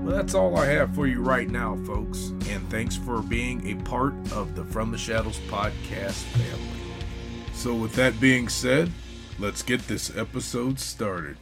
Well, 0.01 0.15
that's 0.15 0.33
all 0.33 0.57
I 0.57 0.65
have 0.67 0.95
for 0.95 1.07
you 1.07 1.21
right 1.21 1.49
now, 1.49 1.77
folks, 1.85 2.33
and 2.49 2.67
thanks 2.69 2.95
for 2.95 3.21
being 3.21 3.67
a 3.67 3.75
part 3.83 4.13
of 4.31 4.55
the 4.55 4.63
From 4.65 4.91
the 4.91 4.97
Shadows 4.97 5.37
podcast 5.47 6.23
family. 6.23 6.67
So, 7.53 7.75
with 7.75 7.93
that 7.93 8.19
being 8.19 8.49
said, 8.49 8.91
let's 9.41 9.63
get 9.63 9.87
this 9.87 10.15
episode 10.15 10.79
started. 10.79 11.35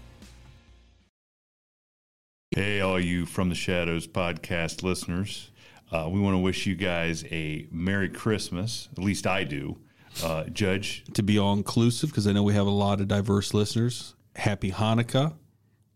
Hey, 2.51 2.79
all 2.79 2.97
you 2.97 3.25
From 3.25 3.49
the 3.49 3.55
Shadows 3.55 4.07
podcast 4.07 4.83
listeners. 4.83 5.51
Uh, 5.91 6.07
we 6.09 6.21
want 6.21 6.33
to 6.33 6.37
wish 6.37 6.65
you 6.65 6.75
guys 6.75 7.25
a 7.25 7.67
Merry 7.71 8.07
Christmas. 8.07 8.87
At 8.93 9.03
least 9.03 9.27
I 9.27 9.43
do. 9.43 9.77
Uh, 10.23 10.45
Judge, 10.45 11.03
to 11.13 11.21
be 11.21 11.37
all 11.37 11.53
inclusive, 11.53 12.09
because 12.09 12.25
I 12.25 12.31
know 12.31 12.41
we 12.41 12.53
have 12.53 12.67
a 12.67 12.71
lot 12.71 13.01
of 13.01 13.09
diverse 13.09 13.53
listeners. 13.53 14.15
Happy 14.35 14.71
Hanukkah, 14.71 15.33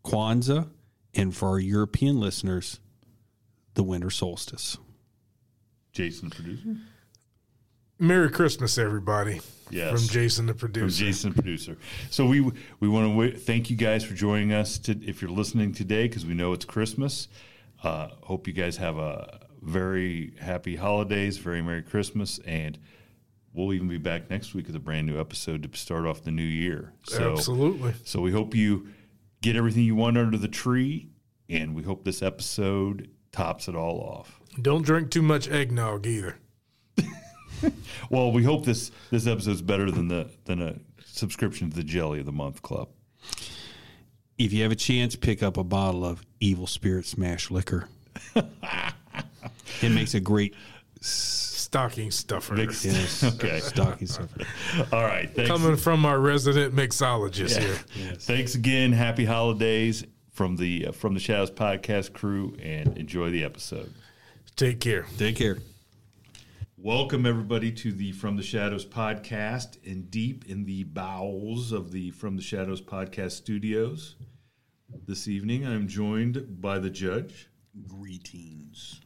Kwanzaa, 0.03 0.70
and 1.14 1.34
for 1.34 1.50
our 1.50 1.59
European 1.59 2.20
listeners, 2.20 2.81
the 3.75 3.84
winter 3.84 4.09
solstice. 4.09 4.78
Jason, 5.94 6.30
producer. 6.30 6.75
Merry 8.00 8.30
Christmas, 8.30 8.78
everybody. 8.78 9.42
Yes. 9.70 9.92
From 9.92 10.09
Jason, 10.09 10.46
the 10.46 10.54
producer. 10.54 10.88
From 10.98 11.08
Jason, 11.08 11.30
the 11.31 11.42
producer. 11.42 11.78
So 12.12 12.26
we 12.26 12.42
we 12.80 12.88
want 12.88 13.06
to 13.08 13.09
w- 13.09 13.38
thank 13.38 13.70
you 13.70 13.76
guys 13.76 14.04
for 14.04 14.14
joining 14.14 14.54
us. 14.54 14.78
To, 14.80 14.92
if 15.04 15.22
you're 15.22 15.31
listening 15.31 15.74
today, 15.74 16.08
because 16.08 16.26
we 16.26 16.34
know 16.34 16.53
it's 16.53 16.66
Christmas. 16.66 17.28
Uh, 17.82 18.09
hope 18.22 18.48
you 18.48 18.53
guys 18.53 18.78
have 18.78 18.98
a 18.98 19.40
very 19.62 20.34
happy 20.40 20.76
holidays, 20.76 21.38
very 21.38 21.62
Merry 21.62 21.82
Christmas, 21.82 22.40
and 22.46 22.78
we'll 23.53 23.74
even 23.74 23.88
be 23.88 23.98
back 23.98 24.30
next 24.30 24.53
week 24.53 24.68
with 24.68 24.76
a 24.76 24.80
brand 24.80 25.08
new 25.08 25.20
episode 25.20 25.64
to 25.64 25.78
start 25.78 26.06
off 26.06 26.24
the 26.24 26.32
new 26.32 26.44
year. 26.44 26.94
So, 27.03 27.32
Absolutely. 27.34 27.94
So 28.03 28.22
we 28.22 28.32
hope 28.32 28.56
you 28.56 28.88
get 29.42 29.56
everything 29.56 29.84
you 29.84 29.96
want 29.96 30.18
under 30.18 30.38
the 30.38 30.48
tree, 30.48 31.09
and 31.50 31.74
we 31.76 31.84
hope 31.84 32.03
this 32.03 32.22
episode 32.22 33.09
tops 33.32 33.68
it 33.68 33.76
all 33.76 34.00
off. 34.00 34.40
Don't 34.62 34.84
drink 34.86 35.09
too 35.09 35.22
much 35.22 35.48
eggnog 35.50 36.06
either. 36.06 36.38
well, 38.09 38.31
we 38.31 38.44
hope 38.44 38.66
this 38.66 38.91
this 39.12 39.28
episode's 39.28 39.62
better 39.62 39.90
than 39.91 40.07
the 40.07 40.29
than 40.46 40.62
a 40.62 40.75
subscription 41.06 41.69
to 41.69 41.75
the 41.75 41.84
Jelly 41.84 42.19
of 42.19 42.25
the 42.25 42.31
Month 42.31 42.62
Club. 42.62 42.90
If 44.38 44.52
you 44.52 44.64
have 44.64 44.72
a 44.72 44.76
chance, 44.76 45.16
pick 45.16 45.43
up 45.43 45.58
a 45.58 45.64
bottle 45.64 46.05
of 46.05 46.26
Evil 46.40 46.67
Spirit 46.67 47.05
Smash 47.05 47.52
Liquor. 47.52 47.88
it 48.35 49.91
makes 49.91 50.14
a 50.16 50.20
great 50.20 50.55
stocking 51.02 52.11
stuffer. 52.11 52.55
Mix, 52.55 52.84
yes. 52.85 53.23
okay. 53.35 53.59
Stocking 53.59 54.08
stuffer. 54.08 54.41
All 54.91 55.03
right. 55.03 55.34
Thanks. 55.34 55.49
Coming 55.49 55.76
from 55.76 56.05
our 56.05 56.20
resident 56.20 56.76
mixologist 56.76 57.55
yeah. 57.55 57.61
here. 57.61 57.79
Yes. 57.96 58.26
Thanks 58.26 58.55
again. 58.55 58.91
Happy 58.91 59.26
holidays 59.26 60.05
from 60.32 60.55
the 60.55 60.88
uh, 60.88 60.91
from 60.91 61.14
the 61.14 61.20
Shadows 61.20 61.52
podcast 61.52 62.14
crew, 62.14 62.55
and 62.61 62.97
enjoy 62.97 63.29
the 63.29 63.43
episode. 63.43 63.93
Take 64.55 64.79
care. 64.79 65.05
Take 65.17 65.35
care. 65.35 65.58
Welcome 66.84 67.26
everybody 67.26 67.72
to 67.72 67.94
the 67.94 68.12
From 68.12 68.35
the 68.35 68.44
Shadows 68.44 68.85
podcast, 68.85 69.78
and 69.90 70.12
deep 70.12 70.50
in 70.50 70.66
the 70.66 70.84
bowels 70.84 71.72
of 71.72 71.94
the 71.94 72.12
From 72.12 72.35
the 72.35 72.41
Shadows 72.41 72.82
podcast 72.82 73.32
studios. 73.32 74.18
This 75.08 75.30
evening, 75.30 75.66
I'm 75.66 75.88
joined 75.88 76.59
by 76.59 76.80
the 76.80 76.90
judge. 76.90 77.47
Greetings. 77.88 79.00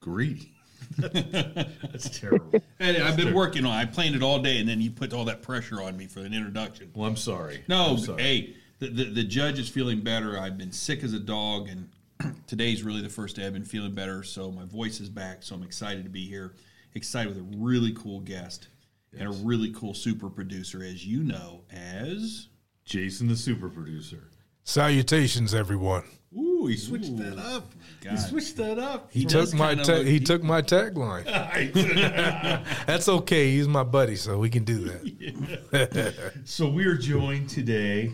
Greetings. 0.00 0.48
That's 0.96 2.18
terrible. 2.18 2.62
Hey, 2.78 3.02
I've 3.02 3.18
been 3.18 3.34
working 3.34 3.66
on. 3.66 3.78
it. 3.78 3.82
I 3.82 3.84
planned 3.84 4.14
it 4.14 4.22
all 4.22 4.38
day, 4.38 4.56
and 4.56 4.66
then 4.66 4.80
you 4.80 4.90
put 4.90 5.12
all 5.12 5.26
that 5.26 5.42
pressure 5.42 5.82
on 5.82 5.98
me 5.98 6.06
for 6.06 6.20
an 6.20 6.32
introduction. 6.32 6.90
Well, 6.94 7.06
I'm 7.06 7.16
sorry. 7.16 7.62
No, 7.68 7.82
I'm 7.90 7.98
sorry. 7.98 8.22
hey, 8.22 8.56
the, 8.78 8.88
the 8.88 9.04
the 9.04 9.24
judge 9.24 9.58
is 9.58 9.68
feeling 9.68 10.00
better. 10.00 10.38
I've 10.38 10.56
been 10.56 10.72
sick 10.72 11.04
as 11.04 11.12
a 11.12 11.20
dog, 11.20 11.68
and 11.68 11.90
today's 12.46 12.82
really 12.82 13.02
the 13.02 13.10
first 13.10 13.36
day 13.36 13.46
I've 13.46 13.52
been 13.52 13.66
feeling 13.66 13.92
better. 13.92 14.22
So 14.22 14.50
my 14.50 14.64
voice 14.64 15.00
is 15.00 15.10
back. 15.10 15.42
So 15.42 15.54
I'm 15.54 15.62
excited 15.62 16.04
to 16.04 16.10
be 16.10 16.24
here. 16.24 16.54
Excited 16.94 17.34
with 17.34 17.38
a 17.38 17.56
really 17.56 17.92
cool 17.92 18.20
guest 18.20 18.68
and 19.16 19.28
a 19.28 19.32
really 19.44 19.72
cool 19.72 19.94
super 19.94 20.28
producer, 20.28 20.82
as 20.82 21.06
you 21.06 21.22
know, 21.22 21.62
as 21.70 22.48
Jason, 22.84 23.28
the 23.28 23.36
super 23.36 23.68
producer. 23.68 24.24
Salutations, 24.64 25.54
everyone. 25.54 26.04
Ooh, 26.36 26.66
he 26.66 26.76
switched 26.76 27.16
that 27.16 27.38
up. 27.38 27.72
He 28.08 28.16
switched 28.16 28.56
that 28.56 28.78
up. 28.78 29.10
He 29.10 29.24
took 29.24 29.52
my 29.52 29.74
ta- 29.74 29.96
he 30.02 30.12
he- 30.12 30.20
took 30.20 30.42
my 30.44 30.62
tagline. 30.62 31.24
That's 32.86 33.08
okay. 33.08 33.50
He's 33.52 33.66
my 33.66 33.82
buddy, 33.82 34.14
so 34.16 34.38
we 34.38 34.48
can 34.48 34.64
do 34.64 34.84
that. 34.84 36.32
So 36.44 36.68
we 36.68 36.84
are 36.86 36.96
joined 36.96 37.48
today 37.48 38.12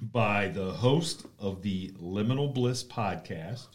by 0.00 0.48
the 0.48 0.70
host 0.72 1.26
of 1.38 1.62
the 1.62 1.90
Liminal 2.00 2.52
Bliss 2.54 2.84
podcast, 2.84 3.66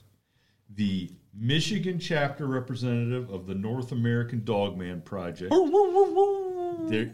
the 0.75 1.11
Michigan 1.33 1.99
chapter 1.99 2.47
representative 2.47 3.29
of 3.29 3.45
the 3.47 3.55
North 3.55 3.91
American 3.91 4.43
Dogman 4.43 5.01
Project. 5.01 5.51
There, 6.89 7.11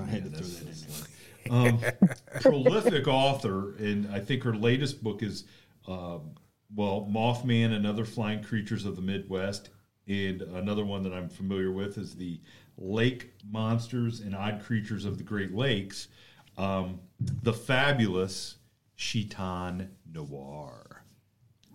I 0.00 0.04
had 0.04 0.24
to 0.24 0.30
throw 0.30 0.46
that 0.46 0.68
in 0.68 1.82
there. 1.84 1.94
um, 1.94 2.40
prolific 2.40 3.06
author, 3.06 3.74
and 3.76 4.08
I 4.12 4.20
think 4.20 4.42
her 4.42 4.54
latest 4.54 5.02
book 5.02 5.22
is, 5.22 5.44
um, 5.86 6.32
well, 6.74 7.08
Mothman 7.10 7.72
and 7.72 7.86
Other 7.86 8.04
Flying 8.04 8.42
Creatures 8.42 8.84
of 8.84 8.96
the 8.96 9.02
Midwest. 9.02 9.70
And 10.08 10.42
another 10.42 10.84
one 10.84 11.02
that 11.02 11.12
I'm 11.12 11.28
familiar 11.28 11.72
with 11.72 11.98
is 11.98 12.14
the 12.14 12.40
Lake 12.78 13.32
Monsters 13.48 14.20
and 14.20 14.36
Odd 14.36 14.62
Creatures 14.62 15.04
of 15.04 15.18
the 15.18 15.24
Great 15.24 15.52
Lakes, 15.54 16.08
um, 16.56 17.00
the 17.42 17.52
fabulous 17.52 18.56
Chiton 18.96 19.88
Noir. 20.12 20.85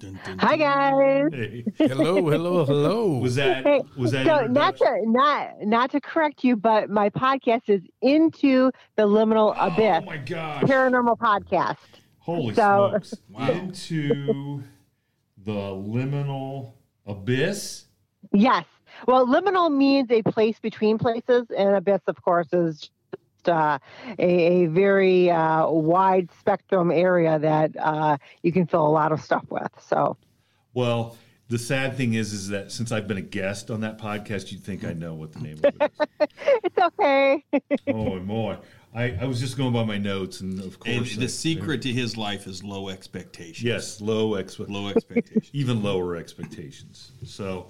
Dun, 0.02 0.20
dun, 0.26 0.40
Hi 0.40 0.58
guys. 0.58 1.30
Hey, 1.32 1.64
hello, 1.78 2.28
hello, 2.28 2.66
hello. 2.66 3.18
was 3.20 3.36
that 3.36 3.64
Hey, 3.64 3.82
was 3.96 4.12
that 4.14 4.26
so 4.26 4.48
not 4.48 4.76
to 4.78 4.98
not 5.06 5.62
not 5.62 5.92
to 5.92 6.02
correct 6.02 6.44
you, 6.44 6.56
but 6.56 6.90
my 6.90 7.10
podcast 7.12 7.62
is 7.70 7.82
into 8.02 8.72
the 8.96 9.04
liminal 9.04 9.56
Oh 9.56 9.68
abyss 9.68 10.02
Oh 10.02 10.06
my 10.06 10.18
gosh! 10.18 10.64
paranormal 10.64 11.18
podcast. 11.20 11.78
Holy 12.18 12.56
So- 12.56 12.90
smokes! 13.04 13.14
Into 13.52 14.64
the 15.38 15.52
liminal 15.52 16.74
abyss. 17.06 17.86
Yes. 18.34 18.66
Well, 19.08 19.26
liminal 19.28 19.72
means 19.76 20.10
a 20.12 20.22
place 20.24 20.60
between 20.60 20.98
places, 20.98 21.46
and 21.56 21.76
abyss, 21.76 22.02
of 22.08 22.22
course, 22.22 22.48
is 22.54 22.80
just 22.80 22.92
uh, 23.50 23.80
a, 24.20 24.64
a 24.64 24.66
very 24.68 25.30
uh, 25.30 25.70
wide 25.70 26.30
spectrum 26.40 26.92
area 26.92 27.40
that 27.40 27.72
uh, 27.80 28.18
you 28.44 28.52
can 28.52 28.66
fill 28.68 28.86
a 28.86 28.90
lot 28.90 29.12
of 29.12 29.22
stuff 29.22 29.46
with. 29.50 29.70
So 29.80 30.18
Well, 30.74 31.18
the 31.50 31.60
sad 31.60 31.98
thing 31.98 32.14
is, 32.14 32.32
is 32.32 32.48
that 32.50 32.72
since 32.72 32.92
I've 32.94 33.08
been 33.08 33.18
a 33.18 33.22
guest 33.22 33.70
on 33.72 33.82
that 33.82 33.98
podcast, 33.98 34.52
you'd 34.52 34.64
think 34.64 34.86
I 34.86 34.94
know 34.94 35.14
what 35.16 35.34
the 35.34 35.40
name 35.42 35.58
of 35.62 35.66
it 35.66 35.92
is. 36.20 36.28
it's 36.64 36.78
okay. 36.78 37.44
oh, 37.90 38.20
boy. 38.20 38.58
I, 38.94 39.18
I 39.22 39.26
was 39.26 39.40
just 39.40 39.58
going 39.58 39.72
by 39.72 39.86
my 39.86 39.98
notes, 39.98 40.42
and 40.42 40.60
of 40.60 40.78
course, 40.80 40.96
And 40.96 41.06
course, 41.06 41.16
the 41.16 41.24
I- 41.24 41.28
secret 41.28 41.82
to 41.84 41.94
his 41.94 42.18
life 42.18 42.46
is 42.48 42.62
low 42.64 42.90
expectations. 42.90 43.64
yes, 43.64 44.02
low 44.02 44.36
expect, 44.36 44.70
Low 44.70 44.88
expectations. 44.90 45.50
even 45.54 45.82
lower 45.82 46.16
expectations. 46.18 47.12
So, 47.26 47.68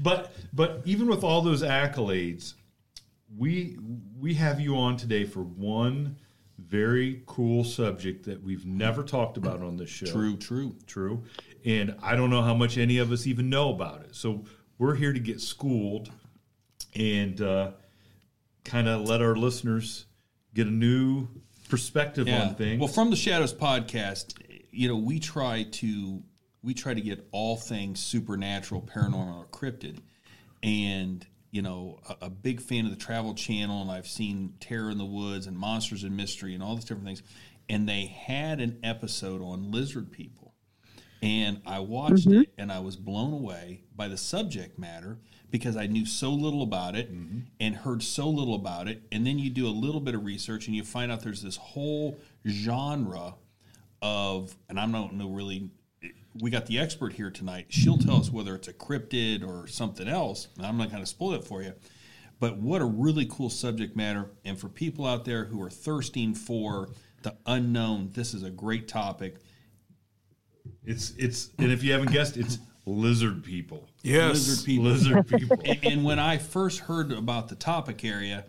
but 0.00 0.32
but 0.54 0.80
even 0.86 1.08
with 1.08 1.24
all 1.24 1.42
those 1.42 1.62
accolades, 1.62 2.54
we 3.36 3.76
we 4.18 4.34
have 4.34 4.60
you 4.60 4.76
on 4.76 4.96
today 4.96 5.24
for 5.24 5.42
one 5.42 6.16
very 6.58 7.22
cool 7.26 7.64
subject 7.64 8.24
that 8.26 8.42
we've 8.42 8.64
never 8.64 9.02
talked 9.02 9.36
about 9.36 9.60
on 9.60 9.76
this 9.76 9.90
show. 9.90 10.06
True, 10.06 10.36
true. 10.36 10.76
True. 10.86 11.24
And 11.64 11.96
I 12.02 12.14
don't 12.14 12.30
know 12.30 12.42
how 12.42 12.54
much 12.54 12.78
any 12.78 12.98
of 12.98 13.10
us 13.10 13.26
even 13.26 13.50
know 13.50 13.70
about 13.70 14.02
it. 14.02 14.14
So 14.14 14.44
we're 14.78 14.94
here 14.94 15.12
to 15.12 15.18
get 15.18 15.40
schooled 15.40 16.10
and 16.94 17.40
uh, 17.40 17.72
kind 18.64 18.88
of 18.88 19.02
let 19.08 19.20
our 19.20 19.34
listeners 19.34 20.06
get 20.54 20.66
a 20.66 20.70
new 20.70 21.28
perspective 21.68 22.28
on 22.28 22.54
things. 22.54 22.78
Well, 22.78 22.88
from 22.88 23.10
the 23.10 23.16
Shadows 23.16 23.52
podcast, 23.52 24.34
you 24.70 24.88
know, 24.88 24.96
we 24.96 25.18
try 25.18 25.64
to 25.72 26.22
we 26.62 26.72
try 26.72 26.94
to 26.94 27.00
get 27.00 27.26
all 27.32 27.56
things 27.56 28.00
supernatural, 28.00 28.80
paranormal, 28.82 29.38
or 29.38 29.46
cryptid, 29.46 29.98
and 30.62 31.26
you 31.54 31.62
know, 31.62 32.00
a, 32.08 32.26
a 32.26 32.30
big 32.30 32.60
fan 32.60 32.84
of 32.84 32.90
the 32.90 32.96
Travel 32.96 33.32
Channel, 33.32 33.80
and 33.80 33.88
I've 33.88 34.08
seen 34.08 34.54
Terror 34.58 34.90
in 34.90 34.98
the 34.98 35.04
Woods 35.04 35.46
and 35.46 35.56
Monsters 35.56 36.02
and 36.02 36.16
Mystery 36.16 36.52
and 36.52 36.60
all 36.60 36.74
these 36.74 36.84
different 36.84 37.06
things, 37.06 37.22
and 37.68 37.88
they 37.88 38.06
had 38.06 38.60
an 38.60 38.80
episode 38.82 39.40
on 39.40 39.70
lizard 39.70 40.10
people. 40.10 40.52
And 41.22 41.62
I 41.64 41.78
watched 41.78 42.28
mm-hmm. 42.28 42.42
it 42.42 42.54
and 42.58 42.72
I 42.72 42.80
was 42.80 42.96
blown 42.96 43.32
away 43.32 43.82
by 43.94 44.08
the 44.08 44.16
subject 44.16 44.78
matter 44.78 45.20
because 45.50 45.76
I 45.76 45.86
knew 45.86 46.04
so 46.04 46.30
little 46.30 46.62
about 46.62 46.96
it 46.96 47.10
mm-hmm. 47.10 47.38
and 47.60 47.76
heard 47.76 48.02
so 48.02 48.28
little 48.28 48.56
about 48.56 48.88
it. 48.88 49.02
And 49.10 49.24
then 49.24 49.38
you 49.38 49.48
do 49.48 49.66
a 49.66 49.70
little 49.70 50.00
bit 50.00 50.14
of 50.14 50.24
research 50.24 50.66
and 50.66 50.76
you 50.76 50.82
find 50.82 51.10
out 51.10 51.22
there's 51.22 51.40
this 51.40 51.56
whole 51.56 52.18
genre 52.46 53.36
of, 54.02 54.54
and 54.68 54.78
I 54.78 54.86
don't 54.86 55.14
know 55.14 55.28
really, 55.28 55.70
we 56.40 56.50
got 56.50 56.66
the 56.66 56.78
expert 56.78 57.12
here 57.12 57.30
tonight. 57.30 57.66
She'll 57.68 57.98
tell 57.98 58.16
us 58.16 58.30
whether 58.30 58.54
it's 58.54 58.68
a 58.68 58.72
cryptid 58.72 59.46
or 59.46 59.66
something 59.66 60.08
else. 60.08 60.48
I'm 60.60 60.76
not 60.76 60.90
going 60.90 61.02
to 61.02 61.06
spoil 61.06 61.34
it 61.34 61.44
for 61.44 61.62
you. 61.62 61.74
But 62.40 62.58
what 62.58 62.82
a 62.82 62.84
really 62.84 63.26
cool 63.26 63.50
subject 63.50 63.96
matter. 63.96 64.30
And 64.44 64.58
for 64.58 64.68
people 64.68 65.06
out 65.06 65.24
there 65.24 65.44
who 65.44 65.62
are 65.62 65.70
thirsting 65.70 66.34
for 66.34 66.90
the 67.22 67.36
unknown, 67.46 68.10
this 68.12 68.34
is 68.34 68.42
a 68.42 68.50
great 68.50 68.88
topic. 68.88 69.36
it's 70.84 71.12
it's 71.16 71.50
and 71.58 71.70
if 71.70 71.82
you 71.82 71.92
haven't 71.92 72.10
guessed, 72.10 72.36
it's 72.36 72.58
lizard 72.86 73.44
people. 73.44 73.88
yes. 74.02 74.34
Lizard 74.34 74.66
people. 74.66 74.84
Lizard 74.84 75.28
people. 75.28 75.58
and, 75.64 75.84
and 75.84 76.04
when 76.04 76.18
I 76.18 76.38
first 76.38 76.80
heard 76.80 77.12
about 77.12 77.48
the 77.48 77.54
topic 77.54 78.04
area, 78.04 78.44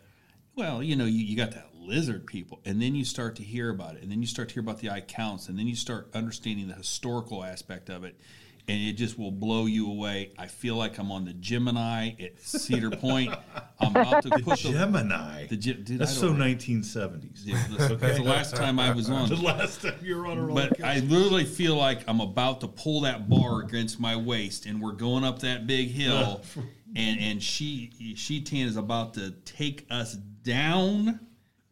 well, 0.55 0.81
you 0.81 0.95
know, 0.95 1.05
you, 1.05 1.23
you 1.23 1.37
got 1.37 1.51
that 1.51 1.69
lizard 1.85 2.25
people, 2.25 2.59
and 2.65 2.81
then 2.81 2.95
you 2.95 3.05
start 3.05 3.35
to 3.37 3.43
hear 3.43 3.69
about 3.69 3.95
it, 3.95 4.03
and 4.03 4.11
then 4.11 4.21
you 4.21 4.27
start 4.27 4.49
to 4.49 4.53
hear 4.55 4.61
about 4.63 4.79
the 4.79 4.89
eye 4.89 5.01
counts, 5.01 5.49
and 5.49 5.57
then 5.57 5.67
you 5.67 5.75
start 5.75 6.09
understanding 6.13 6.67
the 6.67 6.73
historical 6.75 7.43
aspect 7.43 7.89
of 7.89 8.03
it, 8.03 8.19
and 8.67 8.81
it 8.81 8.93
just 8.93 9.19
will 9.19 9.31
blow 9.31 9.67
you 9.67 9.89
away. 9.89 10.31
I 10.39 10.47
feel 10.47 10.75
like 10.75 10.97
I'm 10.97 11.11
on 11.11 11.25
the 11.25 11.33
Gemini 11.33 12.13
at 12.19 12.41
Cedar 12.41 12.89
Point. 12.91 13.33
I'm 13.79 13.91
about 13.91 14.23
to 14.23 14.29
put 14.29 14.59
the, 14.59 14.71
Gemini. 14.71 15.47
the 15.47 15.55
dude, 15.57 15.85
That's 15.99 16.17
so 16.17 16.29
don't- 16.29 16.39
1970s. 16.39 17.41
Yeah, 17.43 17.63
listen, 17.69 17.97
That's 17.99 18.17
the 18.17 18.23
last 18.23 18.55
time 18.55 18.79
I 18.79 18.91
was 18.93 19.09
on. 19.09 19.29
The 19.35 19.35
last 19.35 19.81
time 19.81 19.95
you 20.01 20.17
were 20.17 20.27
on 20.27 20.37
a 20.37 20.41
roller 20.41 20.69
But 20.69 20.83
I 20.83 20.99
literally 20.99 21.45
feel 21.45 21.75
like 21.75 22.01
I'm 22.07 22.21
about 22.21 22.61
to 22.61 22.67
pull 22.67 23.01
that 23.01 23.29
bar 23.29 23.61
against 23.61 23.99
my 23.99 24.15
waist, 24.15 24.65
and 24.65 24.81
we're 24.81 24.93
going 24.93 25.23
up 25.23 25.39
that 25.39 25.67
big 25.67 25.89
hill, 25.89 26.41
and 26.95 27.19
and 27.19 27.43
she 27.43 28.15
she 28.15 28.41
Tan 28.41 28.67
is 28.67 28.77
about 28.77 29.13
to 29.15 29.31
take 29.43 29.85
us 29.91 30.15
down 30.15 31.19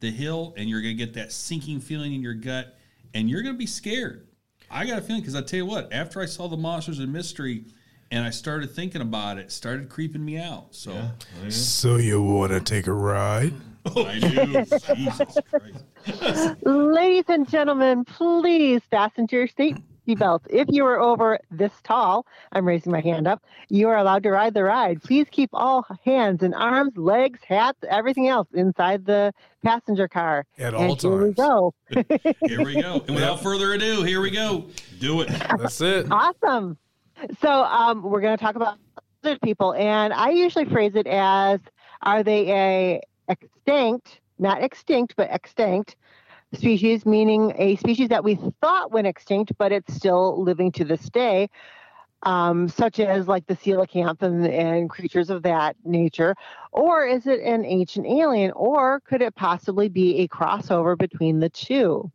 the 0.03 0.11
hill, 0.11 0.53
and 0.57 0.69
you're 0.69 0.81
gonna 0.81 0.93
get 0.93 1.13
that 1.13 1.31
sinking 1.31 1.79
feeling 1.79 2.13
in 2.13 2.21
your 2.21 2.33
gut, 2.35 2.77
and 3.15 3.29
you're 3.29 3.41
gonna 3.41 3.57
be 3.57 3.65
scared. 3.65 4.27
I 4.69 4.85
got 4.85 4.99
a 4.99 5.01
feeling 5.01 5.21
because 5.21 5.35
I 5.35 5.41
tell 5.41 5.57
you 5.57 5.65
what, 5.65 5.91
after 5.91 6.21
I 6.21 6.25
saw 6.25 6.47
the 6.47 6.57
monsters 6.57 6.99
and 6.99 7.11
mystery, 7.11 7.65
and 8.11 8.25
I 8.25 8.29
started 8.29 8.69
thinking 8.69 9.01
about 9.01 9.37
it, 9.37 9.45
it 9.45 9.51
started 9.51 9.89
creeping 9.89 10.23
me 10.23 10.37
out. 10.37 10.75
So 10.75 10.91
oh, 10.91 11.49
So 11.49 11.95
you 11.95 12.21
want 12.21 12.51
to 12.51 12.59
take 12.59 12.85
a 12.87 12.93
ride? 12.93 13.53
I 13.85 14.19
do. 14.19 14.65
Jesus 14.95 15.37
Christ. 15.49 16.65
Ladies 16.65 17.25
and 17.29 17.49
gentlemen, 17.49 18.03
please 18.05 18.81
fasten 18.91 19.25
to 19.27 19.35
your 19.37 19.47
safety 19.47 19.83
belts. 20.07 20.45
If 20.49 20.67
you 20.69 20.85
are 20.85 20.99
over 20.99 21.39
this 21.49 21.71
tall, 21.83 22.25
I'm 22.51 22.67
raising 22.67 22.91
my 22.91 22.99
hand 22.99 23.27
up, 23.27 23.43
you 23.69 23.87
are 23.87 23.97
allowed 23.97 24.23
to 24.23 24.31
ride 24.31 24.53
the 24.53 24.63
ride. 24.63 25.01
Please 25.01 25.27
keep 25.31 25.49
all 25.53 25.85
hands 26.03 26.43
and 26.43 26.53
arms, 26.53 26.95
legs, 26.97 27.39
hats, 27.47 27.79
everything 27.89 28.27
else 28.27 28.47
inside 28.53 29.05
the 29.05 29.33
passenger 29.63 30.07
car. 30.07 30.45
At 30.57 30.73
and 30.73 30.75
all 30.75 30.95
here 30.95 31.27
we 31.27 31.33
go. 31.33 31.73
Here 32.45 32.63
we 32.63 32.81
go. 32.81 33.03
And 33.07 33.15
without 33.15 33.41
further 33.41 33.73
ado, 33.73 34.03
here 34.03 34.21
we 34.21 34.31
go. 34.31 34.65
Do 34.99 35.21
it. 35.21 35.29
That's 35.29 35.79
it. 35.81 36.07
Awesome. 36.11 36.77
So 37.41 37.63
um, 37.63 38.03
we're 38.03 38.21
going 38.21 38.37
to 38.37 38.43
talk 38.43 38.55
about 38.55 38.77
lizard 39.23 39.41
people, 39.41 39.73
and 39.73 40.13
I 40.13 40.31
usually 40.31 40.65
phrase 40.65 40.93
it 40.95 41.07
as: 41.07 41.59
Are 42.01 42.23
they 42.23 42.51
a 42.51 43.01
extinct, 43.29 44.19
not 44.39 44.63
extinct, 44.63 45.15
but 45.15 45.29
extinct 45.31 45.95
species, 46.55 47.05
meaning 47.05 47.53
a 47.57 47.75
species 47.77 48.09
that 48.09 48.23
we 48.23 48.35
thought 48.61 48.91
went 48.91 49.07
extinct, 49.07 49.53
but 49.57 49.71
it's 49.71 49.93
still 49.93 50.41
living 50.41 50.71
to 50.73 50.85
this 50.85 51.09
day, 51.09 51.49
um, 52.23 52.67
such 52.69 52.99
as 52.99 53.27
like 53.27 53.45
the 53.47 53.55
coelacanth 53.55 54.21
and, 54.21 54.45
and 54.47 54.89
creatures 54.89 55.29
of 55.29 55.43
that 55.43 55.75
nature, 55.83 56.35
or 56.71 57.05
is 57.05 57.27
it 57.27 57.41
an 57.41 57.65
ancient 57.65 58.05
alien, 58.05 58.51
or 58.51 59.01
could 59.01 59.21
it 59.21 59.35
possibly 59.35 59.89
be 59.89 60.19
a 60.19 60.27
crossover 60.27 60.97
between 60.97 61.39
the 61.39 61.49
two? 61.49 62.11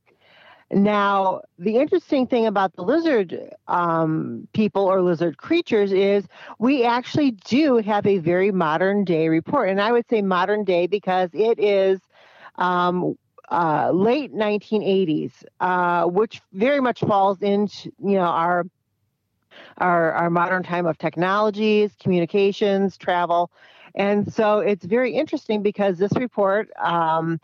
Now, 0.71 1.41
the 1.59 1.77
interesting 1.77 2.27
thing 2.27 2.47
about 2.47 2.77
the 2.77 2.83
lizard 2.83 3.55
um, 3.69 4.47
people 4.53 4.85
or 4.85 5.01
lizard 5.01 5.39
creatures 5.39 5.93
is 5.93 6.27
we 6.59 6.85
actually 6.85 7.31
do 7.31 7.79
have 7.79 8.07
a 8.07 8.19
very 8.19 8.53
modern 8.53 9.05
day 9.05 9.29
report. 9.29 9.71
And 9.71 9.81
I 9.81 9.93
would 9.93 10.07
say 10.11 10.21
modern 10.21 10.65
day 10.65 10.87
because 10.87 11.31
it 11.33 11.59
is 11.59 12.01
um, 12.57 13.17
uh, 13.51 13.91
late 13.93 14.35
1980s, 14.35 15.33
uh, 15.61 16.05
which 16.05 16.41
very 16.53 16.81
much 16.81 17.01
falls 17.01 17.43
into 17.43 17.91
you 18.03 18.15
know 18.15 18.21
our 18.21 18.65
our 19.79 20.13
our 20.13 20.31
modern 20.31 20.63
time 20.63 20.87
of 20.87 20.99
technologies, 20.99 21.93
communications, 22.01 22.97
travel, 22.97 23.51
and 23.95 24.33
so 24.33 24.59
it's 24.59 24.85
very 24.85 25.13
interesting 25.13 25.63
because 25.63 25.99
this 25.99 26.13
report. 26.17 26.71
Um, 26.79 27.41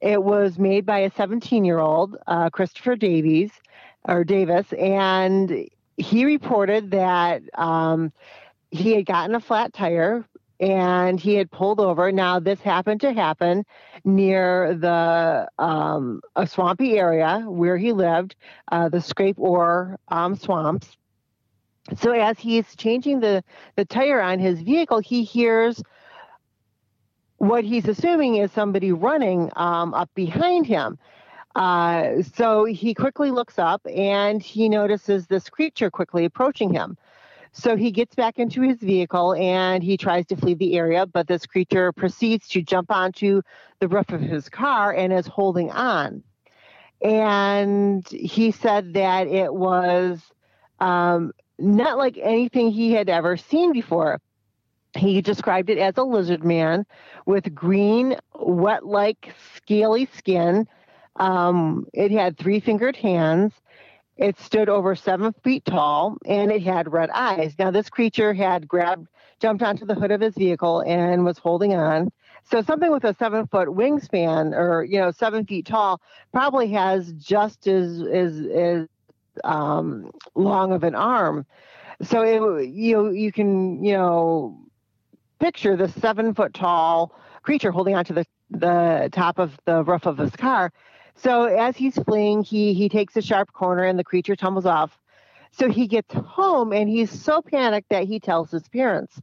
it 0.00 0.22
was 0.22 0.60
made 0.60 0.86
by 0.86 1.00
a 1.00 1.10
17 1.10 1.64
year 1.64 1.80
old, 1.80 2.16
uh, 2.28 2.50
Christopher 2.50 2.94
Davies, 2.94 3.50
or 4.04 4.22
Davis, 4.22 4.72
and 4.74 5.68
he 5.96 6.24
reported 6.24 6.92
that 6.92 7.42
um, 7.54 8.12
he 8.70 8.92
had 8.92 9.06
gotten 9.06 9.34
a 9.34 9.40
flat 9.40 9.72
tire 9.72 10.24
and 10.60 11.20
he 11.20 11.34
had 11.34 11.50
pulled 11.50 11.80
over. 11.80 12.10
Now, 12.10 12.38
this 12.40 12.60
happened 12.60 13.00
to 13.02 13.12
happen 13.12 13.64
near 14.04 14.74
the 14.74 15.48
um, 15.58 16.20
a 16.36 16.46
swampy 16.46 16.98
area 16.98 17.44
where 17.46 17.76
he 17.76 17.92
lived, 17.92 18.34
uh, 18.72 18.88
the 18.88 19.00
Scape 19.00 19.38
Ore 19.38 19.98
um, 20.08 20.34
swamps. 20.34 20.96
So, 21.96 22.12
as 22.12 22.38
he's 22.38 22.76
changing 22.76 23.20
the 23.20 23.42
the 23.76 23.84
tire 23.84 24.20
on 24.20 24.38
his 24.38 24.60
vehicle, 24.60 24.98
he 24.98 25.22
hears 25.22 25.82
what 27.38 27.64
he's 27.64 27.86
assuming 27.86 28.36
is 28.36 28.50
somebody 28.52 28.92
running 28.92 29.50
um, 29.56 29.94
up 29.94 30.10
behind 30.14 30.66
him. 30.66 30.98
Uh, 31.54 32.22
so 32.34 32.64
he 32.64 32.94
quickly 32.94 33.30
looks 33.30 33.58
up 33.58 33.80
and 33.86 34.42
he 34.42 34.68
notices 34.68 35.26
this 35.26 35.48
creature 35.48 35.90
quickly 35.90 36.24
approaching 36.24 36.72
him. 36.72 36.96
So 37.52 37.76
he 37.76 37.90
gets 37.90 38.14
back 38.14 38.38
into 38.38 38.62
his 38.62 38.78
vehicle 38.78 39.34
and 39.34 39.82
he 39.82 39.96
tries 39.96 40.26
to 40.26 40.36
flee 40.36 40.54
the 40.54 40.76
area, 40.76 41.06
but 41.06 41.26
this 41.26 41.46
creature 41.46 41.92
proceeds 41.92 42.48
to 42.48 42.62
jump 42.62 42.90
onto 42.90 43.42
the 43.80 43.88
roof 43.88 44.10
of 44.10 44.20
his 44.20 44.48
car 44.48 44.92
and 44.92 45.12
is 45.12 45.26
holding 45.26 45.70
on. 45.70 46.22
And 47.02 48.06
he 48.08 48.50
said 48.50 48.94
that 48.94 49.28
it 49.28 49.52
was 49.52 50.20
um, 50.80 51.32
not 51.58 51.98
like 51.98 52.18
anything 52.20 52.70
he 52.70 52.92
had 52.92 53.08
ever 53.08 53.36
seen 53.36 53.72
before. 53.72 54.20
He 54.96 55.20
described 55.20 55.70
it 55.70 55.78
as 55.78 55.96
a 55.96 56.02
lizard 56.02 56.44
man 56.44 56.86
with 57.26 57.54
green, 57.54 58.16
wet 58.34 58.84
like, 58.86 59.32
scaly 59.54 60.08
skin 60.16 60.66
um, 61.18 61.86
it 61.92 62.10
had 62.10 62.38
three 62.38 62.60
fingered 62.60 62.96
hands. 62.96 63.52
It 64.18 64.36
stood 64.40 64.68
over 64.68 64.96
seven 64.96 65.32
feet 65.44 65.64
tall 65.64 66.18
and 66.26 66.50
it 66.50 66.62
had 66.62 66.92
red 66.92 67.08
eyes. 67.10 67.54
Now, 67.56 67.70
this 67.70 67.88
creature 67.88 68.34
had 68.34 68.66
grabbed, 68.66 69.06
jumped 69.40 69.62
onto 69.62 69.86
the 69.86 69.94
hood 69.94 70.10
of 70.10 70.20
his 70.20 70.34
vehicle 70.34 70.80
and 70.80 71.24
was 71.24 71.38
holding 71.38 71.74
on. 71.74 72.10
So, 72.42 72.60
something 72.60 72.90
with 72.90 73.04
a 73.04 73.14
seven 73.14 73.46
foot 73.46 73.68
wingspan 73.68 74.56
or, 74.56 74.82
you 74.82 74.98
know, 74.98 75.12
seven 75.12 75.46
feet 75.46 75.66
tall 75.66 76.00
probably 76.32 76.68
has 76.72 77.12
just 77.12 77.68
as, 77.68 78.02
as, 78.02 78.40
as 78.40 78.88
um, 79.44 80.10
long 80.34 80.72
of 80.72 80.82
an 80.82 80.96
arm. 80.96 81.46
So, 82.02 82.22
it, 82.22 82.70
you, 82.70 83.10
you 83.10 83.30
can, 83.30 83.84
you 83.84 83.92
know, 83.92 84.58
picture 85.38 85.76
the 85.76 85.88
seven 85.88 86.34
foot 86.34 86.54
tall 86.54 87.14
creature 87.42 87.70
holding 87.70 87.94
onto 87.94 88.14
the, 88.14 88.26
the 88.50 89.10
top 89.12 89.38
of 89.38 89.56
the 89.64 89.84
roof 89.84 90.06
of 90.06 90.18
his 90.18 90.34
car 90.34 90.72
so 91.20 91.44
as 91.44 91.76
he's 91.76 91.96
fleeing, 91.96 92.42
he 92.42 92.74
he 92.74 92.88
takes 92.88 93.16
a 93.16 93.22
sharp 93.22 93.52
corner 93.52 93.84
and 93.84 93.98
the 93.98 94.04
creature 94.04 94.36
tumbles 94.36 94.66
off. 94.66 94.98
So 95.50 95.68
he 95.68 95.86
gets 95.86 96.12
home 96.14 96.72
and 96.72 96.88
he's 96.88 97.10
so 97.10 97.42
panicked 97.42 97.88
that 97.88 98.04
he 98.04 98.20
tells 98.20 98.50
his 98.50 98.68
parents. 98.68 99.20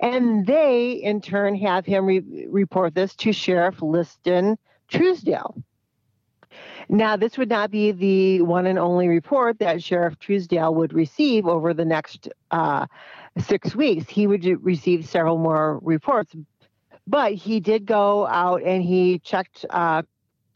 And 0.00 0.46
they, 0.46 0.92
in 0.92 1.20
turn, 1.20 1.56
have 1.56 1.84
him 1.84 2.06
re- 2.06 2.46
report 2.48 2.94
this 2.94 3.14
to 3.16 3.32
Sheriff 3.32 3.82
Liston 3.82 4.56
Truesdale. 4.88 5.60
Now, 6.88 7.16
this 7.16 7.36
would 7.36 7.50
not 7.50 7.70
be 7.70 7.92
the 7.92 8.42
one 8.42 8.66
and 8.66 8.78
only 8.78 9.08
report 9.08 9.58
that 9.58 9.82
Sheriff 9.82 10.18
Truesdale 10.18 10.74
would 10.74 10.92
receive 10.92 11.46
over 11.46 11.74
the 11.74 11.84
next 11.84 12.28
uh, 12.50 12.86
six 13.38 13.74
weeks. 13.74 14.08
He 14.08 14.26
would 14.26 14.44
receive 14.64 15.06
several 15.06 15.36
more 15.36 15.80
reports, 15.82 16.34
but 17.06 17.34
he 17.34 17.60
did 17.60 17.84
go 17.84 18.26
out 18.26 18.62
and 18.62 18.82
he 18.82 19.18
checked 19.18 19.66
uh, 19.68 20.02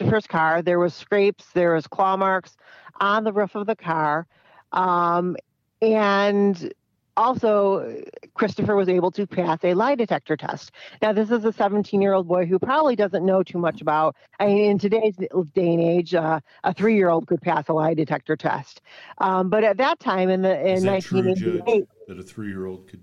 Christopher's 0.02 0.26
car. 0.26 0.62
There 0.62 0.78
was 0.78 0.94
scrapes, 0.94 1.47
there 1.54 1.75
was 1.75 1.87
claw 1.87 2.16
marks 2.16 2.56
on 3.00 3.25
the 3.25 3.32
roof 3.32 3.54
of 3.54 3.66
the 3.66 3.76
car, 3.76 4.26
um, 4.73 5.37
and 5.80 6.73
also 7.16 8.02
Christopher 8.35 8.75
was 8.75 8.88
able 8.88 9.11
to 9.12 9.26
pass 9.26 9.59
a 9.62 9.75
lie 9.75 9.94
detector 9.94 10.37
test. 10.37 10.73
Now, 11.00 11.12
this 11.12 11.30
is 11.30 11.44
a 11.44 11.52
17-year-old 11.52 12.26
boy 12.26 12.47
who 12.47 12.59
probably 12.59 12.97
doesn't 12.97 13.25
know 13.25 13.42
too 13.42 13.59
much 13.59 13.80
about. 13.80 14.16
I 14.40 14.47
mean, 14.47 14.71
in 14.73 14.78
today's 14.78 15.14
day 15.16 15.28
and 15.75 15.80
age, 15.80 16.14
uh, 16.14 16.40
a 16.64 16.75
three-year-old 16.75 17.28
could 17.28 17.40
pass 17.40 17.68
a 17.68 17.73
lie 17.73 17.94
detector 17.94 18.37
test, 18.37 18.80
um, 19.18 19.50
but 19.50 19.62
at 19.62 19.76
that 19.76 20.00
time 20.00 20.30
in 20.30 20.42
the 20.42 20.59
in 20.66 20.85
1988, 20.85 21.85
that 22.09 22.18
a 22.18 22.23
three-year-old 22.23 22.88
could. 22.88 23.02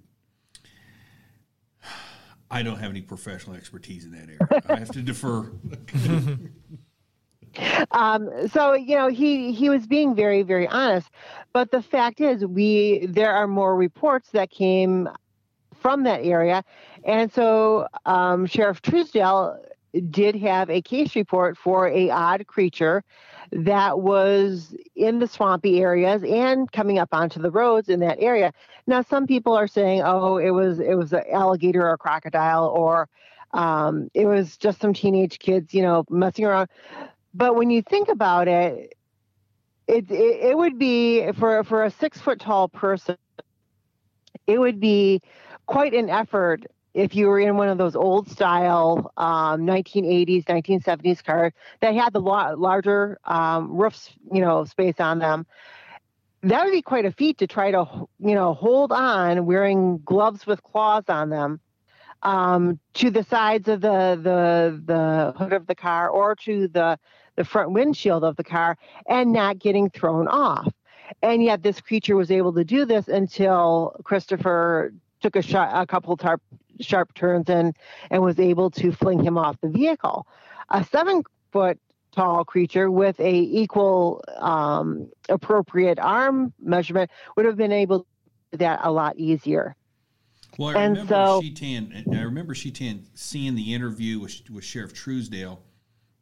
I 2.52 2.64
don't 2.64 2.80
have 2.80 2.90
any 2.90 3.02
professional 3.02 3.56
expertise 3.56 4.06
in 4.06 4.12
that 4.12 4.28
area. 4.28 4.64
I 4.70 4.80
have 4.80 4.90
to 4.90 5.02
defer. 5.02 5.52
um, 7.92 8.30
so 8.50 8.74
you 8.74 8.96
know 8.96 9.08
he 9.08 9.52
he 9.54 9.70
was 9.70 9.88
being 9.88 10.16
very 10.16 10.44
very 10.44 10.68
honest 10.68 11.10
but 11.54 11.72
the 11.72 11.82
fact 11.82 12.22
is 12.22 12.46
we 12.46 13.06
there 13.08 13.34
are 13.34 13.48
more 13.48 13.76
reports 13.76 14.30
that 14.32 14.50
came 14.50 15.10
from 15.82 16.04
that 16.04 16.24
area 16.24 16.64
and 17.04 17.32
so 17.32 17.88
um, 18.06 18.46
sheriff 18.46 18.82
truesdale 18.82 19.60
did 20.10 20.36
have 20.36 20.70
a 20.70 20.82
case 20.82 21.16
report 21.16 21.58
for 21.58 21.88
a 21.88 22.10
odd 22.10 22.46
creature 22.48 23.04
that 23.52 24.00
was 24.00 24.76
in 24.96 25.20
the 25.20 25.28
swampy 25.28 25.82
areas 25.82 26.24
and 26.24 26.72
coming 26.72 27.00
up 27.00 27.10
onto 27.12 27.42
the 27.42 27.50
roads 27.50 27.90
in 27.90 28.00
that 28.02 28.18
area. 28.20 28.54
Now 28.86 29.02
some 29.02 29.26
people 29.26 29.54
are 29.54 29.68
saying 29.68 30.02
oh 30.04 30.38
it 30.38 30.52
was 30.52 30.80
it 30.80 30.96
was 30.96 31.14
an 31.14 31.24
alligator 31.32 31.82
or 31.82 31.94
a 31.94 31.98
crocodile 31.98 32.68
or 32.68 33.10
um, 33.52 34.10
it 34.14 34.26
was 34.26 34.58
just 34.58 34.80
some 34.80 34.94
teenage 34.94 35.40
kids 35.40 35.74
you 35.74 35.82
know 35.82 36.06
messing 36.10 36.46
around 36.46 36.70
but 37.34 37.56
when 37.56 37.70
you 37.70 37.82
think 37.82 38.10
about 38.10 38.48
it, 38.48 38.94
it, 39.88 40.12
it, 40.12 40.52
it 40.52 40.58
would 40.58 40.78
be 40.78 41.32
for 41.34 41.64
for 41.64 41.84
a 41.84 41.92
six 41.92 42.20
foot 42.20 42.40
tall 42.40 42.68
person, 42.70 43.18
it 44.48 44.60
would 44.60 44.80
be 44.80 45.22
quite 45.66 45.94
an 45.94 46.10
effort 46.10 46.66
if 46.94 47.16
you 47.16 47.28
were 47.28 47.40
in 47.40 47.56
one 47.56 47.70
of 47.70 47.78
those 47.78 47.96
old 47.96 48.30
style 48.30 49.12
um, 49.18 49.62
1980s 49.66 50.46
1970s 50.46 51.24
cars 51.24 51.54
that 51.82 51.94
had 51.94 52.14
the 52.14 52.20
la- 52.20 52.54
larger 52.58 53.20
um, 53.26 53.76
roofs 53.78 54.12
you 54.32 54.42
know 54.42 54.66
space 54.66 55.00
on 55.00 55.20
them. 55.20 55.46
That 56.42 56.64
would 56.64 56.72
be 56.72 56.82
quite 56.82 57.06
a 57.06 57.12
feat 57.12 57.40
to 57.40 57.48
try 57.48 57.72
to 57.72 57.86
you 58.20 58.36
know 58.36 58.54
hold 58.54 58.92
on 58.92 59.46
wearing 59.46 60.00
gloves 60.04 60.46
with 60.46 60.64
claws 60.64 61.04
on 61.08 61.30
them 61.30 61.60
um, 62.24 62.80
to 62.96 63.12
the 63.12 63.24
sides 63.24 63.68
of 63.68 63.82
the 63.82 64.20
the 64.22 64.82
the 64.86 65.34
hood 65.38 65.54
of 65.54 65.68
the 65.68 65.76
car 65.76 66.10
or 66.10 66.36
to 66.36 66.68
the 66.68 66.98
the 67.40 67.46
front 67.46 67.72
windshield 67.72 68.26
of 68.26 68.36
the 68.36 68.44
car 68.44 68.78
and 69.08 69.32
not 69.32 69.60
getting 69.60 69.90
thrown 69.90 70.28
off. 70.28 70.68
And 71.22 71.42
yet 71.42 71.64
this 71.64 71.80
creature 71.80 72.18
was 72.18 72.30
able 72.30 72.52
to 72.52 72.66
do 72.66 72.84
this 72.84 73.08
until 73.08 73.96
Christopher 74.04 74.94
took 75.22 75.38
a 75.38 75.42
shot, 75.42 75.70
a 75.74 75.88
couple 75.88 76.18
tarp, 76.18 76.42
sharp 76.82 77.14
turns 77.14 77.50
and 77.50 77.78
and 78.12 78.22
was 78.22 78.40
able 78.40 78.70
to 78.72 78.92
fling 78.92 79.24
him 79.24 79.38
off 79.38 79.56
the 79.62 79.70
vehicle. 79.70 80.28
A 80.70 80.84
seven 80.84 81.24
foot 81.54 81.80
tall 82.12 82.44
creature 82.44 82.92
with 82.92 83.18
a 83.22 83.34
equal 83.34 84.22
um, 84.36 85.10
appropriate 85.30 85.98
arm 85.98 86.52
measurement 86.60 87.10
would 87.38 87.46
have 87.46 87.56
been 87.56 87.72
able 87.72 88.00
to 88.00 88.06
do 88.52 88.58
that 88.58 88.82
a 88.84 88.92
lot 88.92 89.16
easier. 89.16 89.78
Well, 90.58 90.78
I 90.78 90.82
and 90.82 90.92
remember 90.92 91.14
so, 91.14 91.42
Sheetan, 91.42 92.14
I 92.14 92.22
remember 92.22 92.54
Sheetan 92.54 93.06
seeing 93.14 93.56
the 93.56 93.74
interview 93.74 94.20
with, 94.20 94.42
with 94.50 94.66
Sheriff 94.66 94.94
Truesdale 94.94 95.62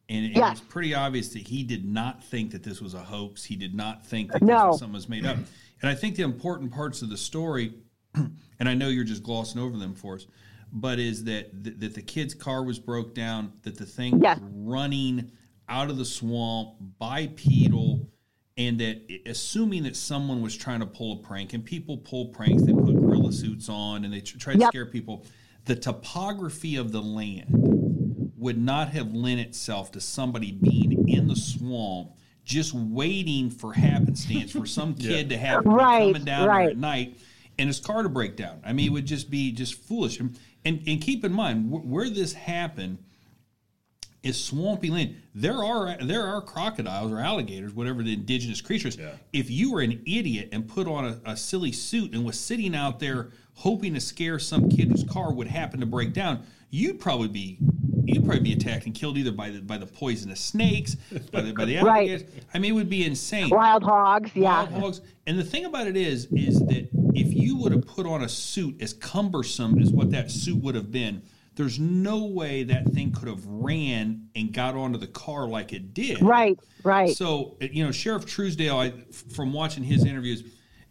and 0.10 0.26
it, 0.26 0.40
was 0.40 0.62
pretty 0.62 0.96
obvious 0.96 1.30
that 1.30 1.48
he 1.48 1.64
did 1.64 1.86
not 1.86 2.24
think 2.24 2.52
that 2.52 2.64
this 2.64 2.82
was 2.82 2.94
a 2.94 3.00
hoax. 3.00 3.44
He 3.44 3.56
did 3.56 3.76
not 3.76 4.06
think 4.06 4.32
that 4.32 4.42
no. 4.42 4.72
something 4.72 4.94
was 4.94 5.10
made 5.10 5.26
up. 5.26 5.38
And 5.82 5.90
I 5.90 5.96
think 5.96 6.16
the 6.16 6.24
important 6.24 6.72
parts 6.72 7.02
of 7.02 7.10
the 7.10 7.18
story, 7.18 7.74
and 8.16 8.70
I 8.70 8.74
know 8.74 8.88
you're 8.88 9.04
just 9.04 9.24
glossing 9.24 9.62
over 9.62 9.78
them 9.78 9.94
for 9.94 10.16
us, 10.16 10.26
but 10.72 10.98
is 11.00 11.26
that 11.26 11.64
th- 11.64 11.78
that 11.80 11.94
the 11.94 12.02
kid's 12.02 12.34
car 12.34 12.64
was 12.64 12.80
broke 12.80 13.14
down, 13.14 13.52
that 13.64 13.78
the 13.78 13.86
thing 13.86 14.20
was 14.20 14.40
running 14.42 15.32
out 15.68 15.90
of 15.90 15.98
the 15.98 16.06
swamp, 16.06 16.76
bipedal, 17.00 18.10
and 18.58 18.80
that 18.80 19.02
assuming 19.26 19.84
that 19.84 19.96
someone 19.96 20.42
was 20.42 20.56
trying 20.56 20.80
to 20.80 20.86
pull 20.86 21.14
a 21.14 21.18
prank, 21.18 21.54
and 21.54 21.66
people 21.66 21.98
pull 21.98 22.28
pranks, 22.28 22.64
they 22.64 22.74
put 22.74 22.96
gorilla 22.96 23.34
suits 23.34 23.70
on 23.70 24.06
and 24.06 24.14
they 24.14 24.22
try 24.22 24.54
to 24.54 24.60
yep. 24.60 24.70
scare 24.70 24.86
people. 24.86 25.26
The 25.66 25.76
topography 25.76 26.78
of 26.78 26.94
the 26.94 27.02
land 27.02 27.76
would 28.38 28.58
not 28.58 28.89
have 28.89 29.13
lent 29.13 29.39
itself 29.39 29.91
to 29.91 30.01
somebody 30.01 30.51
being 30.51 31.10
in 31.10 31.27
the 31.27 31.36
swamp 31.36 32.12
just 32.44 32.74
waiting 32.74 33.50
for 33.50 33.74
happenstance 33.74 34.51
for 34.51 34.65
some 34.65 34.94
kid 34.96 35.29
yeah. 35.29 35.38
to 35.38 35.38
have 35.38 35.65
right, 35.65 36.13
coming 36.13 36.25
down 36.25 36.48
right. 36.48 36.70
at 36.70 36.77
night 36.77 37.20
and 37.60 37.67
his 37.67 37.79
car 37.79 38.03
to 38.03 38.10
break 38.10 38.36
down. 38.36 38.62
I 38.63 38.74
mean, 38.74 38.88
it 38.88 38.91
would 38.91 39.06
just 39.06 39.29
be 39.29 39.51
just 39.51 39.75
foolish. 39.75 40.20
And 40.20 40.38
and, 40.65 40.84
and 40.86 41.01
keep 41.01 41.24
in 41.24 41.32
mind 41.32 41.72
wh- 41.72 41.86
where 41.86 42.10
this 42.10 42.34
happened. 42.34 43.00
is 44.24 44.44
swampy 44.44 44.89
land. 44.89 45.15
There 45.34 45.63
are 45.63 45.98
there 45.98 46.25
are 46.25 46.41
crocodiles 46.41 47.12
or 47.12 47.20
alligators, 47.20 47.74
whatever 47.74 48.03
the 48.03 48.13
indigenous 48.13 48.62
creatures. 48.62 48.98
Yeah. 48.98 49.12
If 49.34 49.50
you 49.50 49.74
were 49.74 49.82
an 49.82 50.01
idiot 50.06 50.50
and 50.51 50.67
put 50.67 50.88
on 50.88 51.06
a, 51.06 51.32
a 51.32 51.38
silly 51.38 51.72
suit 51.72 52.13
and 52.13 52.25
was 52.25 52.39
sitting 52.39 52.75
out 52.75 53.00
there 53.00 53.32
hoping 53.56 53.94
to 53.94 54.00
scare 54.00 54.39
some 54.39 54.70
kid 54.70 54.89
whose 54.89 55.03
car 55.03 55.34
would 55.34 55.48
happen 55.48 55.79
to 55.79 55.86
break 55.86 56.13
down, 56.13 56.46
you'd 56.70 57.00
probably 57.00 57.27
be 57.27 57.58
you'd 58.08 58.24
probably 58.26 58.42
be 58.44 58.54
attacked 58.54 58.86
and 58.86 58.96
killed 58.96 59.18
either 59.18 59.32
by 59.32 59.50
the 59.50 59.60
by 59.62 59.78
the 59.78 59.86
poisonous 59.86 60.40
snakes, 60.40 60.96
by 61.32 61.42
the 61.42 61.54
by 61.54 61.66
the 61.66 61.78
Right. 61.82 62.10
alligators. 62.10 62.24
I 62.54 62.60
mean, 62.60 62.72
it 62.72 62.76
would 62.76 62.90
be 62.90 63.06
insane. 63.06 63.50
Wild 63.50 63.84
hogs, 63.84 64.32
yeah. 64.34 64.64
Wild 64.64 64.70
hogs. 64.72 65.02
And 65.26 65.38
the 65.38 65.44
thing 65.44 65.66
about 65.66 65.88
it 65.88 65.98
is, 65.98 66.26
is 66.32 66.60
that 66.68 66.90
if 67.14 67.34
you 67.34 67.58
would 67.58 67.72
have 67.74 67.86
put 67.86 68.06
on 68.06 68.24
a 68.24 68.30
suit 68.30 68.82
as 68.82 68.94
cumbersome 68.94 69.80
as 69.82 69.92
what 69.92 70.12
that 70.12 70.32
suit 70.32 70.62
would 70.64 70.76
have 70.76 70.92
been, 70.92 71.22
there's 71.56 71.80
no 71.80 72.26
way 72.26 72.64
that 72.64 72.86
thing 72.94 73.12
could 73.12 73.28
have 73.28 73.46
ran 73.46 74.30
and 74.36 74.54
got 74.54 74.76
onto 74.76 74.98
the 74.98 75.08
car 75.08 75.48
like 75.48 75.74
it 75.74 75.94
did. 75.94 76.22
Right, 76.22 76.58
right. 76.84 77.10
So, 77.16 77.58
you 77.60 77.84
know, 77.84 77.92
Sheriff 77.92 78.26
Truesdale, 78.26 78.78
I, 78.78 78.92
from 79.34 79.52
watching 79.54 79.84
his 79.84 80.06
interviews, 80.06 80.44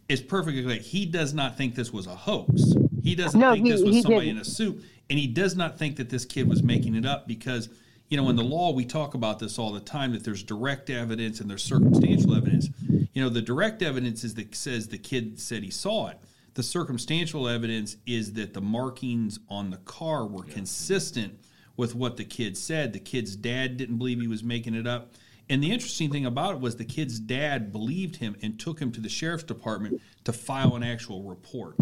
is 0.09 0.21
perfectly 0.21 0.61
clear. 0.63 0.77
He 0.79 1.05
does 1.05 1.33
not 1.33 1.57
think 1.57 1.73
this 1.75 1.91
was 1.91 2.05
a 2.05 2.15
hoax. 2.15 2.61
He 3.01 3.15
doesn't 3.15 3.39
No, 3.39 3.53
think 3.53 3.65
he- 3.65 3.71
this 3.71 3.81
was 3.81 4.01
somebody 4.01 4.25
didn't. 4.25 4.37
in 4.37 4.41
a 4.41 4.45
suit, 4.45 4.83
and 5.09 5.17
he 5.17 5.27
does 5.27 5.55
not 5.55 5.77
think 5.77 5.95
that 5.97 6.09
this 6.09 6.25
kid 6.25 6.49
was 6.49 6.63
making 6.63 6.95
it 6.95 7.05
up 7.05 7.27
because, 7.27 7.69
you 8.09 8.17
know, 8.17 8.29
in 8.29 8.35
the 8.35 8.43
law 8.43 8.71
we 8.71 8.85
talk 8.85 9.13
about 9.13 9.39
this 9.39 9.57
all 9.57 9.71
the 9.71 9.79
time 9.79 10.13
that 10.13 10.23
there's 10.23 10.43
direct 10.43 10.89
evidence 10.89 11.39
and 11.39 11.49
there's 11.49 11.63
circumstantial 11.63 12.35
evidence. 12.35 12.69
You 13.13 13.23
know, 13.23 13.29
the 13.29 13.41
direct 13.41 13.81
evidence 13.81 14.23
is 14.23 14.35
that 14.35 14.53
says 14.55 14.87
the 14.87 14.97
kid 14.97 15.39
said 15.39 15.63
he 15.63 15.71
saw 15.71 16.07
it. 16.07 16.19
The 16.55 16.63
circumstantial 16.63 17.47
evidence 17.47 17.97
is 18.05 18.33
that 18.33 18.53
the 18.53 18.61
markings 18.61 19.39
on 19.47 19.69
the 19.69 19.77
car 19.77 20.25
were 20.25 20.43
consistent 20.43 21.39
with 21.75 21.93
what 21.93 22.17
the 22.17 22.25
kid 22.25 22.57
said. 22.57 22.93
The 22.93 22.99
kid's 22.99 23.35
dad 23.35 23.77
didn't 23.77 23.97
believe 23.97 24.19
he 24.19 24.27
was 24.27 24.43
making 24.43 24.73
it 24.73 24.87
up. 24.87 25.13
And 25.49 25.63
the 25.63 25.71
interesting 25.71 26.11
thing 26.11 26.25
about 26.25 26.55
it 26.55 26.59
was 26.59 26.75
the 26.75 26.83
kid's 26.83 27.19
dad 27.19 27.71
believed 27.71 28.17
him 28.17 28.35
and 28.41 28.59
took 28.59 28.79
him 28.79 28.91
to 28.91 28.99
the 28.99 29.07
sheriff's 29.07 29.43
department 29.43 30.01
to 30.25 30.33
file 30.33 30.75
an 30.75 30.83
actual 30.83 31.23
report. 31.23 31.75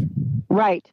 right. 0.50 0.92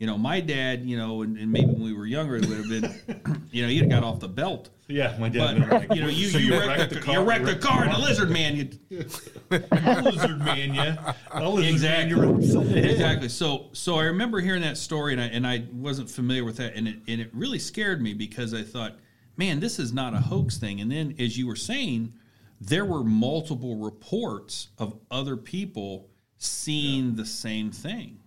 You 0.00 0.06
know, 0.06 0.16
my 0.16 0.40
dad, 0.40 0.84
you 0.86 0.96
know, 0.96 1.20
and, 1.22 1.36
and 1.36 1.52
maybe 1.52 1.66
when 1.66 1.82
we 1.82 1.92
were 1.92 2.06
younger, 2.06 2.36
it 2.36 2.46
would 2.46 2.56
have 2.56 2.68
been, 2.70 3.44
you 3.52 3.62
know, 3.62 3.68
you'd 3.68 3.82
have 3.82 3.90
got 3.90 4.02
off 4.02 4.18
the 4.18 4.28
belt. 4.28 4.70
Yeah, 4.88 5.14
my 5.20 5.28
But 5.28 5.58
dad. 5.58 5.70
like, 5.70 5.94
you 5.94 6.00
know, 6.00 6.08
you, 6.08 6.28
"So 6.30 6.38
you, 6.38 6.58
wrecked, 6.58 6.94
the, 6.94 7.00
car, 7.00 7.14
you 7.16 7.20
wrecked 7.20 7.44
the 7.44 7.54
car 7.56 7.84
and 7.84 7.92
the 7.92 7.98
lizard 7.98 8.30
man. 8.30 8.56
You, 8.56 9.04
A 9.50 10.02
lizard 10.02 10.38
man, 10.38 10.72
yeah. 10.72 11.12
A 11.32 11.46
lizard 11.48 11.70
Exactly. 11.70 12.14
man, 12.16 12.30
you're 12.30 12.34
upside 12.34 12.66
the 12.74 12.80
head. 12.80 12.90
exactly. 12.92 13.28
So, 13.28 13.66
so 13.72 13.98
I 13.98 14.04
remember 14.04 14.40
hearing 14.40 14.62
that 14.62 14.78
story, 14.78 15.12
and 15.12 15.20
I 15.20 15.26
and 15.26 15.46
I 15.46 15.66
wasn't 15.70 16.08
familiar 16.10 16.44
with 16.44 16.56
that, 16.56 16.74
and 16.76 16.88
it 16.88 16.96
and 17.06 17.20
it 17.20 17.28
really 17.34 17.58
scared 17.58 18.00
me 18.00 18.14
because 18.14 18.54
I 18.54 18.62
thought, 18.62 18.96
man, 19.36 19.60
this 19.60 19.78
is 19.78 19.92
not 19.92 20.14
a 20.14 20.18
hoax 20.20 20.56
thing. 20.56 20.80
And 20.80 20.90
then, 20.90 21.14
as 21.18 21.36
you 21.36 21.46
were 21.46 21.56
saying, 21.56 22.14
there 22.58 22.86
were 22.86 23.04
multiple 23.04 23.76
reports 23.76 24.68
of 24.78 24.98
other 25.10 25.36
people 25.36 26.08
seeing 26.38 27.16
the 27.16 27.26
same 27.26 27.70
thing. 27.70 28.19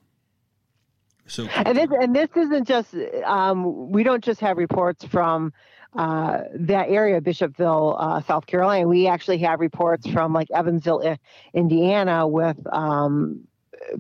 So, 1.27 1.47
And 1.47 1.77
this 1.77 1.87
and 1.89 2.15
this 2.15 2.29
isn't 2.35 2.67
just 2.67 2.95
um, 3.25 3.91
we 3.91 4.03
don't 4.03 4.23
just 4.23 4.39
have 4.41 4.57
reports 4.57 5.05
from 5.05 5.53
uh, 5.95 6.41
that 6.55 6.89
area, 6.89 7.21
Bishopville, 7.21 7.95
uh, 7.99 8.21
South 8.21 8.45
Carolina. 8.45 8.87
We 8.87 9.07
actually 9.07 9.37
have 9.39 9.59
reports 9.59 10.07
from 10.07 10.33
like 10.33 10.49
Evansville, 10.51 11.17
Indiana, 11.53 12.27
with 12.27 12.57
um, 12.71 13.47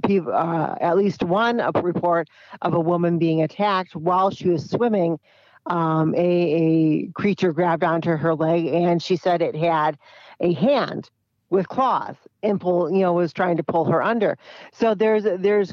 uh, 0.03 0.75
at 0.81 0.97
least 0.97 1.23
one 1.23 1.61
report 1.81 2.29
of 2.61 2.73
a 2.73 2.79
woman 2.79 3.19
being 3.19 3.41
attacked 3.41 3.95
while 3.95 4.31
she 4.31 4.49
was 4.49 4.69
swimming. 4.69 5.19
Um, 5.65 6.13
a, 6.15 6.19
a 6.19 7.07
creature 7.13 7.53
grabbed 7.53 7.85
onto 7.85 8.17
her 8.17 8.35
leg, 8.35 8.65
and 8.65 9.01
she 9.01 9.15
said 9.15 9.41
it 9.41 9.55
had 9.55 9.97
a 10.41 10.53
hand 10.53 11.09
with 11.53 11.67
claws 11.69 12.15
and 12.41 12.59
pull, 12.59 12.91
you 12.91 13.01
know, 13.01 13.13
was 13.13 13.31
trying 13.31 13.57
to 13.57 13.63
pull 13.63 13.85
her 13.85 14.01
under. 14.01 14.37
So 14.73 14.95
there's 14.95 15.23
there's 15.23 15.71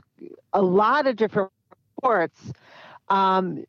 a 0.52 0.60
lot 0.60 1.06
of 1.06 1.16
different 1.16 1.50
reports. 1.96 2.52
Um, 3.08 3.64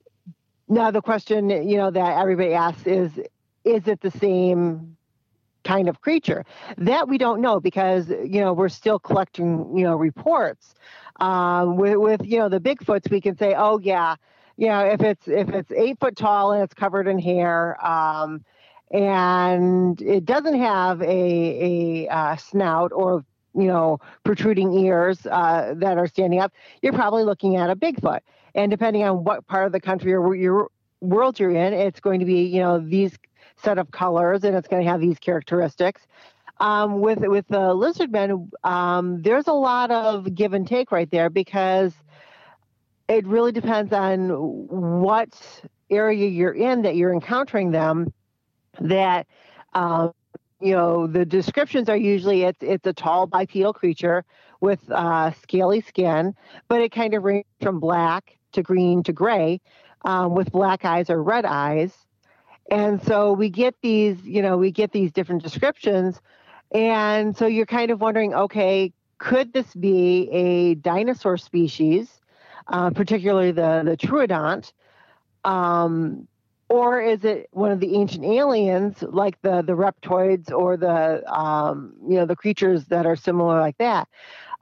now 0.67 0.91
the 0.91 1.01
question, 1.01 1.49
you 1.49 1.77
know, 1.77 1.89
that 1.89 2.17
everybody 2.17 2.53
asks 2.53 2.85
is, 2.85 3.11
is 3.63 3.87
it 3.87 4.01
the 4.01 4.11
same 4.11 4.97
kind 5.63 5.87
of 5.87 6.01
creature? 6.01 6.43
That 6.77 7.07
we 7.07 7.17
don't 7.17 7.39
know 7.39 7.61
because 7.61 8.09
you 8.09 8.41
know 8.41 8.51
we're 8.51 8.69
still 8.69 8.99
collecting, 8.99 9.77
you 9.77 9.85
know, 9.85 9.95
reports. 9.95 10.75
Um, 11.21 11.77
with, 11.77 11.95
with 11.95 12.25
you 12.25 12.39
know 12.39 12.49
the 12.49 12.59
Bigfoots, 12.59 13.09
we 13.09 13.21
can 13.21 13.37
say, 13.37 13.55
oh 13.57 13.79
yeah, 13.79 14.17
you 14.57 14.67
know, 14.67 14.81
if 14.81 15.01
it's 15.01 15.29
if 15.29 15.47
it's 15.49 15.71
eight 15.71 15.97
foot 16.01 16.17
tall 16.17 16.51
and 16.51 16.61
it's 16.61 16.73
covered 16.73 17.07
in 17.07 17.19
hair. 17.19 17.83
Um, 17.85 18.43
and 18.91 20.01
it 20.01 20.25
doesn't 20.25 20.59
have 20.59 21.01
a, 21.01 21.05
a 22.05 22.07
uh, 22.09 22.35
snout 22.35 22.91
or 22.93 23.23
you 23.53 23.67
know 23.67 23.99
protruding 24.23 24.73
ears 24.73 25.25
uh, 25.25 25.73
that 25.77 25.97
are 25.97 26.07
standing 26.07 26.39
up. 26.39 26.53
You're 26.81 26.93
probably 26.93 27.23
looking 27.23 27.55
at 27.57 27.69
a 27.69 27.75
bigfoot. 27.75 28.19
And 28.53 28.69
depending 28.69 29.03
on 29.03 29.23
what 29.23 29.47
part 29.47 29.65
of 29.65 29.71
the 29.71 29.79
country 29.79 30.13
or 30.13 30.35
your 30.35 30.69
world 30.99 31.39
you're 31.39 31.49
in 31.49 31.73
it's 31.73 31.99
going 31.99 32.19
to 32.19 32.25
be 32.25 32.43
you 32.43 32.59
know 32.59 32.79
these 32.79 33.17
set 33.57 33.79
of 33.79 33.89
colors 33.89 34.43
and 34.43 34.55
it's 34.55 34.67
going 34.67 34.83
to 34.83 34.89
have 34.89 35.01
these 35.01 35.19
characteristics. 35.19 36.01
Um, 36.59 36.99
with 37.01 37.19
with 37.19 37.47
the 37.47 37.73
lizard 37.73 38.11
men 38.11 38.51
um, 38.63 39.21
there's 39.21 39.47
a 39.47 39.53
lot 39.53 39.89
of 39.89 40.35
give 40.35 40.53
and 40.53 40.67
take 40.67 40.91
right 40.91 41.09
there 41.09 41.29
because 41.29 41.93
it 43.07 43.25
really 43.25 43.51
depends 43.51 43.91
on 43.93 44.29
what 44.29 45.29
area 45.89 46.27
you're 46.27 46.53
in 46.53 46.83
that 46.83 46.95
you're 46.95 47.11
encountering 47.11 47.71
them 47.71 48.13
that 48.79 49.27
um, 49.73 50.13
you 50.59 50.73
know 50.73 51.07
the 51.07 51.25
descriptions 51.25 51.89
are 51.89 51.97
usually 51.97 52.43
it's 52.43 52.61
it's 52.61 52.85
a 52.85 52.93
tall 52.93 53.27
bipedal 53.27 53.73
creature 53.73 54.23
with 54.59 54.79
uh, 54.91 55.31
scaly 55.31 55.81
skin, 55.81 56.35
but 56.67 56.81
it 56.81 56.91
kind 56.91 57.13
of 57.13 57.23
ranges 57.23 57.49
from 57.61 57.79
black 57.79 58.37
to 58.51 58.61
green 58.61 59.01
to 59.03 59.13
gray, 59.13 59.59
um, 60.05 60.35
with 60.35 60.51
black 60.51 60.85
eyes 60.85 61.09
or 61.09 61.21
red 61.23 61.45
eyes, 61.45 61.93
and 62.69 63.01
so 63.03 63.33
we 63.33 63.49
get 63.49 63.75
these 63.81 64.17
you 64.23 64.41
know 64.41 64.57
we 64.57 64.71
get 64.71 64.91
these 64.91 65.11
different 65.11 65.43
descriptions, 65.43 66.21
and 66.71 67.35
so 67.35 67.47
you're 67.47 67.65
kind 67.65 67.91
of 67.91 68.01
wondering, 68.01 68.33
okay, 68.33 68.93
could 69.17 69.53
this 69.53 69.73
be 69.75 70.29
a 70.31 70.75
dinosaur 70.75 71.37
species, 71.37 72.19
uh, 72.67 72.89
particularly 72.91 73.51
the 73.51 73.81
the 73.83 73.97
troodont? 73.97 74.73
Um, 75.43 76.27
or 76.71 77.01
is 77.01 77.25
it 77.25 77.49
one 77.51 77.69
of 77.69 77.81
the 77.81 77.95
ancient 77.95 78.23
aliens 78.23 79.03
like 79.03 79.39
the 79.41 79.61
the 79.61 79.73
reptoids 79.73 80.49
or 80.49 80.77
the 80.77 81.21
um, 81.29 81.93
you 82.07 82.15
know 82.15 82.25
the 82.25 82.35
creatures 82.35 82.85
that 82.85 83.05
are 83.05 83.17
similar 83.17 83.59
like 83.59 83.77
that? 83.77 84.07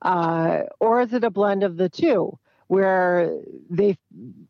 Uh, 0.02 0.62
or 0.80 1.02
is 1.02 1.13
it 1.13 1.24
a 1.24 1.30
blend 1.30 1.62
of 1.63 1.78
the 1.78 1.88
two 1.88 2.36
where 2.65 3.32
they 3.69 3.95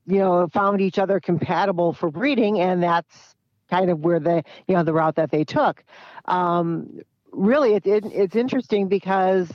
you 0.08 0.20
know 0.20 0.48
found 0.54 0.80
each 0.80 0.98
other 0.98 1.20
compatible 1.20 1.92
for 1.92 2.10
breeding 2.10 2.62
and 2.62 2.82
that's 2.82 3.36
kind 3.70 3.90
of 3.90 4.00
where 4.00 4.22
the 4.22 4.42
you 4.70 4.74
know 4.74 4.84
the 4.84 4.94
route 4.94 5.16
that 5.16 5.30
they 5.30 5.44
took? 5.44 5.84
Um, 6.26 7.02
really 7.34 7.74
it, 7.74 7.86
it, 7.86 8.06
it's 8.06 8.38
interesting 8.38 8.88
because 8.88 9.50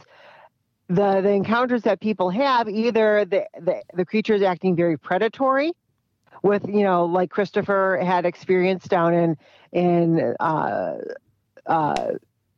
the 0.88 1.22
the 1.22 1.30
encounters 1.30 1.80
that 1.84 2.00
people 2.00 2.28
have 2.28 2.68
either 2.68 3.24
the, 3.24 3.46
the 3.58 3.80
the 3.94 4.04
creatures 4.04 4.42
acting 4.42 4.76
very 4.76 4.98
predatory 4.98 5.72
with 6.42 6.66
you 6.68 6.82
know 6.82 7.04
like 7.06 7.30
Christopher 7.30 8.00
had 8.02 8.26
experience 8.26 8.84
down 8.86 9.14
in 9.14 9.36
in 9.72 10.34
uh, 10.40 10.98
uh, 11.66 12.12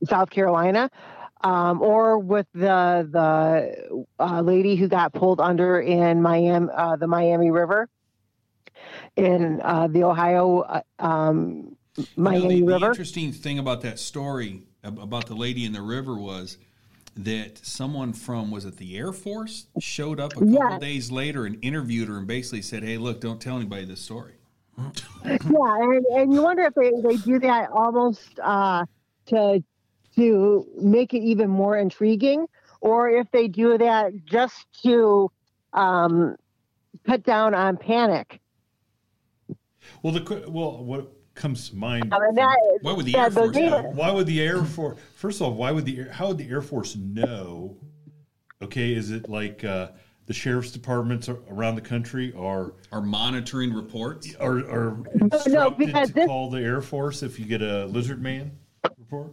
South 0.04 0.30
Carolina, 0.30 0.90
um, 1.42 1.82
or 1.82 2.18
with 2.18 2.46
the 2.54 3.08
the 3.10 4.06
uh, 4.18 4.40
lady 4.40 4.76
who 4.76 4.88
got 4.88 5.12
pulled 5.12 5.40
under 5.40 5.80
in 5.80 6.22
Miami, 6.22 6.68
uh, 6.74 6.96
the 6.96 7.06
Miami 7.06 7.50
River, 7.50 7.88
in 9.16 9.60
uh, 9.62 9.88
the 9.88 10.04
Ohio 10.04 10.60
uh, 10.60 10.80
um, 10.98 11.76
Miami 12.16 12.56
You 12.56 12.64
know, 12.64 12.66
the, 12.66 12.66
the 12.66 12.72
River. 12.74 12.86
interesting 12.88 13.32
thing 13.32 13.58
about 13.58 13.82
that 13.82 13.98
story 13.98 14.62
about 14.84 15.26
the 15.26 15.34
lady 15.34 15.64
in 15.64 15.72
the 15.72 15.82
river 15.82 16.16
was 16.16 16.58
that 17.16 17.58
someone 17.64 18.12
from 18.12 18.50
was 18.50 18.64
it 18.64 18.76
the 18.76 18.96
Air 18.96 19.12
Force 19.12 19.66
showed 19.78 20.20
up 20.20 20.36
a 20.36 20.40
couple 20.40 20.52
Yeah. 20.52 20.78
days 20.78 21.10
later 21.10 21.46
and 21.46 21.58
interviewed 21.62 22.08
her 22.08 22.18
and 22.18 22.26
basically 22.26 22.62
said, 22.62 22.82
"Hey, 22.82 22.98
look, 22.98 23.20
don't 23.20 23.40
tell 23.40 23.56
anybody 23.56 23.84
this 23.84 24.00
story." 24.00 24.34
Yeah, 25.24 25.76
and, 25.80 26.04
and 26.06 26.32
you 26.32 26.42
wonder 26.42 26.64
if 26.64 26.74
they, 26.74 26.92
they 27.02 27.16
do 27.16 27.38
that 27.40 27.70
almost 27.70 28.38
uh, 28.42 28.84
to 29.26 29.64
to 30.16 30.66
make 30.80 31.14
it 31.14 31.20
even 31.20 31.48
more 31.50 31.76
intriguing, 31.76 32.46
or 32.80 33.08
if 33.08 33.30
they 33.32 33.48
do 33.48 33.78
that 33.78 34.12
just 34.24 34.66
to 34.82 35.30
um, 35.72 36.36
cut 37.06 37.22
down 37.22 37.54
on 37.54 37.76
panic. 37.76 38.40
Well, 40.02 40.12
the 40.12 40.44
well, 40.48 40.84
what 40.84 41.12
comes 41.36 41.68
to 41.70 41.76
mind? 41.76 42.12
I 42.12 42.18
mean, 42.18 42.34
that, 42.34 42.56
Why 42.80 42.92
would 42.92 43.06
the 43.06 43.12
yeah, 43.12 43.24
Air 43.24 43.30
Force 43.30 43.54
data- 43.54 43.82
have- 43.82 43.96
Why 43.96 44.10
would 44.10 44.26
the 44.26 44.40
Air 44.40 44.64
Force? 44.64 44.98
First 45.14 45.40
of 45.40 45.46
all, 45.48 45.54
why 45.54 45.70
would 45.70 45.84
the 45.84 45.98
Air, 45.98 46.10
how 46.10 46.28
would 46.28 46.38
the 46.38 46.48
Air 46.48 46.62
Force 46.62 46.96
know? 46.96 47.76
Okay, 48.62 48.92
is 48.94 49.10
it 49.10 49.28
like 49.28 49.62
uh, 49.64 49.88
the 50.26 50.32
sheriff's 50.32 50.70
departments 50.72 51.28
ar- 51.28 51.38
around 51.50 51.74
the 51.76 51.82
country 51.82 52.32
are 52.36 52.72
Are 52.90 53.02
monitoring 53.02 53.72
reports? 53.72 54.34
are, 54.40 54.58
are 54.58 54.96
no, 55.14 55.28
instructed 55.36 55.76
because 55.78 56.08
to 56.08 56.14
this- 56.14 56.26
call 56.26 56.50
the 56.50 56.60
Air 56.60 56.80
Force 56.80 57.22
if 57.22 57.38
you 57.38 57.44
get 57.46 57.62
a 57.62 57.84
lizard 57.86 58.20
man 58.22 58.50
report? 58.98 59.32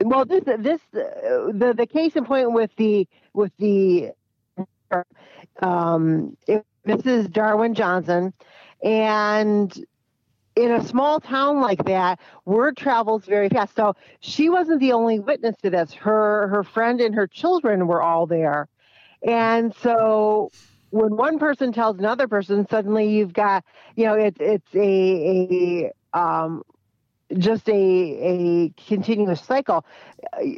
Well, 0.00 0.24
this 0.24 0.44
this 0.44 0.80
uh, 0.94 1.50
the 1.52 1.74
the 1.76 1.86
case 1.86 2.14
in 2.16 2.24
point 2.24 2.52
with 2.52 2.70
the 2.76 3.06
with 3.34 3.52
the 3.58 4.12
um, 5.60 6.36
it, 6.46 6.64
Mrs. 6.86 7.30
Darwin 7.32 7.74
Johnson, 7.74 8.32
and 8.82 9.84
in 10.58 10.72
a 10.72 10.84
small 10.84 11.20
town 11.20 11.60
like 11.60 11.84
that, 11.84 12.20
word 12.44 12.76
travels 12.76 13.24
very 13.24 13.48
fast. 13.48 13.76
So 13.76 13.94
she 14.20 14.48
wasn't 14.48 14.80
the 14.80 14.92
only 14.92 15.20
witness 15.20 15.56
to 15.62 15.70
this. 15.70 15.92
Her 15.94 16.48
her 16.48 16.64
friend 16.64 17.00
and 17.00 17.14
her 17.14 17.26
children 17.26 17.86
were 17.86 18.02
all 18.02 18.26
there, 18.26 18.68
and 19.26 19.74
so 19.76 20.50
when 20.90 21.16
one 21.16 21.38
person 21.38 21.72
tells 21.72 21.98
another 21.98 22.28
person, 22.28 22.66
suddenly 22.68 23.08
you've 23.10 23.32
got 23.32 23.64
you 23.96 24.06
know 24.06 24.14
it's 24.14 24.38
it's 24.40 24.74
a 24.74 25.92
a 26.14 26.18
um, 26.18 26.62
just 27.36 27.68
a 27.68 27.72
a 27.72 28.72
continuous 28.88 29.40
cycle. 29.42 29.84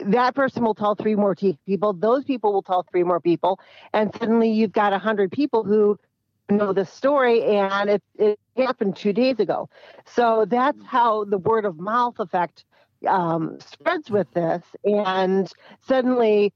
That 0.07 0.35
person 0.35 0.65
will 0.65 0.75
tell 0.75 0.95
three 0.95 1.17
more 1.17 1.35
people. 1.35 1.93
Those 1.93 2.25
people 2.25 2.53
will 2.53 2.63
tell 2.63 2.85
three 2.91 3.05
more 3.05 3.21
people, 3.21 3.61
and 3.93 4.15
suddenly 4.19 4.51
you've 4.51 4.73
got 4.73 4.93
a 4.93 4.99
hundred 4.99 5.33
people 5.33 5.65
who 5.65 5.99
know 6.51 6.73
the 6.73 6.85
story, 6.85 7.43
and 7.45 7.91
it 7.91 8.03
it 8.19 8.39
happened 8.57 8.97
two 8.97 9.13
days 9.13 9.41
ago. 9.41 9.69
So 10.07 10.45
that's 10.49 10.83
how 10.85 11.25
the 11.25 11.39
word 11.39 11.65
of 11.65 11.79
mouth 11.79 12.19
effect 12.19 12.65
um, 13.09 13.59
spreads 13.61 14.11
with 14.11 14.31
this, 14.33 14.63
and 14.85 15.51
suddenly 15.87 16.53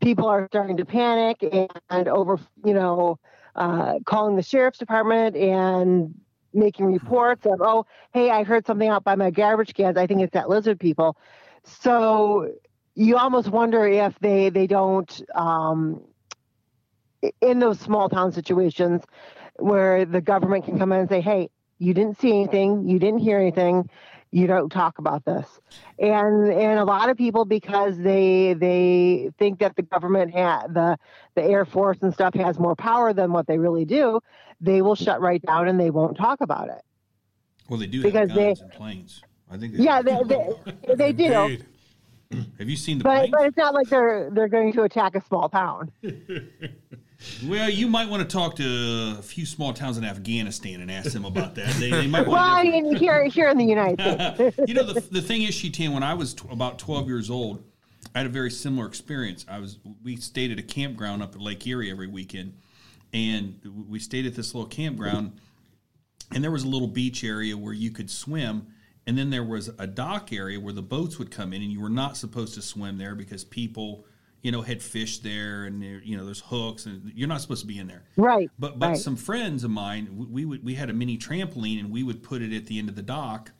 people 0.00 0.28
are 0.28 0.46
starting 0.50 0.76
to 0.76 0.84
panic 0.84 1.42
and 1.90 2.08
over 2.08 2.38
you 2.64 2.74
know 2.74 3.18
uh, 3.54 3.94
calling 4.04 4.36
the 4.36 4.42
sheriff's 4.42 4.78
department 4.78 5.36
and 5.36 6.14
making 6.52 6.86
reports 6.86 7.44
of 7.46 7.60
oh 7.60 7.84
hey 8.12 8.30
i 8.30 8.42
heard 8.42 8.66
something 8.66 8.88
out 8.88 9.04
by 9.04 9.14
my 9.14 9.30
garbage 9.30 9.74
cans. 9.74 9.96
I 9.96 10.06
think 10.06 10.20
it's 10.22 10.32
that 10.34 10.48
lizard 10.48 10.78
people. 10.78 11.16
So 11.64 12.50
you 12.94 13.16
almost 13.16 13.48
wonder 13.48 13.86
if 13.86 14.18
they 14.20 14.50
they 14.50 14.66
don't 14.66 15.22
um, 15.34 16.02
in 17.40 17.58
those 17.58 17.78
small 17.80 18.08
town 18.08 18.32
situations 18.32 19.02
where 19.58 20.04
the 20.04 20.20
government 20.20 20.64
can 20.64 20.78
come 20.78 20.92
in 20.92 21.00
and 21.00 21.08
say 21.08 21.20
hey 21.20 21.48
you 21.78 21.92
didn't 21.94 22.18
see 22.20 22.30
anything 22.30 22.88
you 22.88 22.98
didn't 22.98 23.20
hear 23.20 23.38
anything 23.38 23.88
you 24.32 24.46
don't 24.46 24.70
talk 24.70 24.98
about 24.98 25.24
this 25.24 25.46
and 25.98 26.48
and 26.50 26.78
a 26.78 26.84
lot 26.84 27.08
of 27.08 27.16
people 27.16 27.44
because 27.44 27.96
they 27.98 28.54
they 28.54 29.30
think 29.38 29.58
that 29.60 29.74
the 29.76 29.82
government 29.82 30.32
ha- 30.34 30.66
the 30.68 30.98
the 31.34 31.42
air 31.42 31.64
force 31.64 31.98
and 32.02 32.12
stuff 32.12 32.34
has 32.34 32.58
more 32.58 32.74
power 32.74 33.12
than 33.12 33.32
what 33.32 33.46
they 33.46 33.58
really 33.58 33.84
do 33.84 34.20
they 34.60 34.82
will 34.82 34.94
shut 34.94 35.20
right 35.20 35.42
down 35.42 35.68
and 35.68 35.78
they 35.78 35.90
won't 35.90 36.16
talk 36.16 36.40
about 36.40 36.68
it 36.68 36.82
Well, 37.68 37.78
they 37.78 37.86
do 37.86 38.02
Because 38.02 38.30
have 38.30 38.36
they- 38.36 38.46
guns 38.54 38.60
and 38.62 38.72
planes. 38.72 39.22
I 39.50 39.56
think. 39.58 39.74
yeah 39.76 40.02
they, 40.02 40.18
they, 40.26 40.94
they 40.96 41.12
do 41.12 41.32
Indeed. 41.32 41.66
Have 42.58 42.68
you 42.68 42.76
seen 42.76 42.98
the 42.98 43.04
but 43.04 43.18
planes? 43.18 43.30
but 43.30 43.46
it's 43.46 43.56
not 43.56 43.72
like 43.74 43.88
they're 43.88 44.28
they're 44.32 44.48
going 44.48 44.72
to 44.72 44.82
attack 44.82 45.14
a 45.14 45.20
small 45.24 45.48
town 45.48 45.92
Well, 47.46 47.70
you 47.70 47.88
might 47.88 48.08
want 48.08 48.28
to 48.28 48.36
talk 48.36 48.56
to 48.56 49.16
a 49.18 49.22
few 49.22 49.46
small 49.46 49.72
towns 49.72 49.96
in 49.98 50.04
Afghanistan 50.04 50.80
and 50.80 50.90
ask 50.90 51.12
them 51.12 51.24
about 51.24 51.54
that. 51.54 51.74
They, 51.74 51.90
they 51.90 52.06
might 52.06 52.26
well 52.26 52.36
i 52.36 52.62
mean 52.62 52.94
here 52.94 53.24
here 53.24 53.48
in 53.48 53.58
the 53.58 53.64
united 53.64 54.36
states 54.36 54.58
you 54.66 54.74
know, 54.74 54.84
the, 54.84 55.00
the 55.00 55.22
thing 55.22 55.42
is, 55.42 55.54
Sheetan, 55.54 55.92
when 55.92 56.02
I 56.02 56.14
was 56.14 56.34
tw- 56.34 56.50
about 56.50 56.78
12 56.78 57.08
years 57.08 57.30
old, 57.30 57.62
I 58.14 58.18
had 58.18 58.26
a 58.26 58.30
very 58.30 58.50
similar 58.50 58.86
experience. 58.86 59.44
I 59.48 59.58
was 59.58 59.78
we 60.02 60.16
stayed 60.16 60.50
at 60.50 60.58
a 60.58 60.62
campground 60.62 61.22
up 61.22 61.34
at 61.34 61.40
Lake 61.40 61.66
Erie 61.66 61.90
every 61.90 62.06
weekend, 62.06 62.54
and 63.12 63.60
we 63.88 63.98
stayed 63.98 64.26
at 64.26 64.34
this 64.34 64.54
little 64.54 64.68
campground, 64.68 65.40
and 66.34 66.42
there 66.42 66.50
was 66.50 66.64
a 66.64 66.68
little 66.68 66.88
beach 66.88 67.24
area 67.24 67.56
where 67.56 67.72
you 67.72 67.90
could 67.90 68.10
swim, 68.10 68.68
and 69.06 69.16
then 69.18 69.30
there 69.30 69.44
was 69.44 69.70
a 69.78 69.86
dock 69.86 70.32
area 70.32 70.58
where 70.60 70.72
the 70.72 70.82
boats 70.82 71.18
would 71.18 71.30
come 71.30 71.52
in, 71.52 71.62
and 71.62 71.70
you 71.70 71.80
were 71.80 71.90
not 71.90 72.16
supposed 72.16 72.54
to 72.54 72.62
swim 72.62 72.98
there 72.98 73.14
because 73.14 73.44
people, 73.44 74.06
you 74.42 74.52
know, 74.52 74.62
had 74.62 74.82
fish 74.82 75.18
there, 75.18 75.64
and 75.64 75.82
you 75.82 76.16
know, 76.16 76.24
there's 76.24 76.40
hooks, 76.40 76.86
and 76.86 77.10
you're 77.14 77.28
not 77.28 77.40
supposed 77.40 77.62
to 77.62 77.66
be 77.66 77.78
in 77.78 77.86
there. 77.88 78.04
right 78.16 78.50
But 78.58 78.78
but 78.78 78.88
right. 78.90 78.96
some 78.98 79.16
friends 79.16 79.64
of 79.64 79.70
mine, 79.70 80.08
we- 80.16 80.26
we 80.26 80.44
would 80.44 80.64
we 80.64 80.74
had 80.74 80.90
a 80.90 80.92
mini 80.92 81.18
trampoline 81.18 81.80
and 81.80 81.90
we 81.90 82.02
would 82.02 82.22
put 82.22 82.42
it 82.42 82.52
at 82.54 82.66
the 82.66 82.78
end 82.78 82.88
of 82.88 82.94
the 82.96 83.02
dock, 83.02 83.52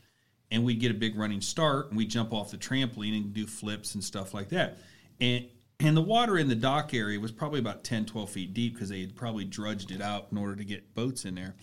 and 0.50 0.64
we'd 0.64 0.78
get 0.80 0.90
a 0.90 0.94
big 0.94 1.16
running 1.16 1.40
start 1.40 1.88
and 1.88 1.96
we'd 1.96 2.10
jump 2.10 2.32
off 2.32 2.50
the 2.52 2.56
trampoline 2.56 3.16
and 3.16 3.32
do 3.34 3.46
flips 3.46 3.94
and 3.94 4.04
stuff 4.04 4.32
like 4.34 4.48
that. 4.50 4.78
And 5.20 5.46
and 5.80 5.96
the 5.96 6.02
water 6.02 6.38
in 6.38 6.48
the 6.48 6.54
dock 6.54 6.94
area 6.94 7.20
was 7.20 7.32
probably 7.32 7.58
about 7.60 7.84
10, 7.84 8.06
12 8.06 8.30
feet 8.30 8.54
deep 8.54 8.72
because 8.74 8.88
they 8.88 9.00
had 9.02 9.14
probably 9.14 9.44
drudged 9.44 9.90
it 9.90 10.00
out 10.00 10.28
in 10.32 10.38
order 10.38 10.56
to 10.56 10.64
get 10.64 10.94
boats 10.94 11.24
in 11.26 11.34
there. 11.34 11.54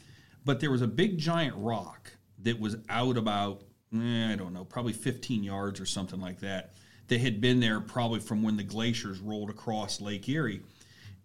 But 0.46 0.60
there 0.60 0.70
was 0.70 0.84
a 0.84 0.88
big 0.88 1.18
giant 1.18 1.56
rock 1.58 2.12
that 2.40 2.60
was 2.60 2.76
out 2.90 3.18
about 3.18 3.64
eh, 3.96 4.32
I 4.32 4.36
don't 4.36 4.54
know, 4.54 4.66
probably 4.66 4.94
15 4.94 5.44
yards 5.44 5.80
or 5.80 5.86
something 5.86 6.20
like 6.20 6.42
that. 6.42 6.74
That 7.14 7.20
had 7.22 7.40
been 7.42 7.60
there 7.60 7.80
probably 7.80 8.22
from 8.22 8.42
when 8.42 8.58
the 8.58 8.64
glaciers 8.64 9.20
rolled 9.20 9.52
across 9.52 10.02
Lake 10.02 10.28
Erie 10.28 10.62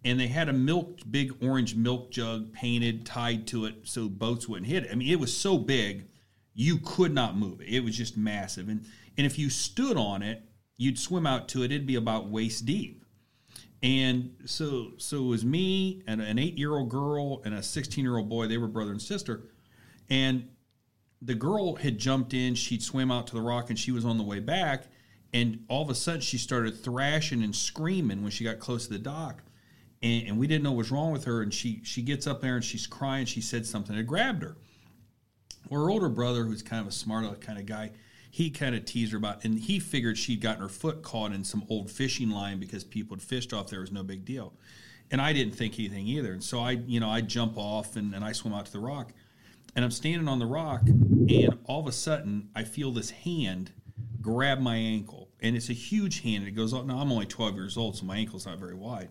and 0.03 0.19
they 0.19 0.27
had 0.27 0.49
a 0.49 0.53
milk 0.53 0.99
big 1.09 1.33
orange 1.43 1.75
milk 1.75 2.11
jug 2.11 2.53
painted 2.53 3.05
tied 3.07 3.47
to 3.47 3.65
it 3.65 3.75
so 3.83 4.07
boats 4.07 4.47
wouldn't 4.47 4.67
hit 4.67 4.85
it. 4.85 4.91
I 4.91 4.95
mean, 4.95 5.09
it 5.09 5.19
was 5.19 5.35
so 5.35 5.57
big 5.57 6.05
you 6.53 6.77
could 6.77 7.11
not 7.11 7.37
move 7.37 7.59
it. 7.61 7.69
It 7.69 7.83
was 7.83 7.97
just 7.97 8.17
massive, 8.17 8.69
and 8.69 8.85
and 9.17 9.25
if 9.25 9.39
you 9.39 9.49
stood 9.49 9.97
on 9.97 10.21
it, 10.21 10.43
you'd 10.77 10.99
swim 10.99 11.25
out 11.25 11.47
to 11.49 11.63
it. 11.63 11.71
It'd 11.71 11.87
be 11.87 11.95
about 11.95 12.29
waist 12.29 12.65
deep. 12.65 13.03
And 13.81 14.35
so 14.45 14.91
so 14.97 15.23
it 15.23 15.27
was 15.27 15.43
me 15.43 16.03
and 16.05 16.21
an 16.21 16.37
eight 16.37 16.57
year 16.57 16.73
old 16.73 16.89
girl 16.89 17.41
and 17.45 17.53
a 17.53 17.63
sixteen 17.63 18.03
year 18.03 18.17
old 18.17 18.29
boy. 18.29 18.47
They 18.47 18.57
were 18.57 18.67
brother 18.67 18.91
and 18.91 19.01
sister, 19.01 19.45
and 20.09 20.49
the 21.21 21.35
girl 21.35 21.75
had 21.75 21.97
jumped 21.97 22.33
in. 22.33 22.55
She'd 22.55 22.83
swim 22.83 23.11
out 23.11 23.27
to 23.27 23.33
the 23.33 23.41
rock, 23.41 23.69
and 23.69 23.79
she 23.79 23.91
was 23.91 24.05
on 24.05 24.17
the 24.17 24.23
way 24.23 24.39
back. 24.39 24.85
And 25.33 25.63
all 25.67 25.83
of 25.83 25.89
a 25.89 25.95
sudden, 25.95 26.21
she 26.21 26.37
started 26.37 26.83
thrashing 26.83 27.43
and 27.43 27.55
screaming 27.55 28.23
when 28.23 28.31
she 28.31 28.43
got 28.43 28.59
close 28.59 28.87
to 28.87 28.93
the 28.93 28.99
dock 28.99 29.43
and, 30.01 30.27
and 30.27 30.37
we 30.37 30.47
didn't 30.47 30.63
know 30.63 30.71
what 30.71 30.77
was 30.77 30.91
wrong 30.91 31.11
with 31.11 31.25
her. 31.25 31.41
And 31.41 31.53
she 31.53 31.81
she 31.83 32.01
gets 32.01 32.27
up 32.27 32.41
there 32.41 32.55
and 32.55 32.63
she's 32.63 32.87
crying. 32.87 33.25
She 33.25 33.41
said 33.41 33.65
something. 33.65 33.95
It 33.95 34.03
grabbed 34.03 34.43
her. 34.43 34.57
Well, 35.69 35.83
her 35.83 35.89
older 35.89 36.09
brother, 36.09 36.45
who's 36.45 36.61
kind 36.61 36.81
of 36.81 36.87
a 36.87 36.91
smart 36.91 37.41
kind 37.41 37.59
of 37.59 37.65
guy, 37.65 37.91
he 38.31 38.49
kind 38.49 38.75
of 38.75 38.85
teased 38.85 39.11
her 39.11 39.17
about, 39.17 39.43
and 39.43 39.59
he 39.59 39.79
figured 39.79 40.17
she'd 40.17 40.41
gotten 40.41 40.61
her 40.61 40.69
foot 40.69 41.03
caught 41.03 41.31
in 41.31 41.43
some 41.43 41.63
old 41.69 41.91
fishing 41.91 42.29
line 42.29 42.59
because 42.59 42.83
people 42.83 43.15
had 43.15 43.21
fished 43.21 43.53
off 43.53 43.69
there. 43.69 43.79
It 43.79 43.83
was 43.83 43.91
no 43.91 44.03
big 44.03 44.25
deal. 44.25 44.53
And 45.11 45.21
I 45.21 45.33
didn't 45.33 45.55
think 45.55 45.77
anything 45.77 46.07
either. 46.07 46.31
And 46.31 46.43
so 46.43 46.59
I, 46.59 46.71
you 46.71 46.99
know, 46.99 47.09
I 47.09 47.21
jump 47.21 47.57
off 47.57 47.95
and, 47.95 48.13
and 48.13 48.23
I 48.23 48.31
swim 48.31 48.53
out 48.53 48.67
to 48.67 48.71
the 48.71 48.79
rock. 48.79 49.11
And 49.75 49.83
I'm 49.83 49.91
standing 49.91 50.27
on 50.27 50.39
the 50.39 50.45
rock, 50.47 50.81
and 50.87 51.59
all 51.65 51.79
of 51.79 51.87
a 51.87 51.91
sudden, 51.91 52.49
I 52.55 52.63
feel 52.63 52.91
this 52.91 53.11
hand 53.11 53.71
grab 54.21 54.59
my 54.59 54.75
ankle. 54.75 55.18
And 55.41 55.55
it's 55.55 55.69
a 55.69 55.73
huge 55.73 56.21
hand. 56.21 56.47
It 56.47 56.51
goes 56.51 56.73
up. 56.73 56.85
Now, 56.85 56.97
I'm 56.97 57.11
only 57.11 57.25
12 57.25 57.55
years 57.55 57.77
old, 57.77 57.95
so 57.95 58.05
my 58.05 58.17
ankle's 58.17 58.45
not 58.45 58.59
very 58.59 58.75
wide. 58.75 59.09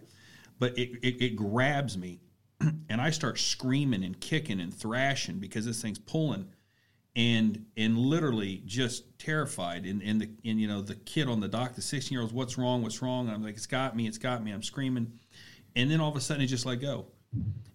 But 0.58 0.76
it, 0.78 0.98
it, 1.02 1.22
it 1.22 1.36
grabs 1.36 1.96
me, 1.96 2.20
and 2.60 3.00
I 3.00 3.10
start 3.10 3.38
screaming 3.38 4.04
and 4.04 4.18
kicking 4.20 4.60
and 4.60 4.74
thrashing 4.74 5.38
because 5.38 5.64
this 5.64 5.80
thing's 5.80 5.98
pulling. 5.98 6.48
And 7.16 7.66
and 7.76 7.98
literally 7.98 8.62
just 8.64 9.18
terrified. 9.18 9.86
And, 9.86 10.02
and 10.02 10.20
the 10.20 10.30
and 10.44 10.60
you 10.60 10.68
know 10.68 10.82
the 10.82 10.94
kid 10.94 11.26
on 11.26 11.40
the 11.40 11.48
dock, 11.48 11.74
the 11.74 11.82
16 11.82 12.14
year 12.14 12.22
old's, 12.22 12.32
what's 12.32 12.56
wrong? 12.56 12.82
What's 12.82 13.02
wrong? 13.02 13.26
And 13.26 13.34
I'm 13.34 13.42
like, 13.42 13.56
it's 13.56 13.66
got 13.66 13.96
me, 13.96 14.06
it's 14.06 14.18
got 14.18 14.44
me. 14.44 14.52
I'm 14.52 14.62
screaming, 14.62 15.18
and 15.74 15.90
then 15.90 16.00
all 16.00 16.10
of 16.10 16.16
a 16.16 16.20
sudden 16.20 16.44
it 16.44 16.46
just 16.46 16.64
let 16.64 16.80
go. 16.80 17.06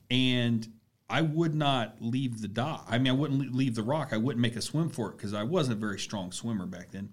And 0.09 0.65
I 1.09 1.21
would 1.21 1.53
not 1.53 1.97
leave 1.99 2.41
the 2.41 2.47
dock. 2.47 2.87
I 2.89 2.97
mean, 2.97 3.07
I 3.09 3.15
wouldn't 3.15 3.53
leave 3.53 3.75
the 3.75 3.83
rock. 3.83 4.09
I 4.13 4.17
wouldn't 4.17 4.41
make 4.41 4.55
a 4.55 4.61
swim 4.61 4.89
for 4.89 5.09
it 5.09 5.17
because 5.17 5.33
I 5.33 5.43
wasn't 5.43 5.77
a 5.77 5.79
very 5.79 5.99
strong 5.99 6.31
swimmer 6.31 6.65
back 6.65 6.91
then. 6.91 7.09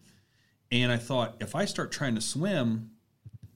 And 0.72 0.92
I 0.92 0.96
thought, 0.96 1.36
if 1.40 1.54
I 1.54 1.64
start 1.64 1.90
trying 1.90 2.14
to 2.14 2.20
swim, 2.20 2.90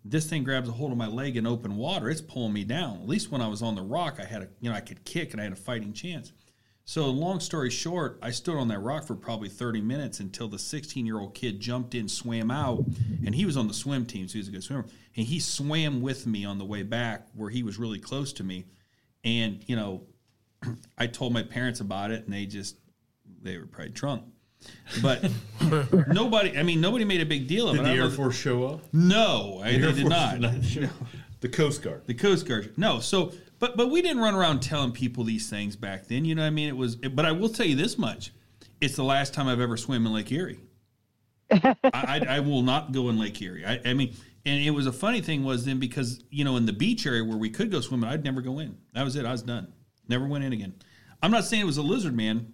this 0.05 0.27
thing 0.27 0.45
grabs 0.45 0.69
a 0.69 0.73
hold 0.73 0.93
of 0.93 0.99
my 0.99 1.07
leg 1.07 1.37
in 1.37 1.47
open 1.47 1.77
water. 1.77 2.11
It's 2.11 2.21
pulling 2.21 2.53
me 2.53 2.65
down. 2.65 3.01
At 3.03 3.09
least 3.09 3.31
when 3.31 3.41
I 3.41 3.49
was 3.49 3.63
on 3.63 3.75
the 3.75 3.83
rock, 3.83 4.19
I 4.21 4.25
had 4.25 4.43
a, 4.43 4.49
you 4.61 4.69
know, 4.69 4.77
I 4.77 4.81
could 4.81 5.05
kick 5.05 5.33
and 5.33 5.41
I 5.41 5.45
had 5.45 5.53
a 5.53 5.57
fighting 5.57 5.93
chance. 5.93 6.33
So, 6.87 7.07
long 7.09 7.41
story 7.41 7.71
short, 7.71 8.19
I 8.21 8.31
stood 8.31 8.57
on 8.57 8.69
that 8.69 8.81
rock 8.81 9.05
for 9.07 9.15
probably 9.15 9.49
30 9.49 9.81
minutes 9.81 10.21
until 10.21 10.49
the 10.49 10.59
16 10.59 11.07
year 11.07 11.19
old 11.19 11.35
kid 11.35 11.59
jumped 11.59 11.95
in, 11.95 12.09
swam 12.09 12.51
out, 12.51 12.85
and 13.25 13.35
he 13.35 13.47
was 13.47 13.57
on 13.57 13.69
the 13.69 13.75
swim 13.75 14.05
team, 14.05 14.29
so 14.29 14.35
he 14.35 14.39
was 14.41 14.49
a 14.49 14.51
good 14.51 14.63
swimmer. 14.63 14.85
And 15.17 15.27
he 15.27 15.41
swam 15.41 16.03
with 16.03 16.27
me 16.27 16.45
on 16.45 16.59
the 16.59 16.65
way 16.67 16.83
back 16.83 17.29
where 17.33 17.49
he 17.49 17.63
was 17.63 17.79
really 17.79 17.99
close 17.99 18.35
to 18.35 18.45
me. 18.45 18.67
And, 19.25 19.65
you 19.67 19.77
know, 19.77 20.03
I 20.99 21.07
told 21.07 21.33
my 21.33 21.43
parents 21.43 21.81
about 21.81 22.11
it, 22.11 22.25
and 22.25 22.35
they 22.35 22.45
just, 22.45 22.77
they 23.41 23.57
were 23.57 23.67
probably 23.67 23.93
drunk. 23.93 24.25
But 25.03 25.31
nobody, 26.09 26.59
I 26.59 26.63
mean, 26.63 26.81
nobody 26.81 27.05
made 27.05 27.21
a 27.21 27.27
big 27.27 27.47
deal 27.47 27.69
of 27.69 27.77
Did 27.77 27.87
it. 27.87 27.89
the 27.89 28.03
Air 28.03 28.11
Force 28.11 28.37
show 28.37 28.67
up? 28.67 28.81
No, 28.93 29.61
I, 29.65 29.73
The 29.73 29.79
they 29.79 29.93
did 29.93 30.09
not. 30.09 30.41
The 31.41 31.49
Coast 31.49 31.83
Guard. 31.83 32.03
The 32.07 32.15
Coast 32.15 32.47
Guard. 32.47 32.73
No, 32.79 33.01
so 33.01 33.33
but 33.59 33.77
but 33.77 33.91
we 33.91 34.01
didn't 34.03 34.23
run 34.23 34.35
around 34.35 34.61
telling 34.61 34.93
people 34.93 35.25
these 35.25 35.51
things 35.51 35.77
back 35.77 36.07
then. 36.07 36.25
You 36.25 36.35
know 36.35 36.43
what 36.43 36.47
I 36.49 36.51
mean? 36.51 36.69
It 36.69 36.77
was 36.77 36.97
but 36.97 37.27
I 37.27 37.33
will 37.33 37.51
tell 37.51 37.67
you 37.67 37.77
this 37.77 37.99
much. 37.99 38.33
It's 38.81 38.97
the 38.97 39.05
last 39.05 39.35
time 39.35 39.47
I've 39.47 39.61
ever 39.61 39.77
swam 39.77 40.07
in 40.07 40.13
Lake 40.13 40.33
Erie. 40.33 40.61
I, 41.51 41.77
I, 41.85 42.27
I 42.29 42.41
will 42.41 42.63
not 42.63 42.93
go 42.93 43.11
in 43.11 43.19
Lake 43.19 43.41
Erie. 43.43 43.65
I, 43.65 43.79
I 43.85 43.95
mean, 43.95 44.15
and 44.47 44.63
it 44.63 44.71
was 44.71 44.87
a 44.87 44.93
funny 44.93 45.21
thing 45.21 45.45
was 45.45 45.67
then 45.67 45.79
because 45.79 46.25
you 46.31 46.45
know 46.45 46.57
in 46.57 46.65
the 46.65 46.73
beach 46.73 47.07
area 47.07 47.23
where 47.23 47.37
we 47.37 47.51
could 47.51 47.71
go 47.71 47.81
swimming, 47.83 48.09
I'd 48.09 48.25
never 48.25 48.41
go 48.41 48.59
in. 48.59 48.79
That 48.95 49.05
was 49.05 49.15
it. 49.15 49.27
I 49.27 49.33
was 49.33 49.43
done. 49.43 49.73
Never 50.09 50.27
went 50.27 50.45
in 50.45 50.53
again. 50.55 50.75
I'm 51.23 51.31
not 51.31 51.45
saying 51.45 51.63
it 51.63 51.67
was 51.67 51.77
a 51.77 51.83
lizard 51.83 52.17
man, 52.17 52.54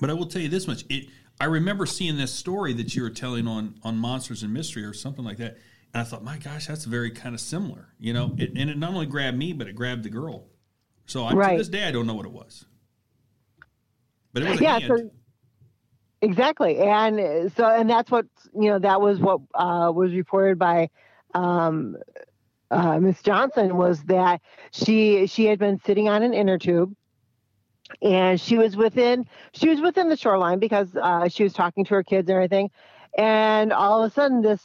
but 0.00 0.10
I 0.10 0.12
will 0.12 0.26
tell 0.26 0.42
you 0.42 0.48
this 0.48 0.66
much: 0.66 0.84
it. 0.88 1.08
I 1.40 1.44
remember 1.44 1.84
seeing 1.84 2.16
this 2.16 2.32
story 2.32 2.72
that 2.74 2.94
you 2.96 3.02
were 3.02 3.10
telling 3.10 3.46
on 3.46 3.74
on 3.82 3.98
Monsters 3.98 4.42
and 4.42 4.52
Mystery 4.52 4.84
or 4.84 4.92
something 4.94 5.24
like 5.24 5.36
that, 5.38 5.58
and 5.92 6.00
I 6.00 6.04
thought, 6.04 6.24
my 6.24 6.38
gosh, 6.38 6.66
that's 6.66 6.84
very 6.84 7.10
kind 7.10 7.34
of 7.34 7.40
similar, 7.40 7.88
you 7.98 8.12
know. 8.12 8.34
It, 8.38 8.52
and 8.56 8.70
it 8.70 8.78
not 8.78 8.92
only 8.94 9.06
grabbed 9.06 9.36
me, 9.36 9.52
but 9.52 9.66
it 9.66 9.74
grabbed 9.74 10.02
the 10.02 10.10
girl. 10.10 10.46
So 11.06 11.24
I, 11.24 11.34
Right. 11.34 11.52
to 11.52 11.58
this 11.58 11.68
day, 11.68 11.86
I 11.86 11.92
don't 11.92 12.06
know 12.06 12.14
what 12.14 12.26
it 12.26 12.32
was, 12.32 12.64
but 14.32 14.42
it 14.42 14.48
was 14.48 14.60
a 14.60 14.62
Yeah, 14.62 14.78
so- 14.86 15.10
Exactly, 16.22 16.78
and 16.78 17.20
uh, 17.20 17.48
so 17.50 17.66
and 17.66 17.88
that's 17.88 18.10
what 18.10 18.24
you 18.54 18.70
know. 18.70 18.78
That 18.78 19.00
was 19.02 19.20
what 19.20 19.40
uh, 19.54 19.92
was 19.94 20.12
reported 20.12 20.58
by 20.58 20.88
um, 21.34 21.96
uh, 22.70 22.98
Miss 22.98 23.20
Johnson 23.20 23.76
was 23.76 24.02
that 24.04 24.40
she 24.70 25.26
she 25.26 25.44
had 25.44 25.58
been 25.58 25.78
sitting 25.84 26.08
on 26.08 26.22
an 26.22 26.32
inner 26.32 26.56
tube, 26.58 26.96
and 28.02 28.40
she 28.40 28.58
was 28.58 28.76
within 28.76 29.26
she 29.52 29.68
was 29.68 29.80
within 29.80 30.08
the 30.08 30.16
shoreline 30.16 30.58
because 30.58 30.94
uh, 30.96 31.28
she 31.28 31.42
was 31.42 31.52
talking 31.52 31.84
to 31.84 31.94
her 31.94 32.02
kids 32.02 32.28
and 32.28 32.36
everything, 32.36 32.70
and 33.16 33.72
all 33.72 34.02
of 34.02 34.10
a 34.10 34.14
sudden 34.14 34.42
this 34.42 34.62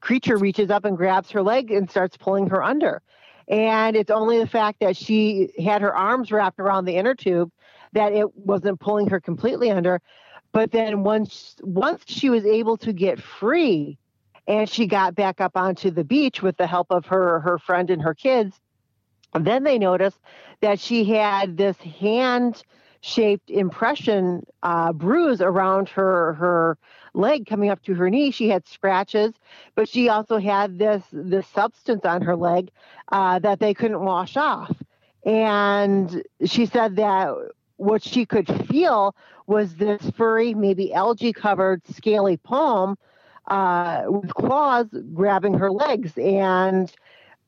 creature 0.00 0.36
reaches 0.36 0.70
up 0.70 0.84
and 0.84 0.96
grabs 0.96 1.30
her 1.30 1.42
leg 1.42 1.70
and 1.70 1.90
starts 1.90 2.16
pulling 2.16 2.48
her 2.48 2.62
under, 2.62 3.02
and 3.48 3.96
it's 3.96 4.10
only 4.10 4.38
the 4.38 4.46
fact 4.46 4.80
that 4.80 4.96
she 4.96 5.50
had 5.62 5.82
her 5.82 5.94
arms 5.94 6.32
wrapped 6.32 6.60
around 6.60 6.84
the 6.84 6.96
inner 6.96 7.14
tube 7.14 7.50
that 7.92 8.12
it 8.12 8.34
wasn't 8.36 8.80
pulling 8.80 9.08
her 9.08 9.20
completely 9.20 9.70
under. 9.70 10.00
But 10.52 10.70
then 10.70 11.02
once 11.02 11.56
once 11.62 12.02
she 12.06 12.30
was 12.30 12.44
able 12.44 12.76
to 12.78 12.92
get 12.92 13.20
free 13.20 13.98
and 14.46 14.68
she 14.68 14.86
got 14.86 15.14
back 15.14 15.40
up 15.40 15.56
onto 15.56 15.90
the 15.90 16.04
beach 16.04 16.42
with 16.42 16.56
the 16.56 16.66
help 16.66 16.88
of 16.90 17.06
her 17.06 17.40
her 17.40 17.58
friend 17.58 17.90
and 17.90 18.02
her 18.02 18.14
kids 18.14 18.60
then 19.40 19.64
they 19.64 19.78
noticed 19.78 20.18
that 20.60 20.78
she 20.80 21.04
had 21.04 21.56
this 21.56 21.76
hand 21.78 22.62
shaped 23.00 23.50
impression 23.50 24.46
uh, 24.62 24.92
bruise 24.92 25.40
around 25.40 25.88
her 25.88 26.34
her 26.34 26.78
leg 27.14 27.46
coming 27.46 27.68
up 27.68 27.82
to 27.82 27.94
her 27.94 28.08
knee 28.08 28.30
she 28.30 28.48
had 28.48 28.66
scratches 28.68 29.32
but 29.74 29.88
she 29.88 30.08
also 30.08 30.38
had 30.38 30.78
this 30.78 31.02
this 31.12 31.46
substance 31.48 32.04
on 32.04 32.22
her 32.22 32.36
leg 32.36 32.70
uh, 33.10 33.38
that 33.40 33.58
they 33.58 33.74
couldn't 33.74 34.00
wash 34.00 34.36
off 34.36 34.72
and 35.24 36.22
she 36.44 36.66
said 36.66 36.96
that 36.96 37.34
what 37.76 38.02
she 38.02 38.24
could 38.24 38.48
feel 38.68 39.14
was 39.46 39.74
this 39.74 40.10
furry, 40.10 40.54
maybe 40.54 40.92
algae 40.94 41.32
covered, 41.32 41.82
scaly 41.88 42.36
palm 42.36 42.96
uh, 43.48 44.04
with 44.06 44.32
claws 44.34 44.86
grabbing 45.12 45.54
her 45.54 45.70
legs. 45.70 46.16
And 46.16 46.92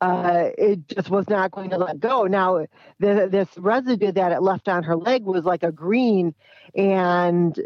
uh, 0.01 0.51
it 0.59 0.87
just 0.89 1.11
was 1.11 1.29
not 1.29 1.51
going 1.51 1.71
to 1.71 1.79
let 1.79 2.01
go. 2.01 2.25
Now, 2.25 2.67
the, 2.99 3.29
this 3.31 3.49
residue 3.57 4.13
that 4.13 4.33
it 4.33 4.43
left 4.43 4.69
on 4.69 4.83
her 4.83 4.97
leg 4.97 5.25
was 5.25 5.45
like 5.45 5.63
a 5.63 5.73
green, 5.73 6.35
and 6.75 7.59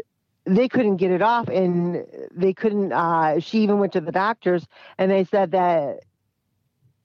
they 0.45 0.67
couldn't 0.67 0.97
get 0.97 1.11
it 1.11 1.21
off. 1.21 1.47
And 1.49 2.05
they 2.31 2.53
couldn't, 2.53 2.93
uh, 2.93 3.39
she 3.39 3.59
even 3.59 3.79
went 3.79 3.93
to 3.93 4.01
the 4.01 4.11
doctors, 4.11 4.65
and 4.97 5.11
they 5.11 5.23
said 5.25 5.51
that 5.51 6.01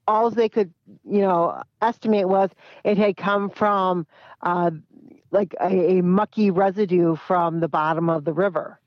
all 0.06 0.30
they 0.30 0.48
could, 0.50 0.72
you 1.08 1.22
know, 1.22 1.62
estimate 1.80 2.28
was 2.28 2.50
it 2.84 2.98
had 2.98 3.16
come 3.16 3.48
from 3.48 4.06
uh, 4.42 4.70
like 5.30 5.54
a, 5.60 5.98
a 5.98 6.02
mucky 6.02 6.50
residue 6.50 7.16
from 7.16 7.60
the 7.60 7.68
bottom 7.68 8.10
of 8.10 8.24
the 8.24 8.32
river. 8.32 8.78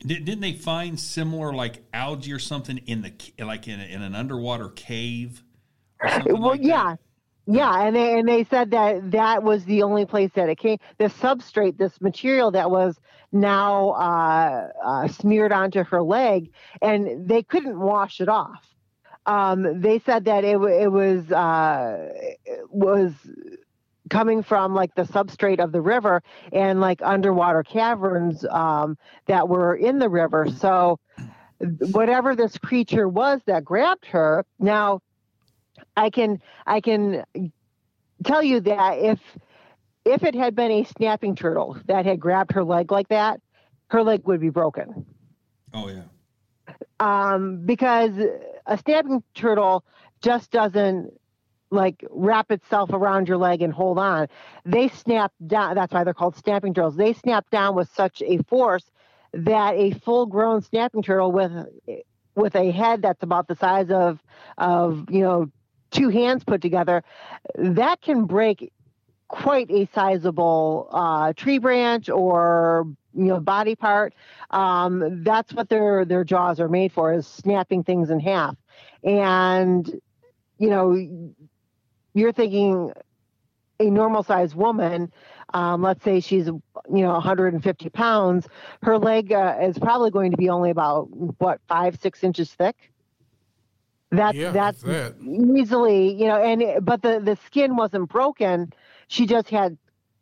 Did, 0.00 0.24
didn't 0.24 0.40
they 0.40 0.52
find 0.52 0.98
similar 0.98 1.52
like 1.52 1.84
algae 1.92 2.32
or 2.32 2.40
something 2.40 2.78
in 2.78 3.02
the 3.02 3.44
like 3.44 3.68
in, 3.68 3.80
a, 3.80 3.84
in 3.84 4.02
an 4.02 4.16
underwater 4.16 4.68
cave? 4.68 5.43
Well, 6.26 6.50
like 6.50 6.62
that? 6.62 6.66
yeah, 6.66 6.96
yeah, 7.46 7.82
and 7.82 7.94
they 7.94 8.18
and 8.18 8.28
they 8.28 8.44
said 8.44 8.70
that 8.70 9.10
that 9.10 9.42
was 9.42 9.64
the 9.64 9.82
only 9.82 10.06
place 10.06 10.30
that 10.34 10.48
it 10.48 10.58
came. 10.58 10.78
The 10.98 11.06
substrate, 11.06 11.76
this 11.76 12.00
material 12.00 12.50
that 12.52 12.70
was 12.70 12.98
now 13.32 13.90
uh, 13.90 14.68
uh, 14.82 15.08
smeared 15.08 15.52
onto 15.52 15.84
her 15.84 16.02
leg, 16.02 16.50
and 16.80 17.28
they 17.28 17.42
couldn't 17.42 17.78
wash 17.78 18.20
it 18.20 18.28
off. 18.28 18.64
Um, 19.26 19.80
they 19.80 19.98
said 20.00 20.24
that 20.26 20.44
it 20.44 20.56
it 20.56 20.90
was 20.90 21.30
uh, 21.32 22.08
it 22.44 22.60
was 22.70 23.12
coming 24.10 24.42
from 24.42 24.74
like 24.74 24.94
the 24.94 25.02
substrate 25.02 25.60
of 25.62 25.72
the 25.72 25.80
river 25.80 26.22
and 26.52 26.80
like 26.80 27.00
underwater 27.02 27.62
caverns 27.62 28.44
um, 28.50 28.96
that 29.26 29.48
were 29.48 29.74
in 29.74 29.98
the 29.98 30.08
river. 30.08 30.46
So 30.58 30.98
whatever 31.92 32.36
this 32.36 32.58
creature 32.58 33.08
was 33.08 33.40
that 33.46 33.64
grabbed 33.64 34.06
her, 34.06 34.44
now 34.58 35.00
I 35.96 36.10
can 36.10 36.40
I 36.66 36.80
can 36.80 37.24
tell 38.24 38.42
you 38.42 38.60
that 38.60 38.98
if 38.98 39.20
if 40.04 40.22
it 40.22 40.34
had 40.34 40.54
been 40.54 40.70
a 40.70 40.84
snapping 40.84 41.34
turtle 41.34 41.76
that 41.86 42.06
had 42.06 42.20
grabbed 42.20 42.52
her 42.52 42.64
leg 42.64 42.92
like 42.92 43.08
that, 43.08 43.40
her 43.88 44.02
leg 44.02 44.26
would 44.26 44.40
be 44.40 44.50
broken. 44.50 45.06
Oh 45.72 45.88
yeah. 45.88 46.02
Um, 47.00 47.64
because 47.64 48.12
a 48.66 48.78
snapping 48.78 49.22
turtle 49.34 49.84
just 50.22 50.50
doesn't 50.50 51.12
like 51.70 52.04
wrap 52.10 52.50
itself 52.50 52.90
around 52.92 53.28
your 53.28 53.36
leg 53.36 53.62
and 53.62 53.72
hold 53.72 53.98
on. 53.98 54.28
They 54.64 54.88
snap 54.88 55.32
down. 55.46 55.74
That's 55.74 55.92
why 55.92 56.04
they're 56.04 56.14
called 56.14 56.36
snapping 56.36 56.74
turtles. 56.74 56.96
They 56.96 57.12
snap 57.14 57.50
down 57.50 57.74
with 57.74 57.90
such 57.94 58.22
a 58.22 58.38
force 58.44 58.84
that 59.32 59.74
a 59.74 59.90
full-grown 59.90 60.62
snapping 60.62 61.02
turtle 61.02 61.32
with 61.32 61.52
with 62.36 62.54
a 62.54 62.70
head 62.70 63.02
that's 63.02 63.22
about 63.22 63.48
the 63.48 63.56
size 63.56 63.90
of 63.90 64.20
of 64.58 65.06
you 65.10 65.20
know 65.20 65.50
two 65.94 66.10
hands 66.10 66.44
put 66.44 66.60
together, 66.60 67.02
that 67.56 68.02
can 68.02 68.26
break 68.26 68.70
quite 69.28 69.70
a 69.70 69.88
sizable 69.94 70.88
uh, 70.92 71.32
tree 71.32 71.58
branch 71.58 72.10
or 72.10 72.86
you 73.14 73.24
know 73.24 73.40
body 73.40 73.74
part. 73.74 74.14
Um, 74.50 75.22
that's 75.24 75.52
what 75.54 75.68
their 75.68 76.04
their 76.04 76.24
jaws 76.24 76.60
are 76.60 76.68
made 76.68 76.92
for 76.92 77.12
is 77.14 77.26
snapping 77.26 77.84
things 77.84 78.10
in 78.10 78.20
half. 78.20 78.56
And 79.02 79.88
you 80.58 80.70
know, 80.70 81.32
you're 82.12 82.32
thinking 82.32 82.92
a 83.80 83.90
normal 83.90 84.22
sized 84.22 84.54
woman. 84.54 85.12
Um, 85.52 85.82
let's 85.82 86.02
say 86.02 86.20
she's 86.20 86.46
you 86.46 86.62
know 86.88 87.12
150 87.12 87.88
pounds. 87.90 88.48
Her 88.82 88.98
leg 88.98 89.32
uh, 89.32 89.56
is 89.62 89.78
probably 89.78 90.10
going 90.10 90.32
to 90.32 90.36
be 90.36 90.48
only 90.48 90.70
about 90.70 91.08
what 91.40 91.60
five 91.68 91.98
six 92.00 92.24
inches 92.24 92.52
thick. 92.52 92.90
That's 94.16 94.38
Yeah, 94.38 94.52
that's 94.52 94.82
that. 94.82 95.14
easily 95.20 96.12
you 96.14 96.26
know 96.26 96.36
and 96.42 96.62
it- 96.62 96.84
but 96.84 97.02
the 97.02 97.20
the 97.20 97.36
skin 97.36 97.76
wasn't 97.76 98.08
broken. 98.08 98.72
She 99.08 99.26
just 99.26 99.50
had 99.50 99.76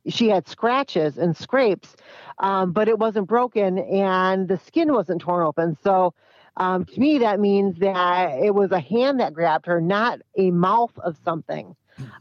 she 0.08 0.28
had 0.28 0.48
scratches 0.48 1.18
and 1.18 1.36
scrapes 1.36 1.96
um, 2.38 2.72
but 2.72 2.88
it 2.88 2.98
wasn't 2.98 3.28
broken 3.28 3.78
and 3.78 4.48
the 4.48 4.58
skin 4.58 4.92
wasn't 4.92 5.20
torn 5.20 5.44
open. 5.46 5.76
So 5.82 6.14
um, 6.56 6.84
to 6.84 7.00
me 7.00 7.18
that 7.18 7.40
means 7.40 7.78
that 7.78 8.38
it 8.42 8.54
was 8.54 8.72
a 8.72 8.80
hand 8.80 9.20
that 9.20 9.32
grabbed 9.32 9.66
her 9.66 9.80
not 9.80 10.20
a 10.36 10.50
mouth 10.50 10.96
of 10.98 11.16
something. 11.24 11.74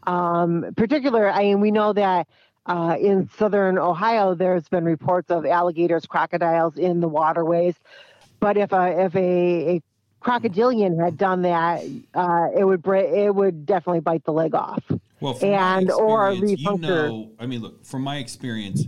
Um, 0.04 0.66
particular 0.76 1.30
i 1.30 1.44
mean 1.44 1.60
we 1.62 1.72
know 1.72 1.94
that 1.94 2.28
uh, 2.66 2.96
in 3.00 3.28
southern 3.30 3.78
ohio 3.78 4.36
there's 4.36 4.68
been 4.70 4.86
reports 4.86 5.32
of 5.32 5.46
alligators 5.46 6.06
crocodiles 6.06 6.78
in 6.78 7.00
the 7.00 7.08
waterways. 7.08 7.76
But 8.40 8.58
if 8.58 8.72
a 8.72 9.06
if 9.06 9.16
a, 9.16 9.76
a 9.78 9.82
crocodilian 10.22 10.98
had 11.00 11.18
done 11.18 11.42
that, 11.42 11.84
uh, 12.14 12.48
it 12.58 12.64
would 12.64 12.82
break. 12.82 13.10
It 13.12 13.34
would 13.36 13.66
definitely 13.66 14.00
bite 14.02 14.24
the 14.24 14.32
leg 14.34 14.56
off. 14.56 14.84
Well, 15.20 15.34
from 15.34 15.50
And- 15.50 15.88
my 15.88 15.94
or 15.94 16.32
experience, 16.32 16.62
you 16.62 16.78
know, 16.78 17.32
I 17.40 17.46
mean, 17.46 17.62
look, 17.62 17.86
from 17.86 18.02
my 18.04 18.18
experience 18.18 18.86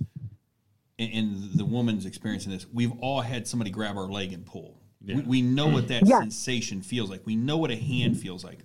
and, 1.00 1.14
and 1.14 1.50
the 1.56 1.66
woman's 1.66 2.06
experience 2.06 2.46
in 2.46 2.52
this, 2.52 2.66
we've 2.72 2.92
all 3.00 3.22
had 3.22 3.48
somebody 3.48 3.70
grab 3.72 3.98
our 3.98 4.08
leg 4.10 4.32
and 4.34 4.46
pull. 4.46 4.80
We, 5.06 5.16
we 5.22 5.42
know 5.42 5.68
what 5.68 5.90
that 5.90 6.08
Yeah. 6.08 6.20
sensation 6.22 6.82
feels 6.82 7.10
like. 7.10 7.26
We 7.26 7.36
know 7.36 7.58
what 7.58 7.72
a 7.72 7.76
hand 7.76 8.18
feels 8.20 8.44
like. 8.44 8.60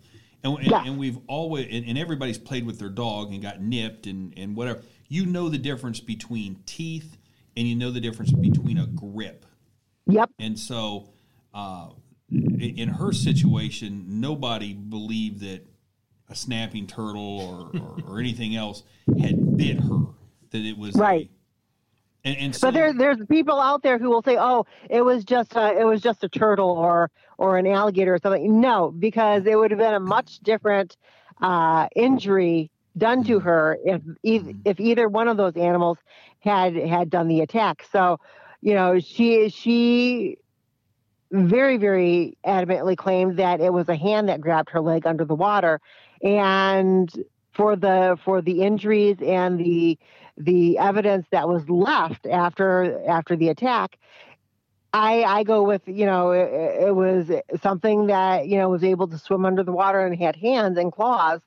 And, 0.44 0.56
and, 0.58 0.66
Yeah. 0.70 0.84
and 0.84 0.98
we've 0.98 1.18
always, 1.26 1.66
and, 1.70 1.84
and 1.86 1.98
everybody's 1.98 2.38
played 2.38 2.64
with 2.64 2.78
their 2.78 2.90
dog 2.90 3.32
and 3.32 3.42
got 3.42 3.60
nipped 3.60 4.06
and, 4.06 4.32
and 4.36 4.54
whatever. 4.54 4.82
You 5.08 5.26
know 5.26 5.48
the 5.48 5.58
difference 5.58 5.98
between 6.00 6.60
teeth 6.64 7.16
and 7.56 7.66
you 7.66 7.74
know 7.74 7.90
the 7.90 8.00
difference 8.00 8.30
between 8.30 8.78
a 8.78 8.86
grip. 8.86 9.44
Yep. 10.06 10.30
And 10.38 10.56
so, 10.58 11.08
uh, 11.52 11.88
i- 11.88 11.92
in 12.30 12.88
her 12.88 13.12
situation, 13.12 14.04
nobody 14.20 14.74
believed 14.74 15.40
that 15.40 15.66
a 16.28 16.34
snapping 16.34 16.86
turtle 16.86 17.70
or, 17.74 17.80
or, 17.80 17.96
or 18.06 18.20
anything 18.20 18.54
else 18.54 18.82
had 19.20 19.56
bit 19.56 19.80
her. 19.80 19.98
That 20.50 20.62
it 20.62 20.76
was 20.76 20.94
a- 20.94 20.98
Right. 20.98 21.30
and, 22.24 22.36
and 22.38 22.54
so 22.54 22.68
But 22.68 22.74
there, 22.74 22.92
there's 22.92 23.18
people 23.30 23.58
out 23.60 23.82
there 23.82 23.98
who 23.98 24.10
will 24.10 24.22
say, 24.22 24.36
"Oh, 24.38 24.66
it 24.90 25.02
was 25.02 25.24
just 25.24 25.56
a, 25.56 25.78
it 25.78 25.84
was 25.84 26.00
just 26.02 26.22
a 26.24 26.28
turtle 26.28 26.70
or 26.70 27.10
or 27.38 27.56
an 27.58 27.66
alligator 27.66 28.14
or 28.14 28.18
something." 28.18 28.60
No, 28.60 28.90
because 28.90 29.46
it 29.46 29.56
would 29.58 29.70
have 29.70 29.78
been 29.78 29.94
a 29.94 30.00
much 30.00 30.40
different 30.40 30.96
uh, 31.40 31.88
injury 31.96 32.70
done 32.96 33.24
to 33.24 33.38
her 33.40 33.78
if 33.84 34.02
if 34.24 34.80
either 34.80 35.08
one 35.08 35.28
of 35.28 35.36
those 35.36 35.56
animals 35.56 35.98
had 36.40 36.74
had 36.76 37.08
done 37.10 37.28
the 37.28 37.40
attack. 37.40 37.86
So, 37.92 38.20
you 38.60 38.74
know, 38.74 38.98
she 38.98 39.48
she 39.50 40.38
very, 41.30 41.76
very 41.76 42.36
adamantly 42.46 42.96
claimed 42.96 43.38
that 43.38 43.60
it 43.60 43.72
was 43.72 43.88
a 43.88 43.96
hand 43.96 44.28
that 44.28 44.40
grabbed 44.40 44.70
her 44.70 44.80
leg 44.80 45.06
under 45.06 45.24
the 45.24 45.34
water, 45.34 45.80
and 46.22 47.12
for 47.52 47.76
the 47.76 48.18
for 48.24 48.40
the 48.40 48.62
injuries 48.62 49.16
and 49.24 49.58
the 49.58 49.98
the 50.36 50.78
evidence 50.78 51.26
that 51.30 51.48
was 51.48 51.68
left 51.68 52.26
after 52.26 53.06
after 53.08 53.36
the 53.36 53.48
attack, 53.48 53.98
I 54.92 55.22
I 55.24 55.42
go 55.42 55.62
with 55.62 55.82
you 55.86 56.06
know 56.06 56.30
it, 56.30 56.88
it 56.88 56.96
was 56.96 57.30
something 57.60 58.06
that 58.06 58.48
you 58.48 58.56
know 58.56 58.68
was 58.70 58.84
able 58.84 59.08
to 59.08 59.18
swim 59.18 59.44
under 59.44 59.62
the 59.62 59.72
water 59.72 60.06
and 60.06 60.16
had 60.16 60.36
hands 60.36 60.78
and 60.78 60.92
claws. 60.92 61.40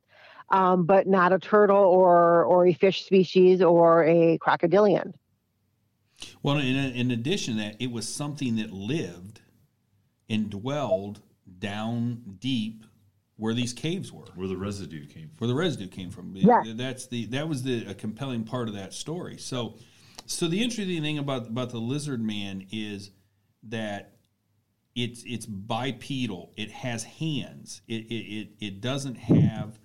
Um, 0.49 0.85
but 0.85 1.07
not 1.07 1.31
a 1.31 1.39
turtle 1.39 1.77
or 1.77 2.43
or 2.43 2.67
a 2.67 2.73
fish 2.73 3.05
species 3.05 3.61
or 3.61 4.03
a 4.03 4.37
crocodilian. 4.39 5.13
Well, 6.43 6.57
in, 6.57 6.75
in 6.75 7.09
addition 7.09 7.55
to 7.55 7.61
that, 7.61 7.81
it 7.81 7.89
was 7.89 8.05
something 8.05 8.57
that 8.57 8.73
lived 8.73 9.39
and 10.31 10.49
dwelled 10.49 11.21
down 11.59 12.37
deep 12.39 12.85
where 13.37 13.53
these 13.53 13.73
caves 13.73 14.11
were, 14.11 14.25
Where 14.35 14.47
the 14.47 14.57
residue 14.57 15.05
came 15.07 15.29
from. 15.29 15.37
where 15.39 15.47
the 15.47 15.55
residue 15.55 15.87
came 15.87 16.11
from. 16.11 16.35
Yeah. 16.35 16.61
That's 16.75 17.07
the 17.07 17.25
that 17.27 17.47
was 17.49 17.63
the 17.63 17.85
a 17.87 17.93
compelling 17.93 18.43
part 18.43 18.67
of 18.67 18.75
that 18.75 18.93
story. 18.93 19.37
So, 19.37 19.75
so 20.27 20.47
the 20.47 20.61
interesting 20.61 21.01
thing 21.01 21.17
about 21.17 21.47
about 21.47 21.71
the 21.71 21.79
lizard 21.79 22.21
man 22.21 22.67
is 22.71 23.11
that 23.63 24.13
it's 24.95 25.23
it's 25.25 25.45
bipedal. 25.47 26.53
It 26.55 26.69
has 26.71 27.03
hands. 27.03 27.81
It 27.87 28.05
it 28.11 28.25
it, 28.39 28.47
it 28.59 28.81
doesn't 28.81 29.15
have. 29.15 29.79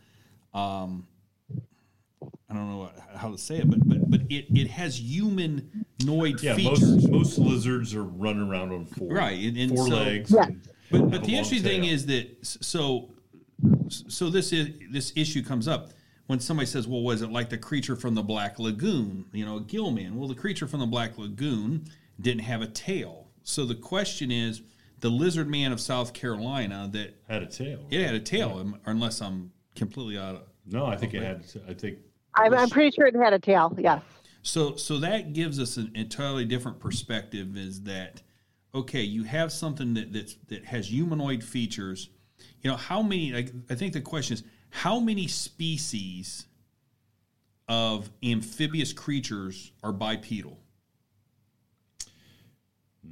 Um, 0.52 1.06
I 2.48 2.54
don't 2.54 2.68
know 2.70 2.90
how 3.16 3.30
to 3.30 3.38
say 3.38 3.56
it, 3.59 3.68
but 3.68 3.80
but 3.88 4.09
but 4.11 4.20
it, 4.30 4.46
it 4.56 4.68
has 4.70 4.98
humanoid 5.00 6.42
Yeah, 6.42 6.54
features. 6.54 6.80
most 6.80 7.09
most 7.09 7.38
lizards 7.38 7.94
are 7.94 8.04
running 8.04 8.48
around 8.48 8.72
on 8.72 8.87
four 8.87 9.09
Right, 9.09 9.38
and- 9.42 9.56
and 9.56 9.70
four 9.74 9.88
so- 9.88 9.96
legs. 9.96 10.30
Yeah. 10.30 10.44
and 10.46 10.62
But 10.90 11.11
but 11.11 11.24
the 11.24 11.32
long 11.32 11.38
interesting 11.44 11.62
thing 11.62 11.85
is 11.85 12.06
that 12.06 12.37
so 12.42 13.11
so 13.88 14.30
this 14.30 14.52
is 14.52 14.68
this 14.90 15.12
issue 15.16 15.42
comes 15.42 15.66
up 15.66 15.90
when 16.28 16.38
somebody 16.40 16.66
says, 16.66 16.87
"Well, 16.87 17.02
was 17.02 17.22
it 17.22 17.30
like 17.32 17.48
the 17.50 17.59
creature 17.59 17.96
from 17.96 18.14
the 18.14 18.22
Black 18.22 18.59
Lagoon?" 18.61 19.24
You 19.32 19.44
know, 19.44 19.56
a 19.56 19.62
gill 19.62 19.90
man. 19.90 20.16
Well, 20.16 20.28
the 20.28 20.35
creature 20.35 20.68
from 20.68 20.80
the 20.80 20.87
Black 20.87 21.18
Lagoon 21.18 21.87
didn't 22.20 22.42
have 22.42 22.62
a 22.62 22.66
tail. 22.68 23.28
So 23.42 23.64
the 23.64 23.74
question 23.74 24.30
is, 24.30 24.62
the 25.00 25.11
lizard 25.11 25.48
man 25.48 25.72
of 25.72 25.80
South 25.80 26.12
Carolina 26.12 26.88
that 26.92 27.14
had 27.28 27.42
a 27.42 27.46
tail. 27.46 27.87
it 27.90 28.04
had 28.04 28.14
a 28.14 28.20
tail, 28.20 28.59
um, 28.59 28.78
unless 28.87 29.20
I'm 29.20 29.50
completely 29.74 30.16
out 30.18 30.37
of. 30.37 30.42
No, 30.66 30.87
I 30.87 30.96
think 30.96 31.14
it 31.14 31.22
had. 31.22 31.44
I 31.68 31.74
think 31.74 31.98
I'm, 32.37 32.55
I'm 32.55 32.70
pretty 32.70 32.94
sure 32.94 33.07
it 33.07 33.14
had 33.14 33.33
a 33.33 33.38
tail. 33.38 33.75
Yes. 33.79 34.03
So 34.42 34.77
so 34.77 34.99
that 34.99 35.33
gives 35.33 35.59
us 35.59 35.77
an 35.77 35.90
entirely 35.94 36.44
different 36.44 36.79
perspective. 36.79 37.57
Is 37.57 37.83
that 37.83 38.22
okay? 38.75 39.03
You 39.03 39.25
have 39.25 39.51
something 39.53 39.94
that 39.94 40.12
that's, 40.12 40.37
that 40.49 40.64
has 40.66 40.88
humanoid 40.88 41.42
features. 41.42 42.11
You 42.61 42.70
know 42.70 42.77
how 42.77 43.03
many? 43.03 43.33
Like, 43.33 43.53
I 43.70 43.75
think 43.75 43.92
the 43.92 44.01
question 44.01 44.35
is 44.35 44.44
how 44.70 45.01
many 45.01 45.27
species 45.27 46.46
of 47.68 48.11
amphibious 48.22 48.92
creatures 48.92 49.72
are 49.83 49.92
bipedal? 49.92 50.59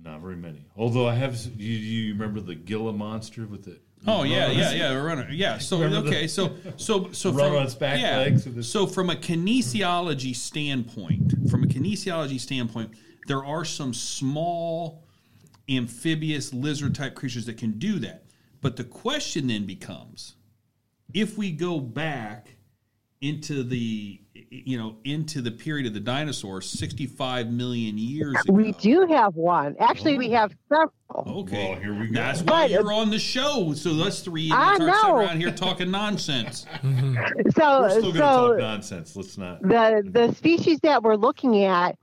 not 0.05 0.21
very 0.21 0.37
many. 0.37 0.65
Although 0.77 1.09
I 1.09 1.15
have. 1.15 1.37
You, 1.57 1.73
you 1.73 2.13
remember 2.13 2.41
the 2.41 2.55
Gila 2.55 2.93
monster 2.93 3.47
with 3.47 3.65
the? 3.65 3.79
Oh 4.07 4.23
yeah, 4.23 4.51
yeah, 4.51 4.73
yeah, 4.73 4.91
a 4.93 5.03
runner. 5.03 5.29
Yeah. 5.31 5.59
So 5.59 5.81
Remember 5.81 6.11
the- 6.11 6.17
okay, 6.17 6.27
so 6.27 6.57
so 6.77 7.11
so 7.13 7.31
Run 7.33 7.49
from 7.51 7.57
on 7.59 7.63
its 7.65 7.75
back 7.75 8.01
legs 8.01 8.45
with 8.45 8.59
its- 8.59 8.69
so 8.69 8.87
from 8.87 9.09
a 9.11 9.15
kinesiology 9.15 10.35
standpoint, 10.37 11.49
from 11.51 11.65
a 11.65 11.67
kinesiology 11.67 12.39
standpoint, 12.39 12.93
there 13.27 13.45
are 13.45 13.65
some 13.65 13.95
small 13.95 15.05
amphibious 15.69 16.53
lizard 16.53 16.95
type 16.95 17.15
creatures 17.15 17.47
that 17.47 17.57
can 17.57 17.79
do 17.79 17.99
that. 18.01 18.25
But 18.61 18.77
the 18.77 18.85
question 18.85 19.47
then 19.47 19.65
becomes, 19.67 20.35
if 21.13 21.39
we 21.39 21.51
go 21.51 21.81
back 21.81 22.54
into 23.25 23.63
the 23.63 24.21
you 24.51 24.77
know 24.77 24.97
into 25.05 25.41
the 25.41 25.51
period 25.51 25.87
of 25.87 25.95
the 25.95 26.01
dinosaurs, 26.01 26.67
sixty 26.69 27.07
five 27.07 27.51
million 27.51 27.97
years 27.97 28.35
ago. 28.41 28.53
We 28.53 28.73
do 28.73 29.07
have 29.09 29.35
one. 29.35 29.77
Actually, 29.81 30.19
we 30.19 30.29
oh. 30.29 30.39
have 30.39 30.55
several. 30.69 30.93
Okay, 31.41 31.71
Well, 31.71 31.81
here 31.81 31.99
we 31.99 32.09
go. 32.09 32.15
That's 32.15 32.43
why 32.43 32.65
But- 32.65 32.71
you're 32.71 32.93
on 32.93 33.11
the 33.11 33.19
show. 33.19 33.73
So 33.75 33.93
us 34.03 34.21
three 34.21 34.51
I 34.53 34.75
idiots 34.75 34.81
aren't 34.81 34.95
sitting 34.97 35.17
know. 35.17 35.21
around 35.21 35.39
here 35.39 35.51
talking 35.51 35.91
nonsense. 35.91 36.67
So, 37.57 37.83
We're 37.83 37.91
still 37.91 38.03
going 38.03 38.13
to 38.15 38.19
so 38.19 38.49
talk 38.49 38.59
nonsense. 38.59 39.17
Let's 39.17 39.39
not. 39.39 39.63
the 39.63 40.03
the 40.05 40.35
species 40.35 40.81
that 40.81 41.03
we're 41.03 41.17
looking 41.17 41.65
at 41.65 41.97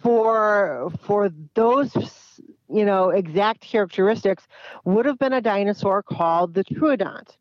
for 0.00 0.90
for 1.02 1.30
those 1.54 1.92
you 2.68 2.84
know 2.84 3.10
exact 3.10 3.60
characteristics 3.60 4.46
would 4.84 5.06
have 5.06 5.18
been 5.18 5.34
a 5.34 5.40
dinosaur 5.40 6.02
called 6.02 6.54
the 6.54 6.64
Troodont. 6.64 7.36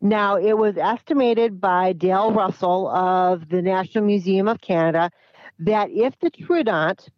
Now, 0.00 0.36
it 0.36 0.56
was 0.56 0.76
estimated 0.76 1.60
by 1.60 1.92
Dale 1.92 2.32
Russell 2.32 2.88
of 2.88 3.48
the 3.48 3.62
National 3.62 4.04
Museum 4.04 4.46
of 4.46 4.60
Canada 4.60 5.10
that 5.58 5.90
if 5.90 6.18
the 6.20 6.30
Troodont 6.30 7.08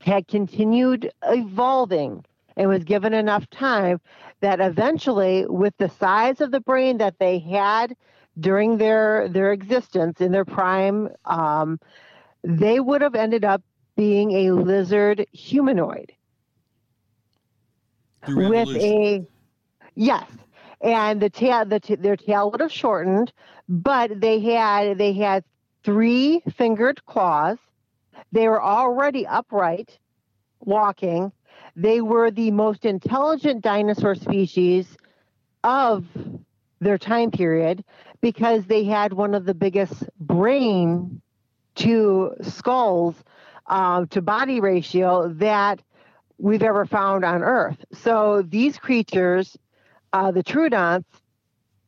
had 0.00 0.26
continued 0.26 1.12
evolving 1.24 2.24
and 2.56 2.68
was 2.68 2.84
given 2.84 3.14
enough 3.14 3.48
time, 3.50 4.00
that 4.40 4.60
eventually, 4.60 5.46
with 5.46 5.74
the 5.78 5.88
size 5.88 6.40
of 6.40 6.50
the 6.50 6.60
brain 6.60 6.98
that 6.98 7.18
they 7.18 7.38
had 7.38 7.96
during 8.40 8.78
their 8.78 9.28
their 9.28 9.52
existence 9.52 10.20
in 10.20 10.32
their 10.32 10.44
prime, 10.44 11.08
um, 11.24 11.78
they 12.42 12.80
would 12.80 13.00
have 13.00 13.14
ended 13.14 13.44
up 13.44 13.62
being 13.96 14.32
a 14.32 14.50
lizard 14.52 15.24
humanoid. 15.32 16.12
With 18.26 18.68
a 18.68 19.26
yes 19.94 20.26
and 20.82 21.20
the 21.20 21.30
tail 21.30 21.64
the 21.64 21.80
t- 21.80 21.94
their 21.94 22.16
tail 22.16 22.50
would 22.50 22.60
have 22.60 22.72
shortened 22.72 23.32
but 23.68 24.20
they 24.20 24.40
had 24.40 24.98
they 24.98 25.12
had 25.12 25.44
three 25.84 26.42
fingered 26.56 27.04
claws 27.06 27.58
they 28.32 28.48
were 28.48 28.62
already 28.62 29.26
upright 29.26 29.98
walking 30.60 31.32
they 31.76 32.00
were 32.00 32.30
the 32.30 32.50
most 32.50 32.84
intelligent 32.84 33.62
dinosaur 33.62 34.14
species 34.14 34.96
of 35.64 36.04
their 36.80 36.98
time 36.98 37.30
period 37.30 37.84
because 38.20 38.64
they 38.66 38.84
had 38.84 39.12
one 39.12 39.34
of 39.34 39.44
the 39.44 39.54
biggest 39.54 40.04
brain 40.18 41.20
to 41.76 42.34
skulls 42.42 43.14
uh, 43.66 44.04
to 44.06 44.20
body 44.20 44.60
ratio 44.60 45.28
that 45.28 45.80
we've 46.38 46.62
ever 46.62 46.84
found 46.84 47.24
on 47.24 47.42
Earth. 47.42 47.78
So 47.92 48.42
these 48.42 48.78
creatures, 48.78 49.56
uh, 50.12 50.30
the 50.30 50.42
Troodonts, 50.42 51.04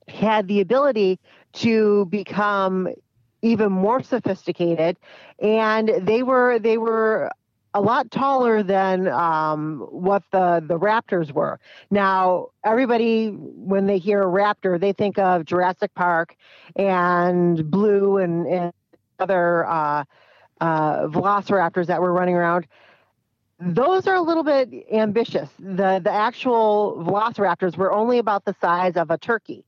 had 0.08 0.48
the 0.48 0.60
ability 0.60 1.18
to 1.54 2.06
become 2.06 2.88
even 3.42 3.72
more 3.72 4.02
sophisticated, 4.02 4.96
and 5.38 5.90
they 6.02 6.22
were 6.22 6.58
they 6.58 6.78
were 6.78 7.30
a 7.74 7.80
lot 7.80 8.10
taller 8.10 8.62
than 8.62 9.08
um, 9.08 9.80
what 9.90 10.22
the 10.30 10.64
the 10.66 10.78
raptors 10.78 11.32
were. 11.32 11.58
Now, 11.90 12.48
everybody 12.64 13.28
when 13.28 13.86
they 13.86 13.98
hear 13.98 14.22
a 14.22 14.26
raptor, 14.26 14.80
they 14.80 14.92
think 14.92 15.18
of 15.18 15.44
Jurassic 15.44 15.94
Park 15.94 16.36
and 16.76 17.70
Blue 17.70 18.18
and, 18.18 18.46
and 18.46 18.72
other 19.18 19.66
uh, 19.66 20.04
uh, 20.60 21.06
velociraptors 21.08 21.86
that 21.86 22.00
were 22.00 22.12
running 22.12 22.34
around 22.34 22.66
those 23.60 24.06
are 24.06 24.16
a 24.16 24.22
little 24.22 24.42
bit 24.42 24.70
ambitious. 24.92 25.48
The 25.58 26.00
the 26.02 26.12
actual 26.12 27.04
velociraptors 27.06 27.76
were 27.76 27.92
only 27.92 28.18
about 28.18 28.44
the 28.44 28.54
size 28.60 28.96
of 28.96 29.10
a 29.10 29.18
turkey. 29.18 29.64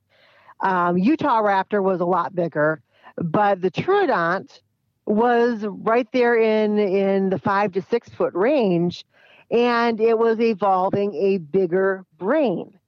Um, 0.61 0.99
Utah 0.99 1.42
raptor 1.42 1.83
was 1.83 2.01
a 2.01 2.05
lot 2.05 2.35
bigger, 2.35 2.81
but 3.16 3.61
the 3.61 3.70
Troodont 3.70 4.61
was 5.07 5.64
right 5.68 6.09
there 6.12 6.37
in 6.37 6.79
in 6.79 7.31
the 7.31 7.38
five 7.38 7.72
to 7.72 7.83
six 7.83 8.09
foot 8.09 8.35
range, 8.35 9.05
and 9.51 10.01
it 10.01 10.18
was 10.18 10.40
evolving 10.40 11.14
a 11.14 11.38
bigger 11.38 12.05
brain. 12.18 12.79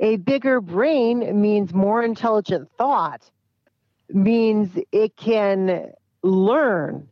A 0.00 0.16
bigger 0.16 0.60
brain 0.60 1.40
means 1.40 1.72
more 1.72 2.02
intelligent 2.02 2.68
thought, 2.76 3.30
means 4.08 4.70
it 4.90 5.16
can 5.16 5.92
learn 6.22 7.08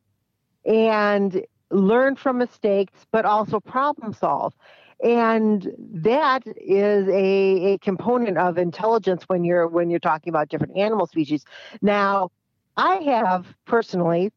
and 0.65 1.45
learn 1.71 2.17
from 2.17 2.39
mistakes, 2.39 3.07
but 3.13 3.25
also 3.25 3.61
problem 3.61 4.13
solve. 4.13 4.55
And 5.03 5.73
that 5.79 6.43
is 6.57 7.09
a, 7.09 7.75
a 7.75 7.79
component 7.79 8.37
of 8.37 8.59
intelligence 8.59 9.25
when 9.29 9.45
you're 9.45 9.67
when 9.67 9.89
you're 9.89 9.99
talking 9.99 10.31
about 10.31 10.49
different 10.49 10.77
animal 10.77 11.07
species. 11.07 11.45
Now, 11.81 12.31
I 12.77 12.97
have 12.97 13.47
personally, 13.65 14.33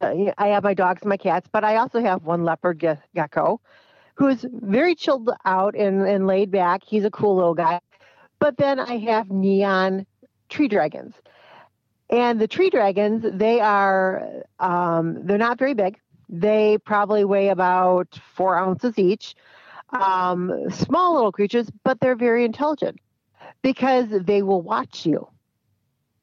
I 0.00 0.46
have 0.48 0.64
my 0.64 0.74
dogs 0.74 1.02
and 1.02 1.08
my 1.08 1.16
cats, 1.16 1.48
but 1.52 1.62
I 1.62 1.76
also 1.76 2.00
have 2.00 2.24
one 2.24 2.44
leopard 2.44 2.80
ge- 2.80 3.14
gecko 3.14 3.60
who's 4.16 4.44
very 4.50 4.94
chilled 4.94 5.30
out 5.44 5.74
and, 5.74 6.02
and 6.06 6.26
laid 6.26 6.50
back. 6.50 6.82
He's 6.84 7.04
a 7.04 7.10
cool 7.10 7.36
little 7.36 7.54
guy. 7.54 7.80
But 8.38 8.56
then 8.56 8.78
I 8.78 8.98
have 8.98 9.30
neon 9.30 10.06
tree 10.48 10.68
dragons. 10.68 11.14
And 12.10 12.40
the 12.40 12.46
tree 12.46 12.70
dragons, 12.70 13.24
they 13.32 13.60
are, 13.60 14.44
um, 14.60 15.26
they're 15.26 15.38
not 15.38 15.58
very 15.58 15.74
big. 15.74 15.98
They 16.28 16.78
probably 16.78 17.24
weigh 17.24 17.48
about 17.50 18.18
four 18.34 18.56
ounces 18.58 18.98
each. 18.98 19.34
um, 19.90 20.70
small 20.70 21.14
little 21.14 21.32
creatures, 21.32 21.70
but 21.84 22.00
they're 22.00 22.16
very 22.16 22.44
intelligent 22.44 22.98
because 23.62 24.06
they 24.10 24.42
will 24.42 24.62
watch 24.62 25.06
you. 25.06 25.28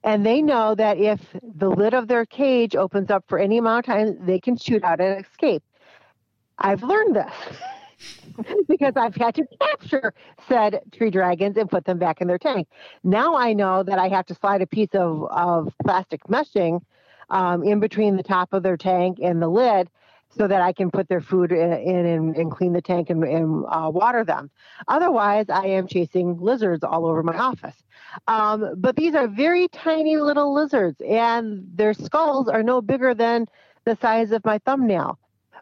And 0.04 0.26
they 0.26 0.42
know 0.42 0.76
that 0.76 0.98
if 0.98 1.22
the 1.44 1.70
lid 1.70 1.94
of 1.94 2.08
their 2.08 2.26
cage 2.26 2.76
opens 2.76 3.12
up 3.12 3.26
for 3.28 3.40
any 3.40 3.58
amount 3.60 3.88
of 3.88 3.94
time, 3.94 4.26
they 4.26 4.40
can 4.40 4.58
shoot 4.58 4.84
out 4.84 5.00
and 5.00 5.24
escape. 5.26 5.64
I've 6.58 6.84
learned 6.84 7.16
this 7.16 7.34
because 8.68 8.94
I've 8.96 9.16
had 9.16 9.36
to 9.36 9.46
capture 9.62 10.14
said 10.48 10.82
tree 10.92 11.12
dragons 11.12 11.58
and 11.58 11.70
put 11.70 11.86
them 11.86 12.00
back 12.00 12.22
in 12.22 12.28
their 12.28 12.40
tank. 12.40 12.68
Now 13.04 13.36
I 13.36 13.54
know 13.54 13.84
that 13.84 14.00
I 14.00 14.08
have 14.10 14.26
to 14.28 14.36
slide 14.36 14.62
a 14.62 14.68
piece 14.68 14.94
of, 14.94 15.24
of 15.32 15.74
plastic 15.84 16.24
meshing 16.26 16.82
um, 17.32 17.64
in 17.64 17.80
between 17.80 18.18
the 18.18 18.24
top 18.24 18.54
of 18.54 18.62
their 18.62 18.78
tank 18.78 19.18
and 19.24 19.42
the 19.42 19.48
lid 19.48 19.90
so 20.38 20.48
that 20.48 20.62
I 20.62 20.72
can 20.72 20.92
put 20.92 21.10
their 21.10 21.22
food 21.22 21.52
in, 21.52 21.74
in 21.74 22.06
and, 22.06 22.36
and, 22.38 22.52
clean 22.52 22.74
the 22.74 22.82
tank 22.82 23.10
and, 23.10 23.24
and 23.24 23.66
uh, 23.68 23.90
water 23.94 24.24
them. 24.24 24.50
Otherwise, 24.88 25.48
I 25.50 25.66
am 25.66 25.88
chasing 25.88 26.40
lizards 26.40 26.84
all 26.84 27.06
over 27.06 27.22
my 27.24 27.38
office. 27.38 27.84
Um, 28.28 28.74
but 28.78 28.96
these 28.96 29.16
are 29.16 29.28
very 29.28 29.68
tiny 29.70 30.18
little 30.18 30.54
lizards, 30.54 31.02
and 31.02 31.66
their 31.74 31.94
skulls 31.94 32.48
are 32.48 32.64
no 32.64 32.82
bigger 32.82 33.14
than 33.14 33.48
the 33.86 33.98
size 33.98 34.32
of 34.32 34.44
my 34.46 34.58
thumbnail. 34.60 35.20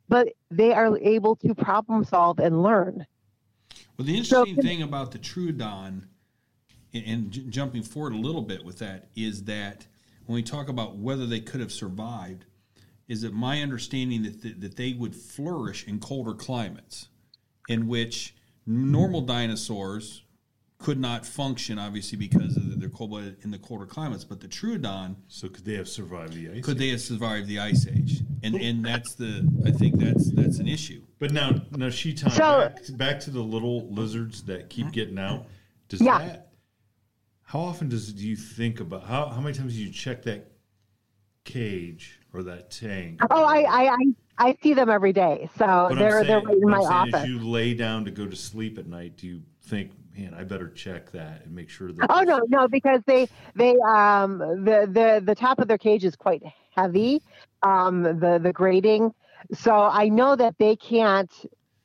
But 0.08 0.30
they 0.52 0.74
are 0.74 0.98
able 1.00 1.36
to 1.38 1.56
problem 1.56 2.04
solve 2.04 2.40
and 2.40 2.64
learn. 2.64 3.06
Well, 3.98 4.06
the 4.06 4.18
interesting 4.18 4.56
so, 4.56 4.62
thing 4.62 4.82
about 4.82 5.12
the 5.12 5.20
Troodon, 5.20 6.04
and, 6.94 7.06
and 7.06 7.32
j- 7.32 7.44
jumping 7.50 7.84
forward 7.84 8.14
a 8.14 8.18
little 8.18 8.42
bit 8.42 8.64
with 8.64 8.80
that, 8.80 9.10
is 9.16 9.44
that 9.44 9.86
when 10.30 10.36
we 10.36 10.44
talk 10.44 10.70
about 10.70 10.96
whether 10.96 11.26
they 11.26 11.40
could 11.40 11.60
have 11.60 11.72
survived, 11.72 12.46
is 13.08 13.24
it 13.24 13.34
my 13.34 13.64
understanding 13.64 14.22
that, 14.22 14.44
th- 14.44 14.58
that 14.60 14.76
they 14.76 14.94
would 14.94 15.16
flourish 15.16 15.88
in 15.88 16.00
colder 16.00 16.36
climates 16.36 17.08
in 17.68 17.88
which 17.88 18.36
normal 18.68 19.22
dinosaurs 19.22 20.22
could 20.78 21.00
not 21.00 21.26
function, 21.26 21.80
obviously, 21.80 22.16
because 22.16 22.56
of 22.58 22.80
their 22.80 22.90
cold 22.90 23.10
blooded 23.10 23.38
in 23.42 23.50
the 23.50 23.58
colder 23.58 23.88
climates. 23.88 24.24
But 24.24 24.40
the 24.40 24.48
Troodon. 24.48 25.16
So 25.30 25.50
could 25.50 25.66
they 25.66 25.74
have 25.74 25.90
survived 25.90 26.34
the 26.34 26.52
ice? 26.52 26.64
Could 26.64 26.76
age? 26.76 26.80
they 26.80 26.90
have 26.90 27.02
survived 27.02 27.48
the 27.48 27.58
ice 27.58 27.88
age? 27.88 28.22
And 28.44 28.54
and 28.54 28.86
that's 28.86 29.16
the 29.16 29.50
I 29.66 29.72
think 29.72 29.98
that's 29.98 30.32
that's 30.32 30.60
an 30.60 30.68
issue. 30.68 31.02
But 31.18 31.32
now 31.32 31.60
now 31.76 31.90
she 31.90 32.14
time 32.14 32.30
so, 32.30 32.70
back, 32.70 32.82
back 32.92 33.20
to 33.22 33.32
the 33.32 33.42
little 33.42 33.90
lizards 33.90 34.44
that 34.44 34.70
keep 34.70 34.92
getting 34.92 35.18
out. 35.18 35.48
Does 35.88 36.02
yeah. 36.02 36.20
that? 36.20 36.49
How 37.50 37.62
often 37.62 37.90
does 37.90 38.14
do 38.14 38.28
you 38.28 38.36
think 38.36 38.80
about 38.80 39.06
how 39.06 39.26
how 39.26 39.42
many 39.42 39.58
times 39.58 39.74
do 39.74 39.82
you 39.82 39.92
check 39.92 40.22
that 40.24 40.52
cage 41.46 42.20
or 42.32 42.44
that 42.44 42.70
tank? 42.70 43.20
Oh, 43.32 43.44
I 43.44 43.62
I 43.62 43.90
I, 43.90 43.98
I 44.50 44.58
see 44.62 44.76
them 44.76 44.88
every 44.88 45.14
day. 45.14 45.50
So 45.58 45.88
but 45.90 45.98
they're 45.98 46.12
saying, 46.12 46.28
they're 46.28 46.42
right 46.42 46.58
in 46.58 46.70
my 46.70 46.78
office. 46.78 47.16
As 47.16 47.28
you 47.28 47.40
lay 47.40 47.74
down 47.74 48.06
to 48.06 48.12
go 48.12 48.28
to 48.28 48.36
sleep 48.36 48.78
at 48.78 48.86
night, 48.86 49.18
do 49.18 49.26
you 49.26 49.42
think, 49.64 49.94
man, 50.16 50.36
I 50.36 50.44
better 50.44 50.70
check 50.70 51.12
that 51.14 51.44
and 51.44 51.56
make 51.56 51.70
sure 51.70 51.92
that? 51.92 52.12
Oh 52.12 52.22
no, 52.22 52.40
no, 52.50 52.68
because 52.68 53.02
they 53.08 53.28
they 53.56 53.76
um 53.80 54.38
the 54.38 54.88
the 54.88 55.24
the 55.26 55.34
top 55.34 55.58
of 55.58 55.68
their 55.68 55.80
cage 55.80 56.06
is 56.06 56.16
quite 56.16 56.44
heavy, 56.76 57.20
um 57.64 58.04
the 58.04 58.40
the 58.44 58.54
grating. 58.54 59.12
So 59.56 59.74
I 59.74 60.10
know 60.10 60.36
that 60.36 60.54
they 60.60 60.76
can't. 60.76 61.32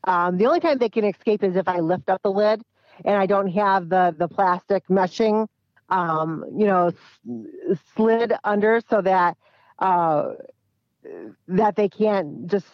Um, 0.06 0.36
the 0.36 0.44
only 0.44 0.60
time 0.60 0.76
they 0.76 0.90
can 0.90 1.04
escape 1.06 1.42
is 1.42 1.56
if 1.56 1.66
I 1.66 1.80
lift 1.80 2.10
up 2.10 2.20
the 2.22 2.30
lid 2.30 2.60
and 3.06 3.16
I 3.16 3.24
don't 3.24 3.48
have 3.48 3.88
the 3.88 4.14
the 4.18 4.28
plastic 4.28 4.86
meshing, 4.88 5.46
um, 5.88 6.44
you 6.56 6.66
know, 6.66 6.92
slid 7.96 8.32
under 8.44 8.80
so 8.88 9.00
that 9.02 9.36
uh, 9.78 10.30
that 11.48 11.76
they 11.76 11.88
can't 11.88 12.46
just 12.46 12.66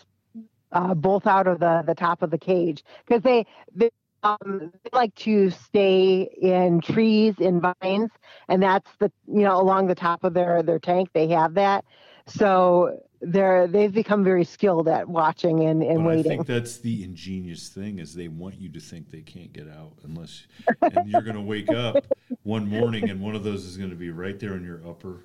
uh, 0.73 0.95
bolt 0.95 1.27
out 1.27 1.47
of 1.47 1.59
the, 1.61 1.83
the 1.87 1.95
top 1.95 2.23
of 2.23 2.31
the 2.31 2.39
cage. 2.39 2.85
Because 3.07 3.23
they, 3.23 3.47
they, 3.75 3.91
um, 4.23 4.73
they 4.85 4.91
like 4.93 5.15
to 5.17 5.51
stay 5.51 6.23
in 6.41 6.81
trees 6.81 7.35
in 7.39 7.61
vines 7.61 8.11
and 8.49 8.63
that's 8.63 8.91
the 8.99 9.11
you 9.27 9.43
know 9.43 9.61
along 9.61 9.87
the 9.87 9.95
top 9.95 10.25
of 10.25 10.35
their 10.35 10.63
their 10.63 10.79
tank 10.79 11.09
they 11.15 11.29
have 11.29 11.55
that. 11.55 11.85
So 12.27 13.01
they're 13.21 13.67
they've 13.67 13.93
become 13.93 14.25
very 14.25 14.45
skilled 14.45 14.89
at 14.89 15.09
watching 15.09 15.65
and, 15.67 15.83
and 15.83 16.07
waiting. 16.07 16.33
I 16.33 16.37
think 16.37 16.47
that's 16.47 16.79
the 16.79 17.05
ingenious 17.05 17.69
thing 17.69 17.99
is 17.99 18.15
they 18.15 18.29
want 18.29 18.61
you 18.61 18.69
to 18.71 18.81
think 18.81 19.11
they 19.11 19.21
can't 19.21 19.53
get 19.53 19.69
out 19.69 19.93
unless 20.05 20.47
and 20.81 21.11
you're 21.11 21.23
going 21.23 21.37
to 21.37 21.43
wake 21.43 21.71
up 21.71 22.05
one 22.43 22.69
morning 22.69 23.11
and 23.11 23.21
one 23.21 23.35
of 23.35 23.45
those 23.45 23.65
is 23.65 23.77
going 23.77 23.91
to 23.91 23.97
be 23.97 24.11
right 24.11 24.39
there 24.39 24.55
in 24.55 24.65
your 24.65 24.81
upper 24.89 25.25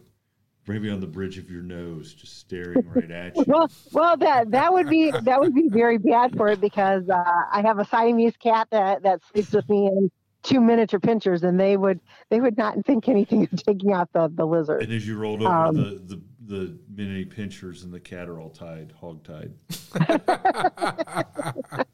maybe 0.67 0.89
on 0.89 0.99
the 0.99 1.07
bridge 1.07 1.37
of 1.37 1.49
your 1.49 1.61
nose, 1.61 2.13
just 2.13 2.39
staring 2.39 2.87
right 2.95 3.11
at 3.11 3.35
you. 3.35 3.43
well, 3.47 3.69
well, 3.91 4.17
that 4.17 4.51
that 4.51 4.73
would 4.73 4.89
be 4.89 5.11
that 5.11 5.39
would 5.39 5.53
be 5.53 5.69
very 5.69 5.97
bad 5.97 6.35
for 6.35 6.49
it 6.49 6.61
because 6.61 7.07
uh, 7.09 7.23
I 7.51 7.61
have 7.61 7.79
a 7.79 7.85
Siamese 7.85 8.37
cat 8.37 8.67
that 8.71 9.03
that 9.03 9.21
sleeps 9.31 9.51
with 9.51 9.69
me 9.69 9.87
and 9.87 10.11
two 10.43 10.61
miniature 10.61 10.99
pinschers, 10.99 11.43
and 11.43 11.59
they 11.59 11.77
would 11.77 11.99
they 12.29 12.41
would 12.41 12.57
not 12.57 12.83
think 12.85 13.07
anything 13.07 13.43
of 13.43 13.63
taking 13.63 13.93
out 13.93 14.11
the 14.13 14.31
the 14.33 14.45
lizard. 14.45 14.83
And 14.83 14.93
as 14.93 15.07
you 15.07 15.17
rolled 15.17 15.41
over, 15.41 15.53
um, 15.53 15.75
the, 15.75 16.15
the 16.15 16.21
the 16.47 16.77
mini 16.89 17.25
pinschers 17.25 17.83
and 17.83 17.93
the 17.93 17.99
cat 17.99 18.27
are 18.27 18.39
all 18.39 18.49
tied, 18.49 18.93
hog 18.99 19.23
tied. 19.23 19.53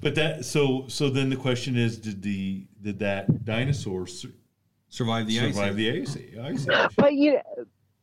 but 0.00 0.14
that 0.14 0.44
so 0.44 0.84
so 0.88 1.10
then 1.10 1.30
the 1.30 1.36
question 1.36 1.76
is, 1.76 1.98
did 1.98 2.22
the 2.22 2.66
did 2.82 2.98
that 2.98 3.44
dinosaur 3.44 4.06
survive 4.88 5.26
the 5.26 5.38
survive 5.38 5.72
ice 5.72 6.14
the 6.14 6.30
ice, 6.38 6.38
ice 6.38 6.68
age. 6.68 6.90
But 6.96 7.14
you, 7.14 7.40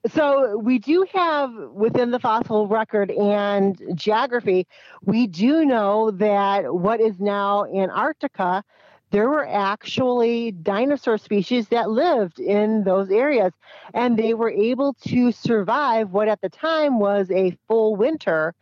so 0.08 0.58
we 0.58 0.80
do 0.80 1.06
have 1.14 1.52
within 1.72 2.12
the 2.12 2.20
fossil 2.20 2.68
record 2.68 3.12
and 3.12 3.80
geography, 3.94 4.68
we 5.04 5.28
do 5.28 5.64
know 5.64 6.12
that 6.12 6.74
what 6.74 7.00
is 7.00 7.20
now 7.20 7.66
Antarctica, 7.66 8.64
there 9.12 9.30
were 9.30 9.48
actually 9.48 10.52
dinosaur 10.52 11.18
species 11.18 11.68
that 11.70 11.90
lived 11.90 12.40
in 12.40 12.84
those 12.84 13.10
areas, 13.12 13.54
and 13.94 14.18
they 14.18 14.34
were 14.34 14.50
able 14.52 14.94
to 15.08 15.32
survive 15.32 16.12
what 16.12 16.28
at 16.28 16.42
the 16.42 16.50
time 16.50 17.00
was 17.00 17.30
a 17.32 17.58
full 17.68 17.96
winter. 17.96 18.54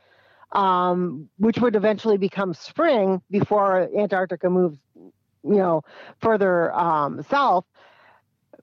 Um, 0.51 1.29
which 1.37 1.59
would 1.59 1.75
eventually 1.75 2.17
become 2.17 2.55
spring 2.55 3.21
before 3.29 3.87
Antarctica 3.95 4.49
moves, 4.49 4.79
you 4.95 5.13
know, 5.43 5.83
further 6.19 6.73
um, 6.73 7.21
south 7.29 7.65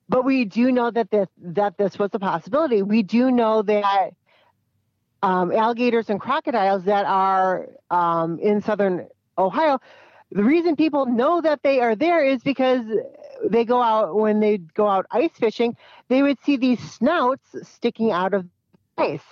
but 0.09 0.23
we 0.25 0.45
do 0.45 0.71
know 0.71 0.91
that 0.91 1.11
this 1.11 1.27
that 1.37 1.77
this 1.77 1.99
was 1.99 2.11
a 2.13 2.19
possibility. 2.19 2.81
We 2.81 3.03
do 3.03 3.31
know 3.31 3.61
that 3.63 4.13
um, 5.21 5.51
alligators 5.51 6.09
and 6.09 6.19
crocodiles 6.19 6.83
that 6.85 7.05
are 7.05 7.67
um, 7.89 8.39
in 8.39 8.61
southern 8.61 9.07
Ohio. 9.37 9.79
The 10.31 10.43
reason 10.43 10.75
people 10.75 11.05
know 11.05 11.41
that 11.41 11.63
they 11.63 11.79
are 11.79 11.95
there 11.95 12.23
is 12.23 12.43
because 12.43 12.85
they 13.45 13.63
go 13.65 13.81
out 13.81 14.15
when 14.15 14.39
they 14.39 14.57
go 14.57 14.87
out 14.87 15.05
ice 15.11 15.31
fishing. 15.37 15.75
They 16.09 16.21
would 16.21 16.37
see 16.43 16.57
these 16.57 16.79
snouts 16.79 17.55
sticking 17.63 18.11
out 18.11 18.33
of 18.33 18.45
ice, 18.97 19.23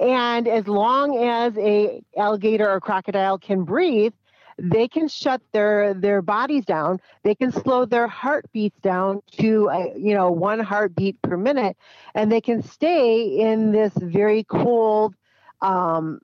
and 0.00 0.46
as 0.46 0.68
long 0.68 1.18
as 1.24 1.56
a 1.58 2.02
alligator 2.16 2.70
or 2.70 2.80
crocodile 2.80 3.38
can 3.38 3.64
breathe, 3.64 4.12
they 4.58 4.86
can 4.88 5.08
shut 5.08 5.42
their 5.52 5.94
their 5.94 6.22
bodies 6.22 6.64
down. 6.64 7.00
They 7.24 7.34
can 7.34 7.50
slow 7.50 7.84
their 7.84 8.06
heartbeats 8.06 8.78
down 8.80 9.22
to 9.38 9.68
a, 9.68 9.98
you 9.98 10.14
know 10.14 10.30
one 10.30 10.60
heartbeat 10.60 11.20
per 11.22 11.36
minute. 11.36 11.76
And 12.14 12.30
they 12.30 12.40
can 12.40 12.62
stay 12.62 13.40
in 13.40 13.72
this 13.72 13.92
very 13.94 14.44
cold 14.44 15.14
um, 15.60 16.20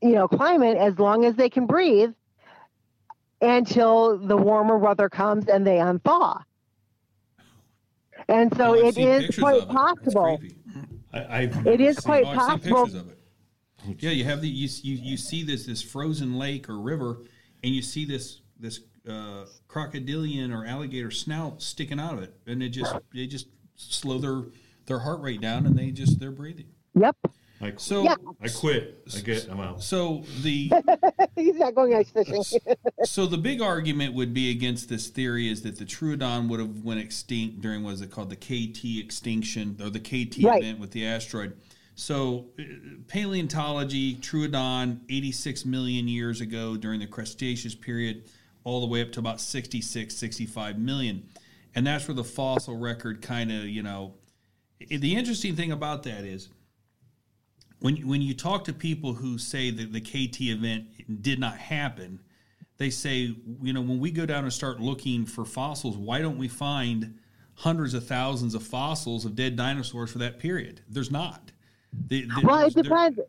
you 0.00 0.12
know 0.12 0.28
climate 0.28 0.78
as 0.78 0.98
long 0.98 1.24
as 1.26 1.34
they 1.36 1.50
can 1.50 1.66
breathe 1.66 2.12
until 3.44 4.18
the 4.18 4.36
warmer 4.36 4.78
weather 4.78 5.08
comes 5.08 5.48
and 5.48 5.66
they 5.66 5.76
unthaw. 5.76 6.42
And 8.28 8.54
so 8.56 8.70
oh, 8.70 8.86
it 8.86 8.96
is 8.96 9.36
quite 9.36 9.68
possible. 9.68 10.40
I, 11.12 11.42
it 11.66 11.80
is 11.80 12.00
quite 12.00 12.24
oh, 12.26 12.34
possible. 12.34 12.90
yeah, 13.98 14.10
you 14.10 14.24
have 14.24 14.40
the 14.40 14.48
you, 14.48 14.68
you 14.82 14.96
you 14.96 15.16
see 15.16 15.42
this 15.42 15.66
this 15.66 15.82
frozen 15.82 16.38
lake 16.38 16.68
or 16.68 16.78
river, 16.78 17.18
and 17.62 17.74
you 17.74 17.82
see 17.82 18.04
this 18.04 18.40
this 18.58 18.80
uh, 19.08 19.44
crocodilian 19.68 20.52
or 20.52 20.64
alligator 20.64 21.10
snout 21.10 21.62
sticking 21.62 22.00
out 22.00 22.14
of 22.14 22.22
it, 22.22 22.34
and 22.46 22.62
it 22.62 22.70
just 22.70 22.96
they 23.12 23.26
just 23.26 23.48
slow 23.76 24.18
their 24.18 24.42
their 24.86 25.00
heart 25.00 25.20
rate 25.20 25.40
down, 25.40 25.66
and 25.66 25.76
they 25.78 25.90
just 25.90 26.18
they're 26.18 26.32
breathing. 26.32 26.66
Yep. 26.94 27.16
I, 27.64 27.72
so 27.76 28.02
yeah. 28.02 28.16
I 28.42 28.48
quit. 28.48 29.02
I 29.16 29.20
get. 29.20 29.48
I'm 29.48 29.60
out. 29.60 29.82
So 29.82 30.22
the 30.42 30.70
he's 31.36 31.56
not 31.56 31.74
going 31.74 31.94
ice 31.94 32.10
fishing. 32.10 32.44
so 33.04 33.26
the 33.26 33.38
big 33.38 33.62
argument 33.62 34.14
would 34.14 34.34
be 34.34 34.50
against 34.50 34.88
this 34.88 35.08
theory 35.08 35.48
is 35.48 35.62
that 35.62 35.78
the 35.78 35.84
Troodon 35.84 36.48
would 36.48 36.60
have 36.60 36.84
went 36.84 37.00
extinct 37.00 37.60
during 37.60 37.82
what 37.82 37.94
is 37.94 38.02
it 38.02 38.10
called 38.10 38.30
the 38.30 38.36
KT 38.36 39.02
extinction 39.02 39.78
or 39.82 39.88
the 39.88 40.00
KT 40.00 40.44
right. 40.44 40.62
event 40.62 40.78
with 40.78 40.90
the 40.90 41.06
asteroid. 41.06 41.56
So, 41.96 42.46
uh, 42.58 42.64
paleontology, 43.06 44.16
Troodon, 44.16 45.00
86 45.08 45.64
million 45.64 46.08
years 46.08 46.40
ago 46.40 46.76
during 46.76 47.00
the 47.00 47.06
Cretaceous 47.06 47.74
period, 47.74 48.24
all 48.64 48.80
the 48.80 48.86
way 48.86 49.00
up 49.00 49.12
to 49.12 49.20
about 49.20 49.40
66, 49.40 50.14
65 50.14 50.78
million. 50.78 51.28
And 51.74 51.86
that's 51.86 52.08
where 52.08 52.14
the 52.14 52.24
fossil 52.24 52.76
record 52.76 53.22
kind 53.22 53.52
of, 53.52 53.64
you 53.64 53.82
know, 53.82 54.14
the 54.88 55.14
interesting 55.14 55.54
thing 55.56 55.72
about 55.72 56.02
that 56.02 56.24
is 56.24 56.48
when 57.84 57.96
when 58.08 58.22
you 58.22 58.32
talk 58.32 58.64
to 58.64 58.72
people 58.72 59.12
who 59.12 59.36
say 59.36 59.70
that 59.70 59.92
the 59.92 60.00
KT 60.00 60.40
event 60.40 60.86
did 61.22 61.38
not 61.38 61.58
happen, 61.58 62.18
they 62.78 62.88
say, 62.88 63.36
you 63.60 63.74
know, 63.74 63.82
when 63.82 64.00
we 64.00 64.10
go 64.10 64.24
down 64.24 64.44
and 64.44 64.50
start 64.50 64.80
looking 64.80 65.26
for 65.26 65.44
fossils, 65.44 65.98
why 65.98 66.22
don't 66.22 66.38
we 66.38 66.48
find 66.48 67.18
hundreds 67.56 67.92
of 67.92 68.06
thousands 68.06 68.54
of 68.54 68.62
fossils 68.62 69.26
of 69.26 69.36
dead 69.36 69.54
dinosaurs 69.54 70.10
for 70.10 70.16
that 70.16 70.38
period? 70.38 70.80
There's 70.88 71.10
not. 71.10 71.52
Well, 72.42 72.66
it 72.66 72.74
depends. 72.74 73.20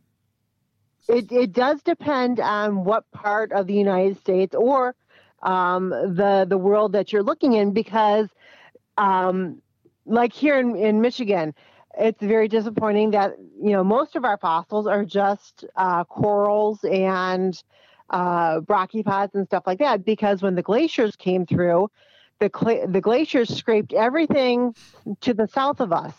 It, 1.09 1.29
it 1.33 1.51
does 1.51 1.81
depend 1.83 2.39
on 2.39 2.85
what 2.85 3.03
part 3.11 3.51
of 3.51 3.67
the 3.67 3.73
United 3.73 4.17
States 4.21 4.55
or 4.55 4.95
um, 5.43 5.89
the 5.89 6.45
the 6.47 6.57
world 6.57 6.93
that 6.93 7.11
you're 7.11 7.23
looking 7.23 7.53
in, 7.53 7.73
because 7.73 8.29
um, 8.97 9.61
like 10.05 10.31
here 10.31 10.57
in, 10.57 10.77
in 10.77 11.01
Michigan, 11.01 11.53
it's 11.97 12.21
very 12.21 12.47
disappointing 12.47 13.11
that 13.11 13.37
you 13.61 13.71
know 13.71 13.83
most 13.83 14.15
of 14.15 14.25
our 14.25 14.37
fossils 14.37 14.87
are 14.87 15.05
just 15.05 15.65
uh, 15.75 16.03
corals 16.05 16.83
and 16.83 17.61
uh, 18.09 18.59
brachiopods 18.61 19.33
and 19.35 19.47
stuff 19.47 19.63
like 19.65 19.79
that 19.79 20.05
because 20.05 20.41
when 20.41 20.55
the 20.55 20.61
glaciers 20.61 21.15
came 21.15 21.45
through, 21.45 21.89
the 22.39 22.51
cl- 22.55 22.87
the 22.87 23.01
glaciers 23.01 23.55
scraped 23.55 23.93
everything 23.93 24.75
to 25.21 25.33
the 25.33 25.47
south 25.47 25.79
of 25.79 25.91
us, 25.91 26.13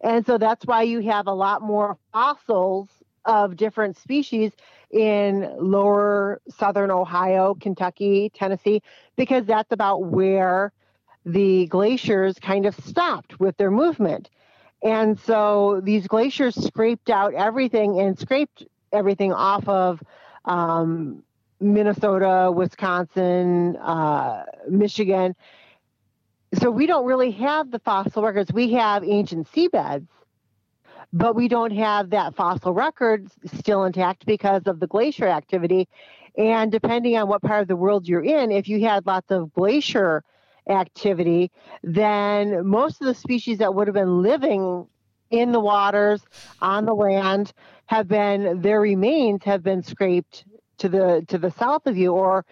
and 0.00 0.24
so 0.26 0.38
that's 0.38 0.64
why 0.66 0.82
you 0.82 1.00
have 1.00 1.26
a 1.26 1.34
lot 1.34 1.62
more 1.62 1.96
fossils 2.12 2.88
of 3.24 3.56
different 3.56 3.96
species 3.96 4.52
in 4.90 5.54
lower 5.60 6.40
southern 6.48 6.90
Ohio, 6.90 7.54
Kentucky, 7.54 8.30
Tennessee, 8.34 8.82
because 9.16 9.44
that's 9.44 9.72
about 9.72 10.04
where 10.04 10.72
the 11.26 11.66
glaciers 11.66 12.38
kind 12.38 12.64
of 12.64 12.74
stopped 12.76 13.38
with 13.38 13.56
their 13.58 13.70
movement. 13.70 14.30
And 14.82 15.18
so 15.18 15.80
these 15.82 16.06
glaciers 16.06 16.54
scraped 16.54 17.10
out 17.10 17.34
everything 17.34 18.00
and 18.00 18.18
scraped 18.18 18.64
everything 18.92 19.32
off 19.32 19.68
of 19.68 20.02
um, 20.44 21.22
Minnesota, 21.60 22.52
Wisconsin, 22.52 23.76
uh, 23.76 24.44
Michigan. 24.68 25.34
So 26.54 26.70
we 26.70 26.86
don't 26.86 27.04
really 27.04 27.32
have 27.32 27.70
the 27.70 27.80
fossil 27.80 28.22
records. 28.22 28.52
We 28.52 28.72
have 28.72 29.04
ancient 29.04 29.50
seabeds, 29.52 30.06
but 31.12 31.34
we 31.34 31.48
don't 31.48 31.72
have 31.72 32.10
that 32.10 32.36
fossil 32.36 32.72
record 32.72 33.28
still 33.46 33.84
intact 33.84 34.24
because 34.24 34.62
of 34.66 34.80
the 34.80 34.86
glacier 34.86 35.26
activity. 35.26 35.88
And 36.36 36.70
depending 36.70 37.16
on 37.18 37.28
what 37.28 37.42
part 37.42 37.62
of 37.62 37.68
the 37.68 37.76
world 37.76 38.06
you're 38.06 38.24
in, 38.24 38.52
if 38.52 38.68
you 38.68 38.80
had 38.84 39.06
lots 39.06 39.30
of 39.30 39.52
glacier 39.52 40.22
activity, 40.68 41.50
then 41.82 42.66
most 42.66 43.00
of 43.00 43.06
the 43.06 43.14
species 43.14 43.58
that 43.58 43.74
would 43.74 43.86
have 43.86 43.94
been 43.94 44.22
living 44.22 44.86
in 45.30 45.52
the 45.52 45.60
waters, 45.60 46.22
on 46.60 46.86
the 46.86 46.94
land, 46.94 47.52
have 47.86 48.08
been 48.08 48.60
their 48.60 48.80
remains 48.80 49.44
have 49.44 49.62
been 49.62 49.82
scraped 49.82 50.44
to 50.78 50.88
the 50.88 51.24
to 51.28 51.38
the 51.38 51.50
south 51.50 51.86
of 51.86 51.96
you 51.96 52.12
or 52.12 52.44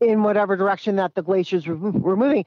in 0.00 0.22
whatever 0.22 0.56
direction 0.56 0.96
that 0.96 1.14
the 1.14 1.22
glaciers 1.22 1.66
were, 1.66 2.16
moving. 2.16 2.44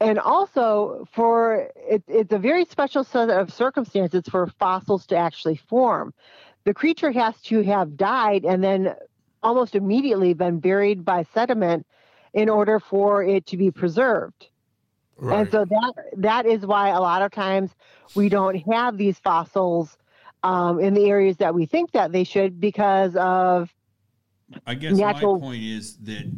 And 0.00 0.18
also, 0.18 1.06
for 1.12 1.68
it, 1.76 2.02
it's 2.08 2.32
a 2.32 2.38
very 2.38 2.64
special 2.64 3.04
set 3.04 3.30
of 3.30 3.52
circumstances 3.52 4.24
for 4.28 4.48
fossils 4.58 5.06
to 5.06 5.16
actually 5.16 5.56
form. 5.56 6.12
The 6.64 6.74
creature 6.74 7.12
has 7.12 7.40
to 7.42 7.62
have 7.62 7.96
died 7.96 8.44
and 8.44 8.62
then 8.62 8.94
almost 9.42 9.74
immediately 9.74 10.34
been 10.34 10.58
buried 10.58 11.04
by 11.04 11.24
sediment 11.34 11.86
in 12.34 12.48
order 12.48 12.80
for 12.80 13.22
it 13.22 13.46
to 13.46 13.56
be 13.56 13.70
preserved. 13.70 14.48
Right. 15.16 15.40
And 15.40 15.50
so 15.50 15.64
that 15.64 15.92
that 16.16 16.46
is 16.46 16.66
why 16.66 16.88
a 16.88 17.00
lot 17.00 17.22
of 17.22 17.30
times 17.30 17.70
we 18.14 18.28
don't 18.28 18.56
have 18.72 18.96
these 18.96 19.18
fossils 19.18 19.96
um, 20.42 20.80
in 20.80 20.94
the 20.94 21.08
areas 21.08 21.36
that 21.36 21.54
we 21.54 21.66
think 21.66 21.92
that 21.92 22.12
they 22.12 22.24
should 22.24 22.60
because 22.60 23.14
of. 23.16 23.72
I 24.66 24.74
guess 24.74 24.96
natural... 24.96 25.38
my 25.38 25.46
point 25.46 25.62
is 25.62 25.96
that 25.98 26.30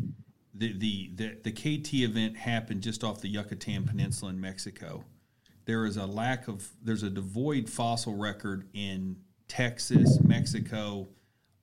the, 0.54 0.76
the 0.78 1.10
the 1.14 1.50
the 1.50 1.52
KT 1.52 1.94
event 1.94 2.36
happened 2.36 2.82
just 2.82 3.02
off 3.02 3.20
the 3.20 3.28
Yucatan 3.28 3.84
Peninsula 3.84 4.32
in 4.32 4.40
Mexico. 4.40 5.04
There 5.64 5.86
is 5.86 5.96
a 5.96 6.06
lack 6.06 6.46
of 6.46 6.68
there's 6.82 7.02
a 7.02 7.10
devoid 7.10 7.70
fossil 7.70 8.16
record 8.16 8.68
in 8.74 9.16
Texas, 9.48 10.20
Mexico, 10.22 11.08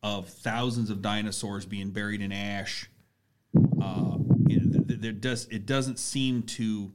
of 0.01 0.27
thousands 0.27 0.89
of 0.89 1.01
dinosaurs 1.01 1.65
being 1.65 1.91
buried 1.91 2.21
in 2.21 2.31
ash 2.31 2.89
uh, 3.81 4.17
there 4.95 5.11
does 5.11 5.47
it 5.49 5.65
doesn't 5.65 5.99
seem 5.99 6.43
to 6.43 6.91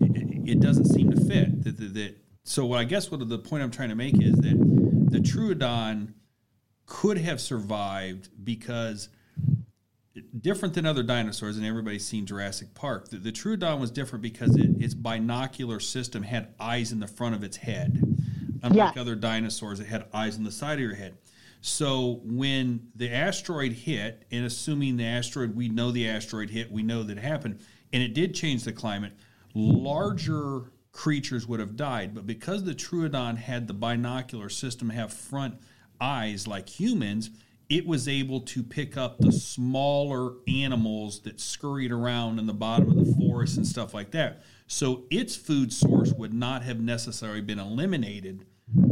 it, 0.00 0.60
doesn't 0.60 0.86
seem 0.86 1.10
to 1.10 1.20
fit 1.24 1.64
that, 1.64 1.76
that, 1.78 1.94
that 1.94 2.16
so 2.42 2.72
I 2.72 2.84
guess 2.84 3.10
what 3.10 3.26
the 3.26 3.38
point 3.38 3.62
I'm 3.62 3.70
trying 3.70 3.88
to 3.88 3.94
make 3.94 4.20
is 4.20 4.36
that 4.36 5.08
the 5.10 5.18
Troodon 5.18 6.14
could 6.86 7.18
have 7.18 7.40
survived 7.40 8.28
because 8.42 9.08
different 10.40 10.74
than 10.74 10.86
other 10.86 11.02
dinosaurs, 11.02 11.56
and 11.56 11.66
everybody's 11.66 12.06
seen 12.06 12.26
Jurassic 12.26 12.74
Park. 12.74 13.08
The, 13.08 13.16
the 13.16 13.32
Troodon 13.32 13.80
was 13.80 13.90
different 13.90 14.22
because 14.22 14.56
it, 14.56 14.70
its 14.78 14.94
binocular 14.94 15.80
system 15.80 16.22
had 16.22 16.54
eyes 16.60 16.92
in 16.92 17.00
the 17.00 17.06
front 17.06 17.34
of 17.34 17.42
its 17.42 17.56
head. 17.56 18.02
Unlike 18.62 18.94
yeah. 18.94 19.00
other 19.00 19.14
dinosaurs, 19.14 19.80
it 19.80 19.86
had 19.86 20.06
eyes 20.12 20.36
on 20.36 20.44
the 20.44 20.52
side 20.52 20.74
of 20.74 20.80
your 20.80 20.94
head. 20.94 21.16
So 21.66 22.20
when 22.24 22.88
the 22.94 23.10
asteroid 23.10 23.72
hit, 23.72 24.26
and 24.30 24.44
assuming 24.44 24.98
the 24.98 25.06
asteroid, 25.06 25.56
we 25.56 25.70
know 25.70 25.90
the 25.90 26.06
asteroid 26.06 26.50
hit, 26.50 26.70
we 26.70 26.82
know 26.82 27.02
that 27.02 27.16
it 27.16 27.22
happened, 27.22 27.58
and 27.90 28.02
it 28.02 28.12
did 28.12 28.34
change 28.34 28.64
the 28.64 28.72
climate, 28.72 29.14
larger 29.54 30.72
creatures 30.92 31.46
would 31.46 31.60
have 31.60 31.74
died. 31.74 32.14
But 32.14 32.26
because 32.26 32.64
the 32.64 32.74
Troodon 32.74 33.38
had 33.38 33.66
the 33.66 33.72
binocular 33.72 34.50
system, 34.50 34.90
have 34.90 35.10
front 35.10 35.54
eyes 35.98 36.46
like 36.46 36.68
humans, 36.68 37.30
it 37.70 37.86
was 37.86 38.08
able 38.08 38.40
to 38.40 38.62
pick 38.62 38.98
up 38.98 39.18
the 39.18 39.32
smaller 39.32 40.34
animals 40.46 41.20
that 41.20 41.40
scurried 41.40 41.92
around 41.92 42.38
in 42.38 42.44
the 42.44 42.52
bottom 42.52 42.90
of 42.90 43.06
the 43.06 43.14
forest 43.14 43.56
and 43.56 43.66
stuff 43.66 43.94
like 43.94 44.10
that. 44.10 44.42
So 44.66 45.04
its 45.10 45.34
food 45.34 45.72
source 45.72 46.12
would 46.12 46.34
not 46.34 46.62
have 46.62 46.80
necessarily 46.80 47.40
been 47.40 47.58
eliminated 47.58 48.44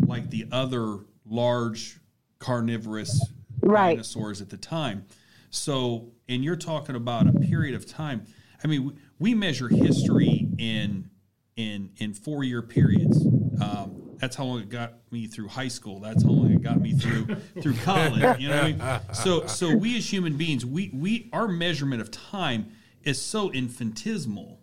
like 0.06 0.30
the 0.30 0.46
other 0.50 1.00
large 1.26 1.98
carnivorous 2.42 3.30
right. 3.60 3.90
dinosaurs 3.90 4.42
at 4.42 4.50
the 4.50 4.56
time. 4.56 5.06
So, 5.50 6.12
and 6.28 6.44
you're 6.44 6.56
talking 6.56 6.96
about 6.96 7.28
a 7.28 7.32
period 7.32 7.74
of 7.74 7.86
time. 7.86 8.26
I 8.62 8.66
mean, 8.66 8.98
we 9.18 9.34
measure 9.34 9.68
history 9.68 10.48
in 10.58 11.08
in 11.56 11.90
in 11.98 12.14
four 12.14 12.42
year 12.44 12.62
periods. 12.62 13.24
Um, 13.60 14.16
that's 14.18 14.36
how 14.36 14.44
long 14.44 14.60
it 14.60 14.68
got 14.68 14.94
me 15.10 15.26
through 15.26 15.48
high 15.48 15.68
school. 15.68 16.00
That's 16.00 16.22
how 16.22 16.30
long 16.30 16.52
it 16.52 16.62
got 16.62 16.80
me 16.80 16.92
through 16.92 17.36
through 17.62 17.74
college. 17.74 18.40
You 18.40 18.48
know, 18.48 18.56
what 18.56 18.80
I 18.80 18.98
mean? 19.00 19.14
so 19.14 19.46
so 19.46 19.74
we 19.76 19.96
as 19.96 20.10
human 20.10 20.36
beings, 20.36 20.66
we 20.66 20.90
we 20.92 21.28
our 21.32 21.46
measurement 21.48 22.02
of 22.02 22.10
time 22.10 22.72
is 23.02 23.20
so 23.20 23.50
infinitesimal. 23.50 24.60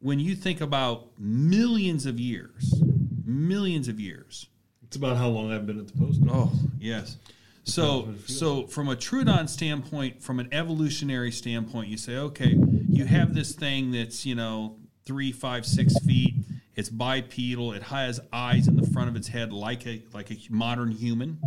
When 0.00 0.20
you 0.20 0.34
think 0.34 0.60
about 0.60 1.18
millions 1.18 2.04
of 2.04 2.20
years, 2.20 2.82
millions 3.24 3.88
of 3.88 3.98
years, 3.98 4.48
it's 4.94 5.02
about 5.02 5.16
how 5.16 5.26
long 5.26 5.50
I've 5.50 5.66
been 5.66 5.80
at 5.80 5.88
the 5.88 5.98
post. 5.98 6.20
Oh, 6.28 6.52
yes. 6.78 7.16
So, 7.64 8.14
so 8.26 8.68
from 8.68 8.88
a 8.88 8.94
Troodon 8.94 9.48
standpoint, 9.48 10.22
from 10.22 10.38
an 10.38 10.48
evolutionary 10.52 11.32
standpoint, 11.32 11.88
you 11.88 11.96
say, 11.96 12.16
okay, 12.16 12.56
you 12.88 13.04
have 13.04 13.34
this 13.34 13.56
thing 13.56 13.90
that's 13.90 14.24
you 14.24 14.36
know 14.36 14.76
three, 15.04 15.32
five, 15.32 15.66
six 15.66 15.98
feet. 16.06 16.34
It's 16.76 16.90
bipedal. 16.90 17.72
It 17.72 17.82
has 17.82 18.20
eyes 18.32 18.68
in 18.68 18.76
the 18.76 18.86
front 18.86 19.08
of 19.08 19.16
its 19.16 19.26
head, 19.26 19.52
like 19.52 19.84
a 19.84 20.00
like 20.12 20.30
a 20.30 20.36
modern 20.48 20.92
human, 20.92 21.40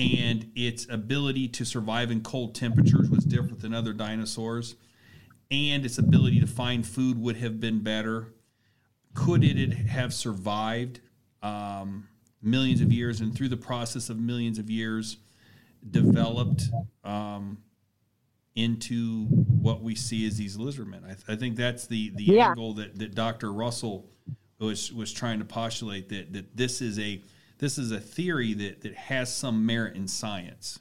and 0.00 0.50
its 0.56 0.88
ability 0.90 1.46
to 1.48 1.64
survive 1.64 2.10
in 2.10 2.22
cold 2.22 2.56
temperatures 2.56 3.08
was 3.10 3.24
different 3.24 3.60
than 3.60 3.72
other 3.72 3.92
dinosaurs, 3.92 4.74
and 5.52 5.84
its 5.84 5.98
ability 5.98 6.40
to 6.40 6.48
find 6.48 6.84
food 6.84 7.16
would 7.20 7.36
have 7.36 7.60
been 7.60 7.78
better. 7.78 8.32
Could 9.14 9.44
it 9.44 9.72
have 9.72 10.12
survived? 10.12 10.98
Um, 11.44 12.08
millions 12.42 12.80
of 12.80 12.92
years, 12.92 13.20
and 13.20 13.34
through 13.34 13.48
the 13.48 13.56
process 13.56 14.10
of 14.10 14.18
millions 14.18 14.58
of 14.58 14.68
years, 14.68 15.18
developed 15.90 16.64
um, 17.04 17.58
into 18.54 19.24
what 19.26 19.82
we 19.82 19.94
see 19.94 20.26
as 20.26 20.36
these 20.36 20.56
lizardmen. 20.56 21.04
I, 21.04 21.14
th- 21.14 21.24
I 21.28 21.36
think 21.36 21.56
that's 21.56 21.86
the 21.86 22.10
the 22.10 22.24
yeah. 22.24 22.50
angle 22.50 22.74
that, 22.74 22.98
that 22.98 23.14
Dr. 23.14 23.52
Russell 23.52 24.08
was 24.58 24.92
was 24.92 25.12
trying 25.12 25.38
to 25.38 25.44
postulate 25.44 26.08
that 26.10 26.32
that 26.32 26.56
this 26.56 26.80
is 26.80 26.98
a 26.98 27.22
this 27.58 27.78
is 27.78 27.92
a 27.92 28.00
theory 28.00 28.54
that 28.54 28.82
that 28.82 28.94
has 28.94 29.34
some 29.34 29.64
merit 29.64 29.96
in 29.96 30.06
science. 30.06 30.78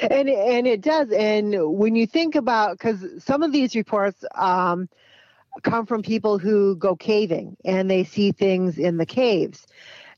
And 0.00 0.28
and 0.28 0.66
it 0.66 0.82
does. 0.82 1.10
And 1.10 1.54
when 1.76 1.96
you 1.96 2.06
think 2.06 2.34
about 2.34 2.78
because 2.78 3.04
some 3.24 3.42
of 3.42 3.52
these 3.52 3.74
reports. 3.74 4.24
Um, 4.34 4.88
come 5.62 5.86
from 5.86 6.02
people 6.02 6.38
who 6.38 6.76
go 6.76 6.94
caving 6.96 7.56
and 7.64 7.90
they 7.90 8.04
see 8.04 8.32
things 8.32 8.78
in 8.78 8.96
the 8.96 9.06
caves. 9.06 9.66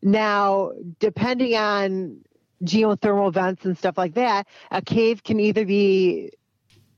Now, 0.02 0.72
depending 0.98 1.56
on 1.56 2.20
geothermal 2.64 3.32
vents 3.32 3.64
and 3.64 3.76
stuff 3.78 3.96
like 3.96 4.14
that, 4.14 4.46
a 4.70 4.82
cave 4.82 5.22
can 5.22 5.40
either 5.40 5.64
be 5.64 6.32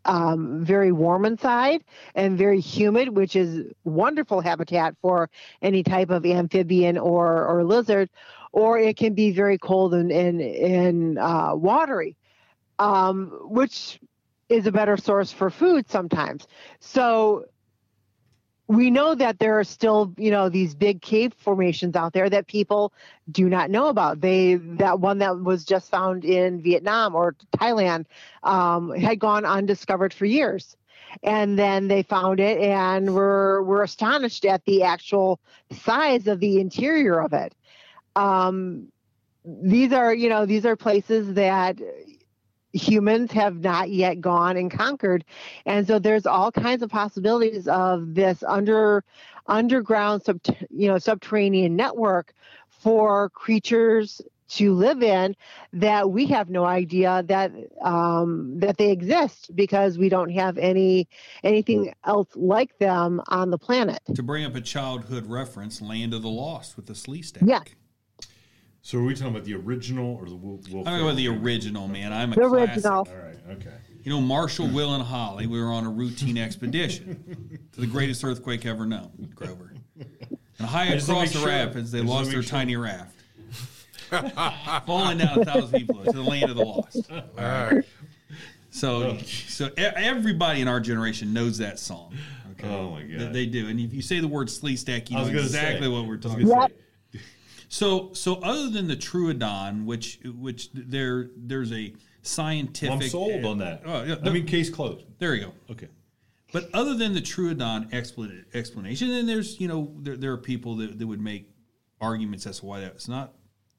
um, 0.05 0.64
very 0.64 0.92
warm 0.92 1.24
inside 1.24 1.84
and 2.14 2.36
very 2.36 2.61
humid, 2.61 3.09
which 3.09 3.36
is 3.36 3.72
wonderful 3.84 4.40
habitat 4.40 4.96
for 5.00 5.30
any 5.62 5.82
type 5.82 6.11
of 6.11 6.26
amphibian 6.26 6.98
or, 6.98 7.46
or 7.46 7.64
lizard, 7.64 8.11
or 8.52 8.78
it 8.78 8.96
can 8.96 9.14
be 9.14 9.32
very 9.32 9.59
cold 9.59 9.94
and, 9.94 10.12
and, 10.12 10.40
and 10.40 11.18
uh, 11.18 11.52
watery, 11.55 12.16
um, 12.78 13.28
which 13.44 13.98
is 14.48 14.66
a 14.66 14.72
better 14.72 14.96
source 14.96 15.32
for 15.32 15.50
food 15.50 15.88
sometimes. 15.90 16.46
So 16.80 17.46
we 18.67 18.91
know 18.91 19.15
that 19.15 19.39
there 19.39 19.59
are 19.59 19.65
still, 19.65 20.15
you 20.17 20.31
know, 20.31 20.49
these 20.49 20.75
big 20.75 21.03
cave 21.03 21.35
formations 21.35 21.97
out 21.97 22.12
there 22.15 22.31
that 22.31 22.47
people 22.47 22.93
do 23.31 23.49
not 23.49 23.71
know 23.71 23.89
about. 23.89 24.21
They 24.21 24.55
that 24.55 25.01
one 25.01 25.19
that 25.19 25.41
was 25.41 25.65
just 25.65 25.91
found 25.91 26.25
in 26.25 26.62
Vietnam 26.62 27.15
or 27.15 27.37
Thailand 27.57 28.07
um, 28.43 28.91
had 28.95 29.19
gone 29.19 29.45
undiscovered 29.45 30.15
for 30.15 30.25
years, 30.25 30.77
and 31.23 31.59
then 31.59 31.89
they 31.89 32.03
found 32.03 32.41
it 32.41 32.59
and 32.59 33.15
were 33.15 33.62
were 33.62 33.83
astonished 33.83 34.47
at 34.47 34.65
the 34.65 34.83
actual 34.83 35.41
size 35.71 36.27
of 36.27 36.41
the 36.41 36.59
interior 36.59 37.21
of 37.21 37.35
it. 37.35 37.55
Um, 38.17 38.89
these 39.45 39.93
are, 39.93 40.15
you 40.15 40.31
know, 40.31 40.47
these 40.47 40.65
are 40.65 40.77
places 40.77 41.35
that 41.35 41.79
humans 42.75 43.31
have 43.33 43.61
not 43.61 43.89
yet 43.89 44.20
gone 44.20 44.57
and 44.57 44.70
conquered 44.70 45.25
and 45.64 45.87
so 45.87 45.99
there's 45.99 46.27
all 46.27 46.51
kinds 46.51 46.83
of 46.83 46.91
possibilities 46.91 47.68
of 47.68 48.14
this 48.14 48.43
under 48.43 49.05
underground 49.47 50.22
sub 50.22 50.41
you 50.70 50.89
know 50.89 50.99
subterranean 50.99 51.77
network 51.77 52.35
for 52.68 53.31
creatures 53.31 54.20
to 54.49 54.75
live 54.75 55.03
in 55.03 55.35
that 55.72 56.11
we 56.11 56.27
have 56.27 56.51
no 56.51 56.64
idea 56.64 57.22
that 57.27 57.53
um, 57.83 58.59
that 58.61 58.77
they 58.77 58.91
exist 58.91 59.51
because 59.55 59.99
we 59.99 60.09
don't 60.09 60.31
have 60.31 60.59
any 60.59 61.09
anything 61.43 61.93
else 62.05 62.29
like 62.35 62.77
them 62.79 63.20
on 63.29 63.51
the 63.51 63.59
planet. 63.59 64.01
To 64.14 64.22
bring 64.22 64.45
up 64.45 64.55
a 64.55 64.61
childhood 64.61 65.27
reference, 65.27 65.81
Land 65.81 66.14
of 66.14 66.22
the 66.22 66.29
Lost 66.29 66.77
with 66.77 66.87
the 66.87 66.93
Sleestak. 66.93 67.49
Yeah. 67.49 67.62
So 68.85 68.99
are 68.99 69.03
we 69.03 69.14
talking 69.14 69.28
about 69.35 69.45
the 69.45 69.55
original 69.55 70.14
or 70.20 70.26
the 70.28 70.35
Will? 70.37 70.61
Will 70.70 70.80
I'm 70.80 70.85
talking 70.85 71.01
about 71.01 71.16
the 71.16 71.28
original, 71.28 71.89
man. 71.89 72.12
I'm 72.12 72.32
a 72.32 72.35
The 72.35 72.43
classic. 72.43 72.68
original. 72.76 72.97
All 72.99 73.05
right. 73.07 73.37
Okay. 73.53 73.72
You 74.03 74.11
know, 74.12 74.20
Marshall, 74.20 74.68
Will, 74.68 74.95
and 74.95 75.03
Holly, 75.03 75.47
we 75.47 75.59
were 75.59 75.72
on 75.72 75.87
a 75.87 75.91
routine 75.91 76.37
expedition 76.37 77.59
to 77.72 77.80
the 77.80 77.87
greatest 77.87 78.22
earthquake 78.22 78.66
ever 78.66 78.85
known, 78.85 79.32
Grover. 79.35 79.72
And 80.59 80.68
high 80.68 80.89
across 80.89 81.32
the 81.32 81.39
sure. 81.39 81.49
rapids, 81.49 81.91
they 81.93 82.03
lost 82.03 82.30
their 82.30 82.43
sure. 82.43 82.51
tiny 82.51 82.76
raft. 82.76 83.16
Falling 84.87 85.16
down 85.16 85.41
a 85.41 85.45
thousand 85.47 85.78
feet 85.78 85.87
below 85.87 86.05
to 86.05 86.12
the 86.12 86.22
land 86.22 86.51
of 86.51 86.57
the 86.59 86.64
lost. 86.64 87.11
All 87.11 87.22
right. 87.39 87.85
So, 88.68 89.16
so 89.16 89.68
e- 89.68 89.72
everybody 89.78 90.61
in 90.61 90.68
our 90.68 90.80
generation 90.80 91.32
knows 91.32 91.57
that 91.57 91.78
song. 91.78 92.14
Okay, 92.53 92.68
Oh, 92.68 92.91
my 92.91 93.03
God. 93.03 93.18
They, 93.18 93.26
they 93.32 93.47
do. 93.47 93.66
And 93.68 93.80
if 93.80 93.95
you 93.95 94.03
say 94.03 94.20
the 94.20 94.28
word 94.28 94.49
Sleestak, 94.49 95.09
you 95.11 95.16
know 95.16 95.24
exactly 95.24 95.87
say. 95.87 95.89
what 95.89 96.07
we're 96.07 96.18
talking 96.18 96.47
about. 96.47 96.70
say. 96.70 96.76
So, 97.75 98.11
so 98.12 98.37
other 98.37 98.70
than 98.70 98.87
the 98.87 98.95
Troodon, 98.95 99.85
which 99.85 100.20
which 100.25 100.70
there 100.72 101.31
there's 101.37 101.72
a 101.72 101.93
scientific. 102.22 102.95
I'm 102.95 103.03
sold 103.03 103.45
on 103.45 103.59
that. 103.59 103.83
Oh, 103.85 104.05
yeah, 104.05 104.14
I 104.22 104.31
mean, 104.31 104.47
case 104.47 104.70
closed. 104.70 105.05
there 105.18 105.35
you 105.35 105.47
go. 105.47 105.53
Okay. 105.72 105.89
But 106.53 106.70
other 106.72 106.95
than 106.95 107.14
the 107.14 107.20
Troodon 107.20 107.91
expla- 107.91 108.45
explanation, 108.55 109.11
and 109.11 109.29
there's 109.29 109.59
you 109.59 109.66
know 109.66 109.93
there, 109.99 110.16
there 110.16 110.31
are 110.31 110.39
people 110.39 110.77
that, 110.77 111.01
that 111.01 111.05
would 111.05 111.20
make 111.20 111.51
arguments 112.01 112.47
as 112.47 112.61
to 112.61 112.66
why 112.66 112.79
that's 112.79 113.09
not 113.09 113.35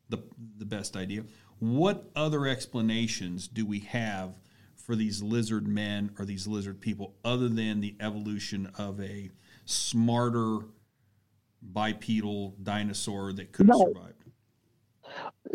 the 0.09 0.21
the 0.57 0.65
best 0.65 0.97
idea. 0.97 1.23
What 1.59 2.11
other 2.17 2.47
explanations 2.47 3.47
do 3.47 3.65
we 3.65 3.79
have 3.79 4.37
for 4.75 4.97
these 4.97 5.23
lizard 5.23 5.69
men 5.69 6.11
or 6.19 6.25
these 6.25 6.47
lizard 6.47 6.81
people 6.81 7.15
other 7.23 7.47
than 7.47 7.79
the 7.79 7.95
evolution 8.01 8.69
of 8.77 8.99
a 8.99 9.31
smarter 9.63 10.65
bipedal 11.73 12.55
dinosaur 12.61 13.33
that 13.33 13.51
could 13.51 13.67
have 13.67 13.75
No. 13.75 13.85
survived? 13.85 14.23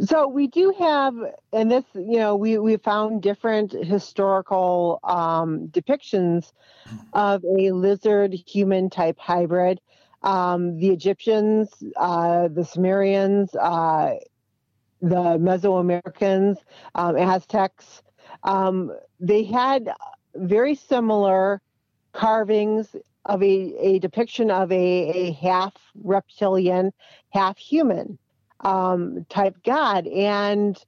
So 0.00 0.28
we 0.28 0.46
do 0.46 0.72
have, 0.78 1.14
and 1.52 1.70
this, 1.70 1.84
you 1.94 2.18
know, 2.18 2.36
we 2.36 2.58
we 2.58 2.76
found 2.76 3.22
different 3.22 3.72
historical 3.72 5.00
um, 5.04 5.68
depictions 5.68 6.52
of 7.12 7.44
a 7.44 7.72
lizard 7.72 8.32
human 8.32 8.88
type 8.88 9.18
hybrid. 9.18 9.80
Um, 10.22 10.78
the 10.78 10.90
Egyptians, 10.90 11.70
uh, 11.96 12.48
the 12.48 12.64
Sumerians, 12.64 13.54
uh, 13.54 14.14
the 15.00 15.38
Mesoamericans, 15.38 16.56
um, 16.94 17.16
Aztecs, 17.16 18.02
um, 18.44 18.92
they 19.18 19.44
had 19.44 19.90
very 20.34 20.74
similar 20.74 21.60
carvings 22.12 22.94
of 23.26 23.42
a, 23.42 23.74
a 23.78 23.98
depiction 23.98 24.50
of 24.50 24.72
a, 24.72 24.74
a 24.74 25.32
half 25.32 25.74
reptilian, 26.02 26.92
half 27.30 27.58
human 27.58 28.18
um, 28.60 29.26
type 29.28 29.56
god. 29.64 30.06
And 30.06 30.78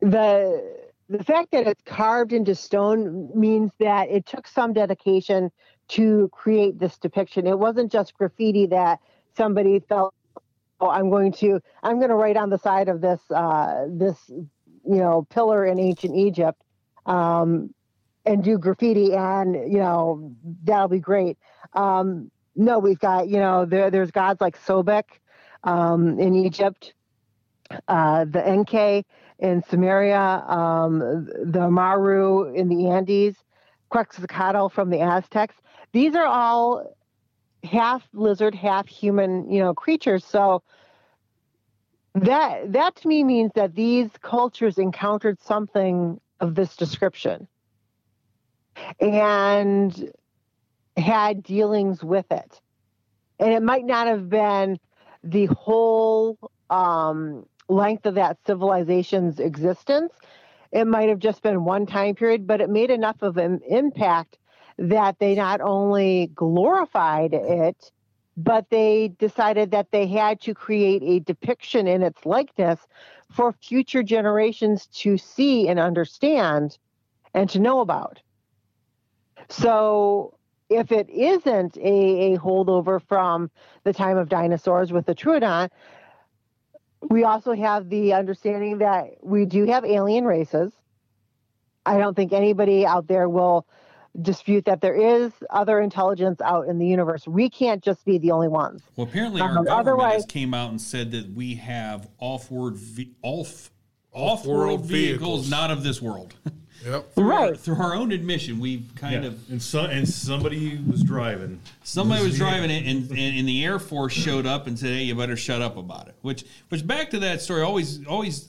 the 0.00 0.84
the 1.08 1.22
fact 1.22 1.50
that 1.52 1.66
it's 1.66 1.82
carved 1.84 2.32
into 2.32 2.54
stone 2.54 3.30
means 3.34 3.70
that 3.78 4.08
it 4.08 4.24
took 4.24 4.46
some 4.46 4.72
dedication 4.72 5.50
to 5.88 6.30
create 6.32 6.78
this 6.78 6.96
depiction. 6.96 7.46
It 7.46 7.58
wasn't 7.58 7.92
just 7.92 8.14
graffiti 8.14 8.66
that 8.66 9.00
somebody 9.36 9.80
felt, 9.80 10.14
oh, 10.80 10.88
I'm 10.88 11.10
going 11.10 11.32
to 11.32 11.60
I'm 11.82 11.98
going 11.98 12.08
to 12.08 12.14
write 12.14 12.36
on 12.36 12.50
the 12.50 12.58
side 12.58 12.88
of 12.88 13.00
this 13.00 13.20
uh, 13.30 13.86
this 13.88 14.16
you 14.28 14.96
know 14.96 15.26
pillar 15.30 15.66
in 15.66 15.78
ancient 15.78 16.14
Egypt. 16.16 16.60
Um, 17.06 17.74
and 18.26 18.42
do 18.42 18.58
graffiti 18.58 19.14
and 19.14 19.54
you 19.54 19.78
know 19.78 20.34
that'll 20.64 20.88
be 20.88 21.00
great. 21.00 21.38
Um 21.74 22.30
no 22.56 22.78
we've 22.78 22.98
got 22.98 23.28
you 23.28 23.38
know 23.38 23.64
there 23.64 23.90
there's 23.90 24.10
gods 24.10 24.40
like 24.40 24.56
sobek 24.56 25.04
um 25.64 26.20
in 26.20 26.34
egypt 26.34 26.94
uh 27.88 28.24
the 28.24 28.46
enki 28.46 29.04
in 29.40 29.62
sumeria 29.62 30.48
um 30.48 31.26
the 31.44 31.68
maru 31.68 32.54
in 32.54 32.68
the 32.68 32.88
andes 32.90 33.36
quetzalcoatl 33.94 34.68
from 34.68 34.90
the 34.90 35.00
aztecs. 35.00 35.54
These 35.92 36.14
are 36.16 36.26
all 36.26 36.96
half 37.62 38.02
lizard 38.12 38.54
half 38.54 38.86
human 38.88 39.50
you 39.50 39.60
know 39.60 39.74
creatures. 39.74 40.24
So 40.24 40.62
that 42.14 42.72
that 42.72 42.96
to 42.96 43.08
me 43.08 43.24
means 43.24 43.52
that 43.54 43.74
these 43.74 44.10
cultures 44.20 44.78
encountered 44.78 45.40
something 45.40 46.20
of 46.40 46.54
this 46.54 46.76
description 46.76 47.48
and 49.00 50.12
had 50.96 51.42
dealings 51.42 52.02
with 52.02 52.30
it. 52.30 52.60
And 53.38 53.52
it 53.52 53.62
might 53.62 53.84
not 53.84 54.06
have 54.06 54.28
been 54.28 54.78
the 55.22 55.46
whole 55.46 56.38
um, 56.70 57.46
length 57.68 58.06
of 58.06 58.14
that 58.14 58.38
civilization's 58.46 59.40
existence. 59.40 60.12
It 60.72 60.86
might 60.86 61.08
have 61.08 61.18
just 61.18 61.42
been 61.42 61.64
one 61.64 61.86
time 61.86 62.14
period, 62.14 62.46
but 62.46 62.60
it 62.60 62.70
made 62.70 62.90
enough 62.90 63.22
of 63.22 63.36
an 63.36 63.60
impact 63.68 64.38
that 64.78 65.18
they 65.18 65.34
not 65.34 65.60
only 65.60 66.30
glorified 66.34 67.32
it, 67.32 67.92
but 68.36 68.68
they 68.70 69.08
decided 69.18 69.70
that 69.70 69.92
they 69.92 70.06
had 70.06 70.40
to 70.40 70.54
create 70.54 71.02
a 71.04 71.20
depiction 71.20 71.86
in 71.86 72.02
its 72.02 72.26
likeness 72.26 72.80
for 73.30 73.52
future 73.52 74.02
generations 74.02 74.86
to 74.88 75.16
see 75.16 75.68
and 75.68 75.78
understand 75.78 76.76
and 77.32 77.48
to 77.50 77.60
know 77.60 77.80
about. 77.80 78.20
So 79.48 80.34
if 80.70 80.92
it 80.92 81.08
isn't 81.10 81.76
a, 81.76 82.34
a 82.34 82.38
holdover 82.38 83.00
from 83.06 83.50
the 83.84 83.92
time 83.92 84.16
of 84.16 84.28
dinosaurs 84.28 84.92
with 84.92 85.06
the 85.06 85.14
Troodon, 85.14 85.68
we 87.10 87.24
also 87.24 87.52
have 87.54 87.90
the 87.90 88.12
understanding 88.14 88.78
that 88.78 89.10
we 89.22 89.44
do 89.44 89.66
have 89.66 89.84
alien 89.84 90.24
races. 90.24 90.72
I 91.84 91.98
don't 91.98 92.14
think 92.14 92.32
anybody 92.32 92.86
out 92.86 93.06
there 93.08 93.28
will 93.28 93.66
dispute 94.22 94.64
that 94.64 94.80
there 94.80 94.94
is 94.94 95.32
other 95.50 95.80
intelligence 95.80 96.40
out 96.40 96.66
in 96.68 96.78
the 96.78 96.86
universe. 96.86 97.26
We 97.26 97.50
can't 97.50 97.82
just 97.82 98.04
be 98.04 98.16
the 98.16 98.30
only 98.30 98.48
ones. 98.48 98.80
Well, 98.96 99.06
apparently 99.06 99.40
our 99.42 99.48
Um, 99.50 99.54
government 99.64 99.80
otherwise- 99.80 100.12
has 100.14 100.26
came 100.26 100.54
out 100.54 100.70
and 100.70 100.80
said 100.80 101.10
that 101.10 101.34
we 101.34 101.56
have 101.56 102.08
off-world 102.18 102.76
ve- 102.76 103.12
off 103.22 103.70
Off-world 104.12 104.38
off-world 104.38 104.80
vehicles, 104.82 105.20
vehicles. 105.46 105.50
not 105.50 105.70
of 105.72 105.82
this 105.82 106.00
world. 106.00 106.34
Yep. 106.84 107.14
through, 107.14 107.24
our, 107.32 107.48
Right. 107.50 107.58
through 107.58 107.76
our 107.76 107.94
own 107.94 108.12
admission, 108.12 108.58
we've 108.60 108.90
kind 108.96 109.22
Yeah. 109.22 109.28
of 109.30 109.50
and 109.50 109.62
so, 109.62 109.84
and 109.84 110.08
somebody 110.08 110.78
was 110.86 111.02
driving. 111.02 111.60
somebody 111.82 112.24
was 112.24 112.36
driving 112.36 112.70
it, 112.70 112.86
and, 112.86 113.08
and, 113.10 113.18
and 113.38 113.48
the 113.48 113.64
Air 113.64 113.78
Force 113.78 114.12
showed 114.12 114.46
up 114.46 114.66
and 114.66 114.78
said, 114.78 114.88
"Hey, 114.90 115.04
you 115.04 115.14
better 115.14 115.36
shut 115.36 115.62
up 115.62 115.76
about 115.76 116.08
it." 116.08 116.14
Which, 116.22 116.44
which 116.68 116.86
back 116.86 117.10
to 117.10 117.18
that 117.20 117.40
story, 117.42 117.62
always 117.62 118.04
always 118.06 118.48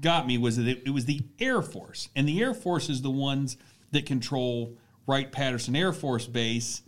got 0.00 0.26
me 0.26 0.36
was 0.38 0.56
that 0.56 0.66
it, 0.66 0.82
it 0.86 0.90
was 0.90 1.04
the 1.04 1.22
Air 1.38 1.62
Force, 1.62 2.08
and 2.16 2.28
the 2.28 2.40
Air 2.42 2.54
Force 2.54 2.88
is 2.90 3.02
the 3.02 3.10
ones 3.10 3.56
that 3.92 4.06
control 4.06 4.76
Wright 5.06 5.30
Patterson 5.30 5.76
Air 5.76 5.92
Force 5.92 6.26
Base 6.26 6.82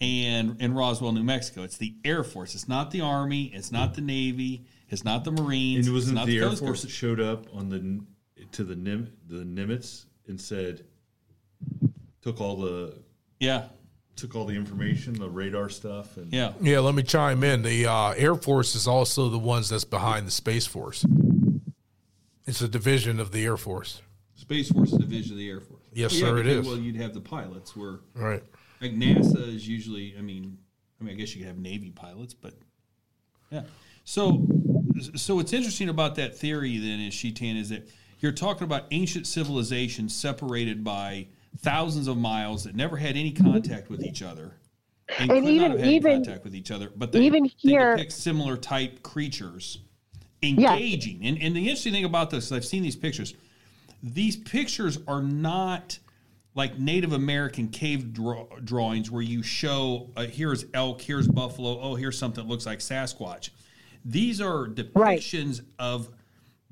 and 0.00 0.60
in 0.60 0.74
Roswell, 0.74 1.12
New 1.12 1.22
Mexico. 1.24 1.62
It's 1.62 1.76
the 1.78 1.94
Air 2.04 2.22
Force. 2.24 2.54
It's 2.54 2.68
not 2.68 2.90
the 2.90 3.00
Army. 3.02 3.44
It's 3.54 3.70
not 3.72 3.94
the 3.94 4.00
Navy. 4.00 4.64
It's 4.88 5.04
not 5.04 5.24
the 5.24 5.32
Marines. 5.32 5.86
And 5.86 5.88
it 5.88 5.96
wasn't 5.96 6.14
not 6.16 6.26
the 6.26 6.38
Air 6.38 6.50
Force 6.52 6.82
that 6.82 6.90
showed 6.90 7.20
up 7.20 7.46
on 7.54 7.68
the 7.68 8.00
to 8.52 8.64
the 8.64 8.76
Nim, 8.76 9.10
the 9.28 9.44
Nimitz 9.44 10.04
and 10.28 10.40
said, 10.40 10.84
took 12.22 12.40
all 12.40 12.56
the 12.56 12.94
Yeah, 13.40 13.64
took 14.16 14.34
all 14.34 14.44
the 14.46 14.54
information, 14.56 15.14
the 15.14 15.28
radar 15.28 15.68
stuff, 15.68 16.16
and 16.16 16.32
yeah. 16.32 16.52
Yeah, 16.60 16.80
let 16.80 16.94
me 16.94 17.02
chime 17.02 17.44
in. 17.44 17.62
The 17.62 17.86
uh, 17.86 18.10
Air 18.16 18.34
Force 18.34 18.74
is 18.74 18.86
also 18.88 19.28
the 19.28 19.38
ones 19.38 19.68
that's 19.68 19.84
behind 19.84 20.26
the 20.26 20.30
Space 20.30 20.66
Force. 20.66 21.04
It's 22.46 22.60
a 22.60 22.68
division 22.68 23.18
of 23.20 23.32
the 23.32 23.44
Air 23.44 23.56
Force. 23.56 24.02
Space 24.34 24.70
Force 24.70 24.90
is 24.90 24.96
a 24.96 24.98
division 25.00 25.32
of 25.32 25.38
the 25.38 25.48
Air 25.48 25.60
Force. 25.60 25.82
Yes, 25.92 26.12
Yeah, 26.14 26.20
sir, 26.28 26.38
it 26.38 26.44
because, 26.44 26.58
is. 26.60 26.66
Well, 26.66 26.78
you'd 26.78 26.96
have 26.96 27.14
the 27.14 27.20
pilots 27.20 27.76
where 27.76 28.00
Right. 28.14 28.42
like 28.80 28.92
NASA 28.92 29.54
is 29.54 29.66
usually. 29.66 30.14
I 30.18 30.20
mean, 30.20 30.58
I 31.00 31.04
mean, 31.04 31.14
I 31.14 31.16
guess 31.18 31.34
you 31.34 31.40
could 31.40 31.48
have 31.48 31.58
Navy 31.58 31.90
pilots, 31.90 32.34
but 32.34 32.54
yeah. 33.50 33.62
So, 34.04 34.46
so 35.16 35.34
what's 35.34 35.52
interesting 35.52 35.88
about 35.88 36.14
that 36.14 36.36
theory 36.38 36.78
then 36.78 37.00
is 37.00 37.12
Sheetan 37.14 37.58
is 37.58 37.70
that 37.70 37.88
you're 38.20 38.32
talking 38.32 38.64
about 38.64 38.84
ancient 38.90 39.26
civilizations 39.26 40.14
separated 40.14 40.82
by 40.82 41.26
thousands 41.58 42.08
of 42.08 42.16
miles 42.16 42.64
that 42.64 42.74
never 42.74 42.96
had 42.96 43.16
any 43.16 43.32
contact 43.32 43.88
with 43.90 44.02
each 44.02 44.22
other. 44.22 44.52
And, 45.18 45.30
And 45.30 45.46
even- 45.46 45.56
not 45.62 45.70
have 45.72 45.80
had 45.80 45.88
even- 45.88 46.24
contact 46.24 46.44
with 46.44 46.54
each 46.54 46.70
other, 46.70 46.90
but 46.96 47.12
they, 47.12 47.22
even 47.24 47.44
they 47.44 47.52
here- 47.56 47.96
depict 47.96 48.12
similar 48.12 48.56
type 48.56 49.02
creatures 49.02 49.78
engaging. 50.42 51.24
And, 51.24 51.40
and 51.40 51.54
the 51.56 51.60
interesting 51.60 51.92
thing 51.92 52.04
about 52.04 52.30
this, 52.30 52.52
I've 52.52 52.64
seen 52.64 52.82
these 52.82 52.96
pictures. 52.96 53.34
These 54.02 54.36
pictures 54.36 54.98
are 55.08 55.22
not 55.22 55.98
like 56.54 56.78
Native 56.78 57.12
American 57.12 57.68
cave 57.68 58.12
draw, 58.12 58.46
drawings 58.64 59.10
where 59.10 59.22
you 59.22 59.42
show 59.42 60.10
uh, 60.16 60.24
here's 60.26 60.64
elk, 60.74 61.00
here's 61.02 61.28
buffalo, 61.28 61.80
oh 61.80 61.94
here's 61.94 62.18
something 62.18 62.44
that 62.44 62.50
looks 62.50 62.66
like 62.66 62.78
Sasquatch. 62.80 63.50
These 64.04 64.40
are 64.40 64.64
Right. 64.94 65.18
depictions 65.20 65.62
of 65.78 66.08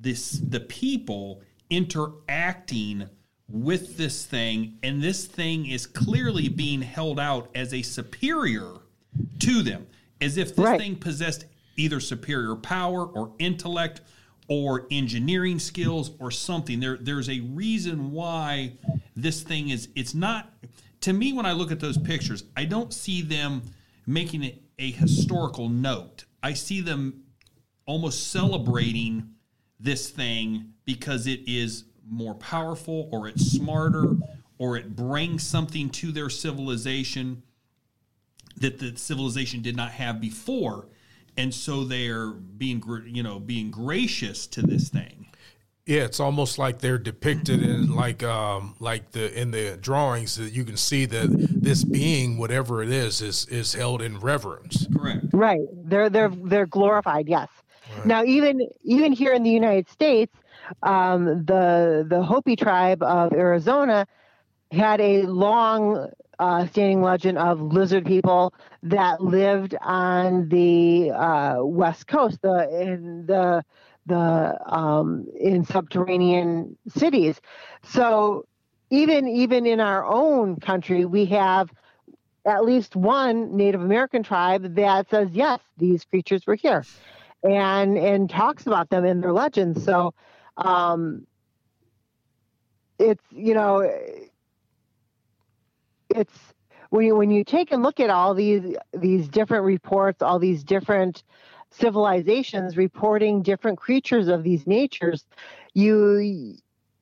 this 0.04 0.32
the 0.32 0.60
people 0.60 1.42
interacting 1.70 3.08
with 3.48 3.96
this 3.96 4.24
thing, 4.24 4.78
and 4.82 5.02
this 5.02 5.26
thing 5.26 5.66
is 5.66 5.86
clearly 5.86 6.48
being 6.48 6.82
held 6.82 7.18
out 7.18 7.48
as 7.54 7.74
a 7.74 7.82
superior 7.82 8.68
to 9.40 9.62
them, 9.62 9.86
as 10.20 10.36
if 10.36 10.48
this 10.50 10.58
Right. 10.64 10.80
thing 10.80 10.96
possessed 10.96 11.46
either 11.76 12.00
superior 12.00 12.54
power 12.54 13.04
or 13.04 13.32
intellect 13.38 14.00
or 14.48 14.86
engineering 14.90 15.58
skills 15.58 16.12
or 16.18 16.30
something. 16.30 16.80
There, 16.80 16.96
there's 16.96 17.28
a 17.28 17.40
reason 17.40 18.12
why 18.12 18.74
this 19.16 19.42
thing 19.42 19.70
is. 19.70 19.88
It's 19.94 20.14
not. 20.14 20.52
To 21.02 21.12
me, 21.12 21.32
when 21.32 21.44
I 21.46 21.52
look 21.52 21.70
at 21.72 21.80
those 21.80 21.98
pictures, 21.98 22.44
I 22.56 22.64
don't 22.64 22.92
see 22.92 23.20
them 23.22 23.62
making 24.06 24.42
it 24.42 24.62
a 24.78 24.90
historical 24.90 25.68
note. 25.68 26.24
I 26.42 26.54
see 26.54 26.80
them 26.80 27.24
almost 27.86 28.30
celebrating 28.30 29.33
this 29.80 30.10
thing 30.10 30.72
because 30.84 31.26
it 31.26 31.40
is 31.46 31.84
more 32.08 32.34
powerful 32.34 33.08
or 33.12 33.28
it's 33.28 33.44
smarter 33.52 34.16
or 34.58 34.76
it 34.76 34.94
brings 34.94 35.42
something 35.46 35.90
to 35.90 36.12
their 36.12 36.30
civilization 36.30 37.42
that 38.56 38.78
the 38.78 38.96
civilization 38.96 39.62
did 39.62 39.76
not 39.76 39.90
have 39.90 40.20
before 40.20 40.86
and 41.36 41.52
so 41.52 41.84
they're 41.84 42.28
being 42.28 42.82
you 43.06 43.22
know 43.22 43.40
being 43.40 43.70
gracious 43.70 44.46
to 44.46 44.62
this 44.62 44.88
thing 44.88 45.26
Yeah, 45.86 46.04
it's 46.04 46.20
almost 46.20 46.58
like 46.58 46.78
they're 46.78 46.98
depicted 46.98 47.62
in 47.62 47.94
like 47.94 48.22
um 48.22 48.74
like 48.80 49.10
the 49.10 49.38
in 49.38 49.50
the 49.50 49.76
drawings 49.76 50.36
that 50.36 50.52
you 50.52 50.64
can 50.64 50.76
see 50.76 51.04
that 51.06 51.28
this 51.50 51.84
being, 51.84 52.38
whatever 52.38 52.82
it 52.82 52.90
is, 52.90 53.20
is 53.20 53.46
is 53.46 53.74
held 53.74 54.00
in 54.00 54.18
reverence. 54.18 54.86
correct 54.96 55.26
Right. 55.32 55.66
They're 55.72 56.08
they're 56.08 56.30
they're 56.30 56.66
glorified. 56.66 57.28
Yes. 57.28 57.48
Now, 58.02 58.24
even 58.24 58.68
even 58.82 59.12
here 59.12 59.32
in 59.32 59.42
the 59.42 59.50
United 59.50 59.88
States, 59.88 60.32
um, 60.82 61.44
the 61.44 62.04
the 62.08 62.22
Hopi 62.22 62.56
tribe 62.56 63.02
of 63.02 63.32
Arizona 63.32 64.06
had 64.70 65.00
a 65.00 65.22
long 65.22 66.10
uh, 66.38 66.66
standing 66.66 67.02
legend 67.02 67.38
of 67.38 67.60
lizard 67.60 68.04
people 68.04 68.52
that 68.82 69.20
lived 69.22 69.74
on 69.80 70.48
the 70.48 71.10
uh, 71.10 71.56
west 71.64 72.06
coast, 72.06 72.40
the 72.42 72.68
in 72.80 73.26
the 73.26 73.62
the 74.06 74.58
um, 74.66 75.26
in 75.38 75.64
subterranean 75.64 76.76
cities. 76.88 77.40
So 77.82 78.44
even 78.90 79.28
even 79.28 79.66
in 79.66 79.80
our 79.80 80.04
own 80.04 80.56
country, 80.60 81.04
we 81.04 81.26
have 81.26 81.70
at 82.46 82.64
least 82.64 82.94
one 82.96 83.56
Native 83.56 83.80
American 83.82 84.22
tribe 84.22 84.74
that 84.76 85.08
says 85.10 85.28
yes, 85.32 85.60
these 85.76 86.04
creatures 86.04 86.46
were 86.46 86.54
here, 86.56 86.86
and 87.44 87.98
and 87.98 88.28
talks 88.30 88.66
about 88.66 88.88
them 88.90 89.04
in 89.04 89.20
their 89.20 89.32
legends. 89.32 89.84
So 89.84 90.14
um, 90.56 91.26
it's 92.98 93.22
you 93.30 93.54
know 93.54 93.88
it's 96.10 96.38
when 96.90 97.06
you 97.06 97.16
when 97.16 97.30
you 97.30 97.44
take 97.44 97.72
a 97.72 97.76
look 97.76 98.00
at 98.00 98.10
all 98.10 98.34
these 98.34 98.76
these 98.92 99.28
different 99.28 99.64
reports, 99.64 100.22
all 100.22 100.38
these 100.38 100.64
different 100.64 101.22
civilizations 101.70 102.76
reporting 102.76 103.42
different 103.42 103.78
creatures 103.78 104.28
of 104.28 104.42
these 104.42 104.66
natures, 104.66 105.26
you 105.74 106.56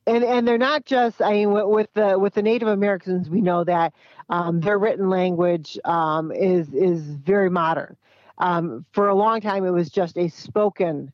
and 0.05 0.23
and 0.23 0.47
they're 0.47 0.57
not 0.57 0.85
just 0.85 1.21
I 1.21 1.31
mean 1.31 1.51
with, 1.51 1.93
the 1.93 2.19
with 2.19 2.33
the 2.33 2.41
Native 2.41 2.67
Americans 2.67 3.29
we 3.29 3.39
know 3.41 3.63
that 3.63 3.93
um, 4.29 4.59
their 4.59 4.77
written 4.77 5.09
language 5.09 5.79
um, 5.85 6.31
is 6.31 6.73
is 6.73 7.01
very 7.01 7.49
modern. 7.49 7.95
Um, 8.37 8.85
for 8.91 9.09
a 9.09 9.15
long 9.15 9.41
time, 9.41 9.65
it 9.65 9.71
was 9.71 9.89
just 9.89 10.17
a 10.17 10.27
spoken 10.27 11.11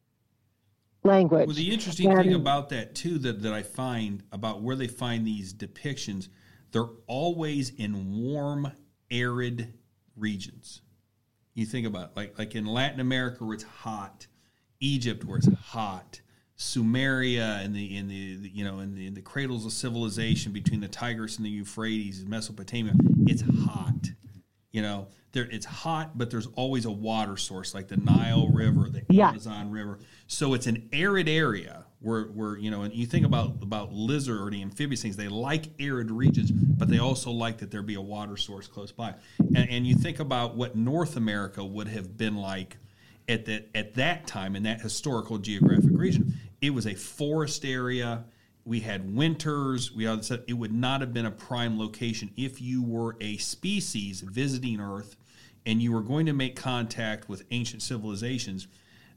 language. 1.03 1.47
Well, 1.47 1.55
the 1.55 1.71
interesting 1.71 2.15
thing 2.15 2.33
about 2.33 2.69
that 2.69 2.95
too 2.95 3.17
that, 3.19 3.41
that 3.41 3.53
I 3.53 3.63
find 3.63 4.23
about 4.31 4.61
where 4.61 4.75
they 4.75 4.87
find 4.87 5.25
these 5.25 5.53
depictions, 5.53 6.29
they're 6.71 6.89
always 7.07 7.71
in 7.71 8.17
warm, 8.17 8.71
arid 9.11 9.73
regions. 10.15 10.81
You 11.53 11.65
think 11.65 11.87
about 11.87 12.11
it, 12.11 12.11
like 12.15 12.39
like 12.39 12.55
in 12.55 12.65
Latin 12.65 12.99
America 12.99 13.43
where 13.43 13.53
it's 13.53 13.63
hot, 13.63 14.27
Egypt 14.79 15.25
where 15.25 15.37
it's 15.37 15.49
hot, 15.53 16.21
Sumeria 16.57 17.63
and 17.63 17.75
the 17.75 17.97
in 17.97 18.07
the, 18.07 18.35
the 18.35 18.49
you 18.49 18.63
know 18.63 18.79
in 18.79 18.95
the, 18.95 19.07
in 19.07 19.13
the 19.13 19.21
cradles 19.21 19.65
of 19.65 19.71
civilization 19.71 20.51
between 20.51 20.79
the 20.79 20.87
Tigris 20.87 21.37
and 21.37 21.45
the 21.45 21.49
Euphrates, 21.49 22.23
Mesopotamia, 22.25 22.93
it's 23.25 23.43
hot. 23.65 24.11
You 24.71 24.81
know, 24.83 25.07
there 25.31 25.47
it's 25.51 25.65
hot, 25.65 26.17
but 26.17 26.29
there's 26.31 26.47
always 26.55 26.85
a 26.85 26.91
water 26.91 27.37
source 27.37 27.73
like 27.73 27.87
the 27.87 27.97
Nile 27.97 28.49
River, 28.49 28.89
the 28.89 29.03
Yeah. 29.09 29.29
Amazon 29.29 29.69
River. 29.69 29.99
So 30.27 30.53
it's 30.53 30.67
an 30.67 30.89
arid 30.91 31.29
area 31.29 31.85
where 31.99 32.23
where 32.25 32.57
you 32.57 32.71
know, 32.71 32.81
and 32.83 32.93
you 32.93 33.05
think 33.05 33.25
about 33.25 33.57
about 33.61 33.93
lizard 33.93 34.41
or 34.41 34.49
the 34.49 34.61
amphibious 34.61 35.01
things, 35.01 35.17
they 35.17 35.27
like 35.27 35.65
arid 35.79 36.09
regions, 36.09 36.51
but 36.51 36.87
they 36.87 36.99
also 36.99 37.31
like 37.31 37.59
that 37.59 37.71
there 37.71 37.83
be 37.83 37.95
a 37.95 38.01
water 38.01 38.37
source 38.37 38.67
close 38.67 38.91
by. 38.91 39.13
And, 39.37 39.69
and 39.69 39.87
you 39.87 39.95
think 39.95 40.19
about 40.19 40.55
what 40.55 40.75
North 40.75 41.15
America 41.15 41.63
would 41.63 41.87
have 41.89 42.17
been 42.17 42.35
like 42.37 42.77
at 43.27 43.45
that 43.45 43.69
at 43.75 43.93
that 43.95 44.25
time 44.25 44.55
in 44.55 44.63
that 44.63 44.81
historical 44.81 45.37
geographic 45.37 45.91
region. 45.91 46.33
It 46.61 46.71
was 46.71 46.87
a 46.87 46.95
forest 46.95 47.65
area. 47.65 48.23
We 48.69 48.81
had 48.81 49.15
winters. 49.15 49.91
We 49.91 50.05
all 50.05 50.21
said 50.21 50.43
it 50.47 50.53
would 50.53 50.71
not 50.71 51.01
have 51.01 51.11
been 51.11 51.25
a 51.25 51.31
prime 51.31 51.79
location 51.79 52.29
if 52.37 52.61
you 52.61 52.83
were 52.83 53.17
a 53.19 53.37
species 53.37 54.21
visiting 54.21 54.79
Earth 54.79 55.15
and 55.65 55.81
you 55.81 55.91
were 55.91 56.03
going 56.03 56.27
to 56.27 56.33
make 56.33 56.55
contact 56.55 57.27
with 57.27 57.45
ancient 57.49 57.81
civilizations. 57.81 58.67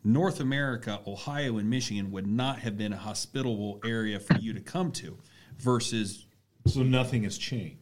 North 0.02 0.40
America, 0.40 1.00
Ohio, 1.06 1.58
and 1.58 1.68
Michigan 1.68 2.10
would 2.12 2.26
not 2.26 2.60
have 2.60 2.78
been 2.78 2.94
a 2.94 2.96
hospitable 2.96 3.78
area 3.84 4.18
for 4.18 4.38
you 4.38 4.54
to 4.54 4.60
come 4.60 4.90
to 4.92 5.18
versus 5.58 6.24
So 6.66 6.82
nothing 6.82 7.24
has 7.24 7.36
changed. 7.36 7.76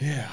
yeah 0.00 0.28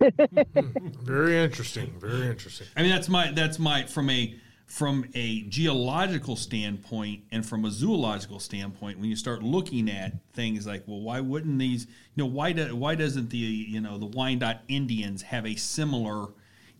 hmm. 0.00 0.88
Very 1.02 1.36
interesting. 1.36 1.92
Very 1.98 2.28
interesting. 2.28 2.68
I 2.76 2.82
mean, 2.82 2.92
that's 2.92 3.08
my 3.08 3.32
that's 3.32 3.58
my 3.58 3.86
from 3.86 4.08
a 4.08 4.36
from 4.72 5.04
a 5.12 5.42
geological 5.42 6.34
standpoint 6.34 7.22
and 7.30 7.44
from 7.44 7.66
a 7.66 7.70
zoological 7.70 8.40
standpoint. 8.40 8.98
When 8.98 9.10
you 9.10 9.16
start 9.16 9.42
looking 9.42 9.90
at 9.90 10.14
things 10.32 10.66
like, 10.66 10.84
well, 10.86 11.02
why 11.02 11.20
wouldn't 11.20 11.58
these? 11.58 11.84
You 12.14 12.24
know, 12.24 12.26
why 12.26 12.52
do, 12.52 12.74
why 12.74 12.94
doesn't 12.94 13.28
the 13.28 13.36
you 13.36 13.82
know 13.82 13.98
the 13.98 14.06
Wyandotte 14.06 14.62
Indians 14.68 15.20
have 15.20 15.44
a 15.44 15.56
similar 15.56 16.28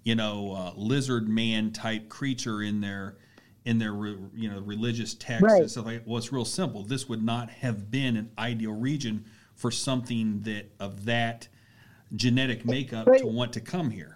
you 0.05 0.15
know 0.15 0.55
uh, 0.55 0.73
lizard 0.75 1.29
man 1.29 1.71
type 1.71 2.09
creature 2.09 2.63
in 2.63 2.81
their 2.81 3.17
in 3.67 3.79
their 3.79 3.93
re- 3.93 4.17
you 4.35 4.51
know 4.51 4.61
religious 4.61 5.13
texts 5.13 5.43
Right. 5.43 5.61
and 5.61 5.71
stuff 5.71 5.85
like? 5.85 6.03
Well, 6.07 6.17
it's 6.17 6.33
real 6.33 6.47
simple. 6.47 6.85
This 6.85 7.11
would 7.11 7.23
not 7.23 7.51
have 7.51 7.91
been 7.91 8.17
an 8.17 8.31
ideal 8.39 8.73
region 8.73 9.27
for 9.55 9.71
something 9.71 10.41
that 10.45 10.71
of 10.81 11.05
that 11.05 11.47
genetic 12.17 12.65
makeup 12.65 13.07
to 13.19 13.27
want 13.27 13.53
to 13.53 13.61
come 13.61 13.91
here. 13.91 14.12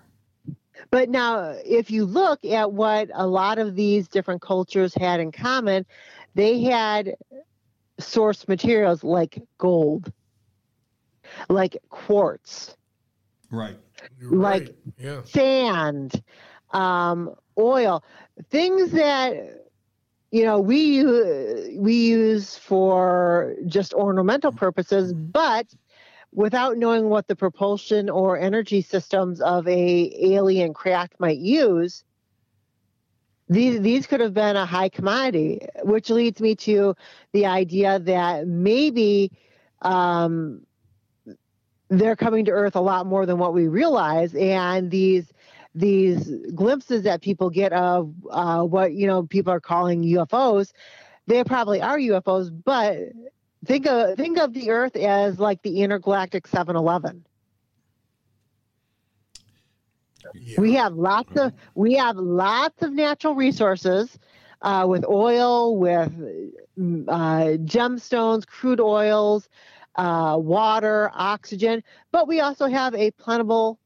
But 0.91 1.09
now, 1.09 1.55
if 1.65 1.91
you 1.91 2.05
look 2.05 2.45
at 2.45 2.73
what 2.73 3.11
a 3.15 3.27
lot 3.27 3.59
of 3.59 3.75
these 3.75 4.09
different 4.09 4.43
cultures 4.43 4.95
had 4.95 5.21
in 5.21 5.33
common, 5.33 5.87
they 6.35 6.61
had 6.63 7.17
source 7.99 8.47
materials 8.47 9.03
like 9.03 9.43
gold, 9.59 10.13
like 11.49 11.77
quartz, 11.89 12.77
Right. 13.51 13.77
You're 14.19 14.33
Like- 14.33 14.63
right. 14.63 14.77
yeah. 14.99 15.23
sand, 15.25 16.23
um, 16.73 17.35
oil, 17.57 18.03
things 18.51 18.91
that 18.93 19.63
you 20.33 20.45
know 20.45 20.59
we 20.61 21.05
we 21.79 21.95
use 22.09 22.59
for 22.59 23.55
just 23.67 23.95
ornamental 23.95 24.51
purposes, 24.53 25.15
but 25.15 25.73
without 26.37 26.77
knowing 26.77 27.09
what 27.09 27.27
the 27.27 27.35
propulsion 27.35 28.11
or 28.11 28.39
energy 28.39 28.83
systems 28.83 29.41
of 29.41 29.67
a 29.67 30.35
alien 30.35 30.75
craft 30.75 31.15
might 31.19 31.39
use, 31.39 32.05
these 33.49 33.81
these 33.81 34.07
could 34.07 34.21
have 34.21 34.35
been 34.35 34.55
a 34.55 34.67
high 34.67 34.91
commodity, 34.91 35.67
which 35.83 36.11
leads 36.11 36.41
me 36.41 36.55
to 36.55 36.95
the 37.33 37.47
idea 37.47 37.99
that 38.01 38.47
maybe 38.47 39.33
um, 39.81 40.61
they're 41.89 42.17
coming 42.17 42.45
to 42.45 42.51
Earth 42.51 42.77
a 42.77 42.81
lot 42.81 43.07
more 43.07 43.25
than 43.25 43.39
what 43.39 43.55
we 43.55 43.67
realize, 43.67 44.35
and 44.35 44.91
these 44.91 45.33
these 45.75 46.31
glimpses 46.55 47.05
that 47.05 47.23
people 47.23 47.49
get 47.49 47.73
of 47.73 48.13
uh, 48.31 48.63
what 48.63 48.93
you 48.93 49.07
know 49.07 49.23
people 49.23 49.53
are 49.53 49.61
calling 49.61 50.03
UFOs, 50.03 50.73
they 51.27 51.43
probably 51.45 51.81
are 51.81 51.99
UFOs, 51.99 52.51
but 52.65 52.99
think 53.67 53.87
of 53.87 54.17
think 54.17 54.39
of 54.39 54.53
the 54.53 54.71
Earth 54.71 54.97
as 54.97 55.39
like 55.39 55.63
the 55.63 55.83
intergalactic 55.83 56.49
7-Eleven. 56.49 57.25
Yeah. 60.35 60.61
We 60.61 60.75
have 60.75 60.95
lots 60.95 61.37
of 61.37 61.53
we 61.75 61.95
have 61.95 62.17
lots 62.17 62.83
of 62.83 62.93
natural 62.93 63.35
resources 63.35 64.19
uh, 64.63 64.87
with 64.89 65.05
oil, 65.05 65.77
with 65.77 66.13
mm, 66.79 67.05
uh, 67.09 67.59
gemstones, 67.65 68.47
crude 68.47 68.81
oils, 68.81 69.49
uh, 69.97 70.37
water, 70.39 71.11
oxygen, 71.15 71.83
but 72.13 72.27
we 72.27 72.41
also 72.41 72.67
have 72.67 72.95
a 72.95 73.11
plentiful 73.13 73.79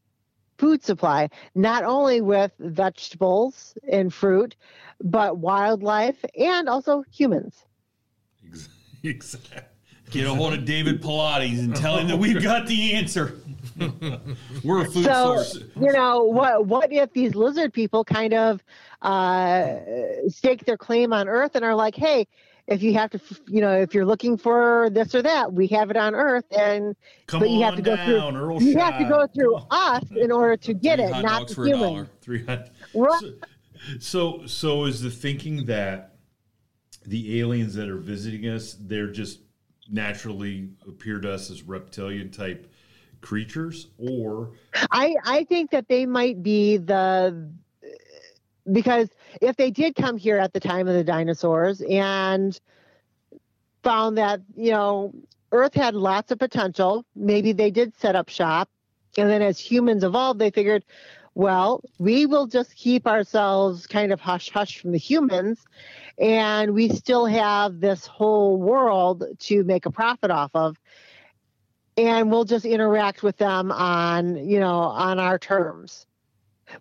food 0.58 0.82
supply, 0.84 1.28
not 1.54 1.84
only 1.84 2.20
with 2.20 2.52
vegetables 2.58 3.74
and 3.90 4.12
fruit, 4.12 4.56
but 5.02 5.38
wildlife 5.38 6.22
and 6.38 6.68
also 6.68 7.02
humans. 7.10 7.64
Exactly. 9.02 9.62
Get 10.10 10.26
a 10.26 10.34
hold 10.34 10.54
of 10.54 10.64
David 10.64 11.00
Pilates 11.00 11.58
and 11.58 11.74
tell 11.74 11.98
him 11.98 12.08
that 12.08 12.18
we've 12.18 12.42
got 12.42 12.66
the 12.66 12.94
answer. 12.94 13.36
We're 14.64 14.82
a 14.82 14.90
food 14.90 15.04
so 15.04 15.42
source. 15.42 15.58
you 15.80 15.92
know 15.92 16.24
what 16.24 16.66
what 16.66 16.92
if 16.92 17.12
these 17.12 17.34
lizard 17.34 17.72
people 17.72 18.04
kind 18.04 18.34
of 18.34 18.62
uh, 19.02 19.76
stake 20.28 20.64
their 20.64 20.76
claim 20.76 21.12
on 21.12 21.28
earth 21.28 21.54
and 21.54 21.64
are 21.64 21.74
like 21.74 21.94
hey 21.94 22.26
if 22.66 22.82
you 22.82 22.92
have 22.94 23.10
to 23.10 23.20
you 23.46 23.60
know 23.60 23.72
if 23.72 23.94
you're 23.94 24.04
looking 24.04 24.36
for 24.36 24.88
this 24.92 25.14
or 25.14 25.22
that 25.22 25.52
we 25.52 25.66
have 25.68 25.90
it 25.90 25.96
on 25.96 26.14
earth 26.14 26.44
and 26.50 26.96
Come 27.26 27.40
but 27.40 27.50
you 27.50 27.62
have 27.62 27.76
to 27.76 27.82
go 27.82 27.96
down, 27.96 28.32
through 28.32 28.40
Earl 28.40 28.62
you 28.62 28.78
have 28.78 28.98
to 28.98 29.04
go 29.04 29.26
through 29.26 29.56
us 29.70 30.04
in 30.10 30.30
order 30.30 30.56
to 30.56 30.74
get 30.74 30.98
Three 30.98 31.06
it 31.06 31.12
hot 31.12 31.24
not 31.24 31.48
the 31.48 31.54
for 31.54 31.64
a 31.64 31.68
humans 31.68 31.82
dollar. 31.82 32.08
Three 32.20 32.44
hundred. 32.44 32.70
Right. 32.94 33.34
So, 33.98 34.46
so 34.46 34.84
is 34.84 35.00
the 35.00 35.10
thinking 35.10 35.66
that 35.66 36.16
the 37.06 37.40
aliens 37.40 37.74
that 37.74 37.88
are 37.88 37.96
visiting 37.96 38.46
us, 38.46 38.76
they're 38.78 39.10
just 39.10 39.40
naturally 39.90 40.70
appear 40.88 41.20
to 41.20 41.32
us 41.32 41.50
as 41.50 41.62
reptilian 41.62 42.30
type 42.30 42.72
creatures, 43.20 43.88
or 43.98 44.52
I 44.90 45.16
I 45.24 45.44
think 45.44 45.70
that 45.70 45.88
they 45.88 46.06
might 46.06 46.42
be 46.42 46.76
the 46.76 47.50
because 48.70 49.08
if 49.40 49.56
they 49.56 49.70
did 49.70 49.94
come 49.94 50.16
here 50.16 50.38
at 50.38 50.52
the 50.52 50.60
time 50.60 50.88
of 50.88 50.94
the 50.94 51.04
dinosaurs 51.04 51.80
and 51.82 52.58
found 53.82 54.18
that 54.18 54.40
you 54.56 54.70
know 54.70 55.12
Earth 55.52 55.74
had 55.74 55.94
lots 55.94 56.30
of 56.30 56.38
potential, 56.38 57.04
maybe 57.14 57.52
they 57.52 57.70
did 57.70 57.96
set 57.98 58.14
up 58.14 58.28
shop, 58.28 58.68
and 59.16 59.28
then 59.28 59.42
as 59.42 59.58
humans 59.58 60.04
evolved, 60.04 60.38
they 60.38 60.50
figured, 60.50 60.84
well, 61.34 61.82
we 61.98 62.26
will 62.26 62.46
just 62.46 62.74
keep 62.76 63.06
ourselves 63.06 63.86
kind 63.86 64.12
of 64.12 64.20
hush 64.20 64.50
hush 64.50 64.80
from 64.80 64.92
the 64.92 64.98
humans, 64.98 65.60
and 66.20 66.74
we 66.74 66.90
still 66.90 67.24
have 67.24 67.80
this 67.80 68.06
whole 68.06 68.58
world 68.58 69.24
to 69.38 69.64
make 69.64 69.86
a 69.86 69.90
profit 69.90 70.30
off 70.30 70.50
of. 70.54 70.76
And 71.96 72.30
we'll 72.30 72.44
just 72.44 72.66
interact 72.66 73.22
with 73.22 73.36
them 73.38 73.72
on 73.72 74.36
you 74.36 74.60
know 74.60 74.78
on 74.78 75.18
our 75.18 75.38
terms. 75.38 76.06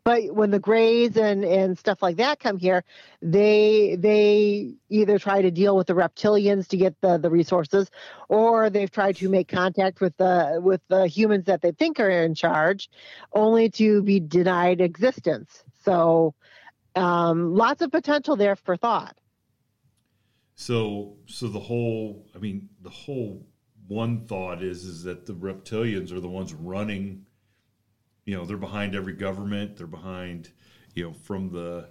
But 0.04 0.36
when 0.36 0.52
the 0.52 0.60
grays 0.60 1.18
and 1.18 1.44
and 1.44 1.78
stuff 1.78 2.04
like 2.04 2.18
that 2.18 2.40
come 2.40 2.60
here 2.60 2.84
they 3.22 3.98
they 3.98 4.76
either 4.90 5.18
try 5.18 5.42
to 5.42 5.50
deal 5.50 5.76
with 5.76 5.88
the 5.88 5.94
reptilians 5.94 6.68
to 6.68 6.78
get 6.78 7.00
the 7.02 7.18
the 7.18 7.30
resources 7.30 7.90
or 8.28 8.70
they've 8.70 8.92
tried 8.92 9.16
to 9.18 9.30
make 9.30 9.48
contact 9.48 10.00
with 10.00 10.16
the 10.18 10.60
with 10.62 10.82
the 10.90 11.08
humans 11.08 11.46
that 11.46 11.62
they 11.62 11.72
think 11.72 12.00
are 12.00 12.10
in 12.10 12.36
charge 12.36 12.90
only 13.34 13.70
to 13.72 14.04
be 14.04 14.20
denied 14.20 14.80
existence. 14.80 15.64
So 15.84 16.36
um, 16.96 17.56
lots 17.56 17.82
of 17.82 17.92
potential 17.92 18.36
there 18.36 18.56
for 18.56 18.78
thought 18.78 19.16
so, 20.60 21.16
so 21.26 21.48
the 21.48 21.58
whole, 21.58 22.28
I 22.36 22.38
mean, 22.38 22.68
the 22.82 22.90
whole 22.90 23.48
one 23.88 24.28
thought 24.28 24.62
is 24.62 24.84
is 24.84 25.04
that 25.04 25.26
the 25.26 25.32
reptilians 25.32 26.12
are 26.12 26.20
the 26.20 26.28
ones 26.28 26.54
running. 26.54 27.26
You 28.26 28.36
know, 28.36 28.46
they're 28.46 28.58
behind 28.58 28.94
every 28.94 29.14
government. 29.14 29.78
They're 29.78 29.88
behind, 29.88 30.50
you 30.96 31.06
know, 31.06 31.14
from 31.14 31.50
the 31.50 31.88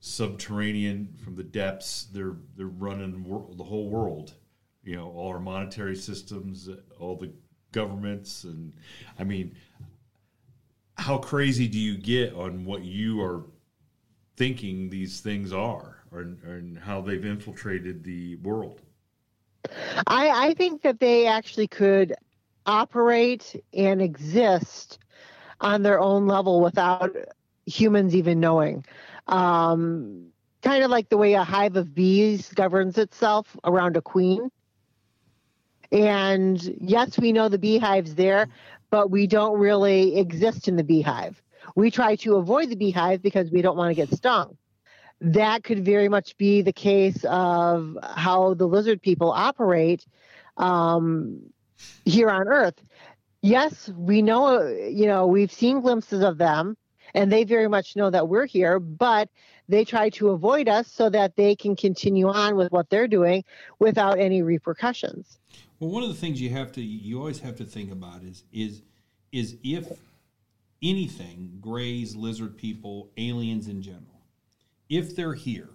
subterranean, 0.00 1.16
from 1.24 1.34
the 1.34 1.42
depths. 1.42 2.08
They're 2.12 2.36
they're 2.58 2.66
running 2.66 3.24
the 3.56 3.64
whole 3.64 3.88
world. 3.88 4.34
You 4.84 4.96
know, 4.96 5.10
all 5.12 5.28
our 5.28 5.40
monetary 5.40 5.96
systems, 5.96 6.68
all 6.98 7.16
the 7.16 7.32
governments, 7.72 8.44
and 8.44 8.74
I 9.18 9.24
mean, 9.24 9.56
how 10.98 11.16
crazy 11.16 11.68
do 11.68 11.78
you 11.78 11.96
get 11.96 12.34
on 12.34 12.66
what 12.66 12.82
you 12.82 13.22
are 13.22 13.46
thinking 14.36 14.90
these 14.90 15.20
things 15.20 15.54
are, 15.54 15.99
and 16.12 16.78
how 16.78 17.00
they've 17.00 17.24
infiltrated 17.24 18.04
the 18.04 18.36
world? 18.36 18.80
I, 20.06 20.48
I 20.48 20.54
think 20.54 20.82
that 20.82 21.00
they 21.00 21.26
actually 21.26 21.68
could 21.68 22.14
operate 22.66 23.54
and 23.72 24.00
exist 24.02 24.98
on 25.60 25.82
their 25.82 26.00
own 26.00 26.26
level 26.26 26.60
without 26.60 27.14
humans 27.66 28.14
even 28.14 28.40
knowing. 28.40 28.84
Um, 29.26 30.28
kind 30.62 30.82
of 30.82 30.90
like 30.90 31.08
the 31.08 31.16
way 31.16 31.34
a 31.34 31.44
hive 31.44 31.76
of 31.76 31.94
bees 31.94 32.48
governs 32.54 32.98
itself 32.98 33.56
around 33.64 33.96
a 33.96 34.02
queen. 34.02 34.50
And 35.92 36.62
yes, 36.80 37.18
we 37.18 37.32
know 37.32 37.48
the 37.48 37.58
beehive's 37.58 38.14
there, 38.14 38.48
but 38.90 39.10
we 39.10 39.26
don't 39.26 39.58
really 39.58 40.16
exist 40.18 40.68
in 40.68 40.76
the 40.76 40.84
beehive. 40.84 41.42
We 41.76 41.90
try 41.90 42.16
to 42.16 42.36
avoid 42.36 42.70
the 42.70 42.76
beehive 42.76 43.22
because 43.22 43.50
we 43.50 43.62
don't 43.62 43.76
want 43.76 43.90
to 43.90 43.94
get 43.94 44.14
stung 44.14 44.56
that 45.20 45.64
could 45.64 45.84
very 45.84 46.08
much 46.08 46.36
be 46.36 46.62
the 46.62 46.72
case 46.72 47.24
of 47.24 47.98
how 48.02 48.54
the 48.54 48.66
lizard 48.66 49.02
people 49.02 49.30
operate 49.30 50.06
um, 50.56 51.40
here 52.04 52.30
on 52.30 52.48
Earth. 52.48 52.80
Yes, 53.42 53.88
we 53.96 54.22
know, 54.22 54.66
you 54.68 55.06
know, 55.06 55.26
we've 55.26 55.52
seen 55.52 55.80
glimpses 55.80 56.22
of 56.22 56.38
them, 56.38 56.76
and 57.14 57.32
they 57.32 57.44
very 57.44 57.68
much 57.68 57.96
know 57.96 58.10
that 58.10 58.28
we're 58.28 58.46
here, 58.46 58.78
but 58.78 59.28
they 59.68 59.84
try 59.84 60.10
to 60.10 60.30
avoid 60.30 60.68
us 60.68 60.90
so 60.90 61.08
that 61.10 61.36
they 61.36 61.54
can 61.54 61.76
continue 61.76 62.28
on 62.28 62.56
with 62.56 62.70
what 62.72 62.90
they're 62.90 63.08
doing 63.08 63.44
without 63.78 64.18
any 64.18 64.42
repercussions. 64.42 65.38
Well, 65.78 65.90
one 65.90 66.02
of 66.02 66.10
the 66.10 66.14
things 66.14 66.40
you 66.40 66.50
have 66.50 66.72
to 66.72 66.82
you 66.82 67.18
always 67.18 67.40
have 67.40 67.56
to 67.56 67.64
think 67.64 67.90
about 67.90 68.22
is 68.22 68.44
is 68.52 68.82
is 69.32 69.56
if 69.62 69.88
anything, 70.82 71.58
grays, 71.60 72.16
lizard 72.16 72.56
people, 72.56 73.10
aliens 73.16 73.68
in 73.68 73.80
general, 73.80 74.19
if 74.90 75.16
they're 75.16 75.34
here, 75.34 75.70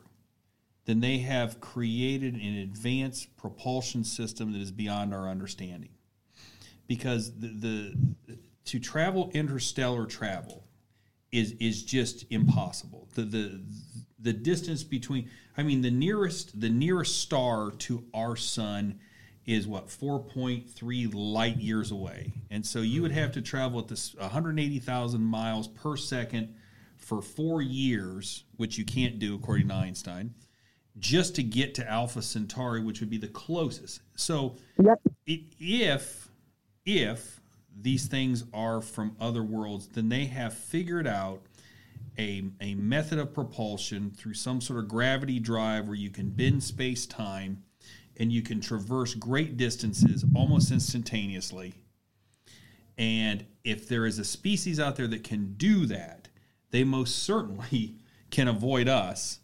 then 0.86 1.00
they 1.00 1.18
have 1.20 1.60
created 1.60 2.36
an 2.36 2.58
advanced 2.58 3.36
propulsion 3.38 4.04
system 4.04 4.52
that 4.52 4.62
is 4.62 4.72
beyond 4.72 5.14
our 5.14 5.28
understanding. 5.28 5.90
Because 6.86 7.40
the, 7.40 7.48
the 7.48 8.38
to 8.66 8.80
travel 8.80 9.32
interstellar 9.34 10.06
travel 10.06 10.68
is 11.32 11.54
is 11.60 11.82
just 11.84 12.26
impossible. 12.30 13.08
The 13.16 13.24
the 13.24 13.62
the 14.20 14.34
distance 14.34 14.84
between 14.84 15.30
I 15.58 15.64
mean 15.64 15.82
the 15.82 15.90
nearest 15.90 16.60
the 16.60 16.70
nearest 16.70 17.20
star 17.20 17.72
to 17.72 18.06
our 18.14 18.36
sun 18.36 19.00
is 19.46 19.68
what 19.68 19.88
4.3 19.88 21.12
light 21.14 21.58
years 21.58 21.92
away. 21.92 22.34
And 22.50 22.66
so 22.66 22.80
you 22.80 23.04
would 23.04 23.12
have 23.12 23.32
to 23.34 23.44
travel 23.44 23.80
at 23.80 23.88
this 23.88 24.16
180,000 24.16 25.22
miles 25.22 25.68
per 25.68 25.96
second 25.96 26.56
for 26.98 27.22
4 27.22 27.62
years, 27.62 28.44
which 28.58 28.78
you 28.78 28.86
can't 28.86 29.20
do 29.20 29.36
according 29.36 29.68
to 29.70 29.74
Einstein, 29.74 30.34
just 30.98 31.36
to 31.36 31.44
get 31.44 31.76
to 31.76 31.90
Alpha 31.90 32.22
Centauri, 32.22 32.82
which 32.82 33.00
would 33.00 33.10
be 33.10 33.18
the 33.18 33.28
closest. 33.28 34.02
So 34.16 34.56
Yep. 34.82 35.02
it, 35.28 35.42
if 35.60 36.30
if 36.86 37.42
these 37.82 38.08
things 38.08 38.46
are 38.54 38.80
from 38.82 39.16
other 39.20 39.44
worlds, 39.44 39.88
then 39.88 40.08
they 40.10 40.26
have 40.26 40.54
figured 40.54 41.08
out 41.08 41.42
a, 42.18 42.44
a 42.62 42.76
method 42.76 43.20
of 43.20 43.34
propulsion 43.34 44.12
through 44.12 44.36
some 44.36 44.62
sort 44.62 44.80
of 44.80 44.88
gravity 44.88 45.40
drive 45.40 45.88
where 45.88 45.98
you 45.98 46.10
can 46.10 46.30
bend 46.30 46.64
space 46.64 47.06
time 47.06 47.64
and 48.18 48.32
you 48.32 48.42
can 48.42 48.62
traverse 48.62 49.14
great 49.14 49.58
distances 49.58 50.24
almost 50.34 50.72
instantaneously. 50.72 51.74
And 52.98 53.46
if 53.66 53.90
there 53.90 54.06
is 54.06 54.20
a 54.20 54.24
species 54.24 54.80
out 54.80 54.96
there 54.96 55.08
that 55.08 55.26
can 55.26 55.56
do 55.58 55.86
that, 55.88 56.25
they 56.72 56.84
most 56.84 57.24
certainly 57.24 57.96
can 58.32 58.48
avoid 58.48 58.88
us 58.88 59.40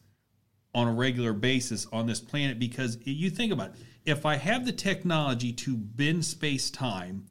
on 0.74 0.88
a 0.88 0.93
regular 0.93 1.34
basis 1.34 1.86
on 1.91 2.07
this 2.07 2.19
planet 2.19 2.59
because 2.59 2.97
you 3.03 3.30
think 3.30 3.51
about 3.51 3.69
it. 3.69 3.76
If 4.05 4.26
I 4.26 4.36
have 4.36 4.65
the 4.65 4.72
technology 4.72 5.53
to 5.53 5.76
bend 5.76 6.26
space 6.26 6.72
time 6.72 7.28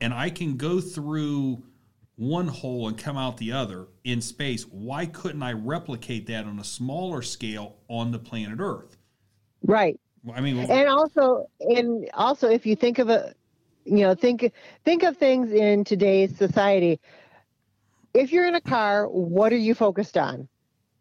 and 0.00 0.12
I 0.12 0.30
can 0.30 0.56
go 0.56 0.80
through 0.80 1.64
one 2.16 2.48
hole 2.48 2.88
and 2.88 2.96
come 2.96 3.16
out 3.16 3.38
the 3.38 3.52
other 3.52 3.86
in 4.04 4.20
space, 4.20 4.64
why 4.64 5.06
couldn't 5.06 5.42
I 5.42 5.52
replicate 5.52 6.26
that 6.26 6.44
on 6.44 6.58
a 6.58 6.64
smaller 6.64 7.22
scale 7.22 7.78
on 7.88 8.12
the 8.12 8.18
planet 8.18 8.58
Earth? 8.60 8.96
Right. 9.64 9.98
I 10.32 10.40
mean, 10.40 10.58
and 10.58 10.88
also 10.88 11.48
and 11.60 12.08
also 12.14 12.48
if 12.48 12.64
you 12.64 12.76
think 12.76 13.00
of 13.00 13.08
a 13.08 13.34
you 13.84 13.98
know 13.98 14.14
think 14.14 14.52
think 14.84 15.02
of 15.02 15.16
things 15.16 15.50
in 15.50 15.82
today's 15.82 16.36
society 16.36 17.00
if 18.14 18.32
you're 18.32 18.46
in 18.46 18.54
a 18.54 18.60
car 18.60 19.08
what 19.08 19.52
are 19.52 19.56
you 19.58 19.74
focused 19.74 20.16
on 20.16 20.48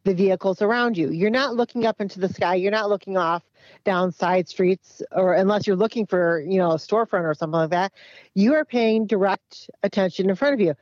the 0.03 0.13
vehicles 0.13 0.61
around 0.61 0.97
you 0.97 1.11
you're 1.11 1.29
not 1.29 1.55
looking 1.55 1.85
up 1.85 2.01
into 2.01 2.19
the 2.19 2.29
sky 2.29 2.55
you're 2.55 2.71
not 2.71 2.89
looking 2.89 3.17
off 3.17 3.43
down 3.83 4.11
side 4.11 4.47
streets 4.47 5.01
or 5.11 5.33
unless 5.33 5.67
you're 5.67 5.75
looking 5.75 6.05
for 6.05 6.41
you 6.41 6.57
know 6.57 6.71
a 6.71 6.75
storefront 6.75 7.23
or 7.23 7.33
something 7.33 7.59
like 7.59 7.69
that 7.69 7.91
you 8.33 8.53
are 8.53 8.65
paying 8.65 9.05
direct 9.05 9.69
attention 9.83 10.29
in 10.29 10.35
front 10.35 10.53
of 10.53 10.59
you 10.59 10.73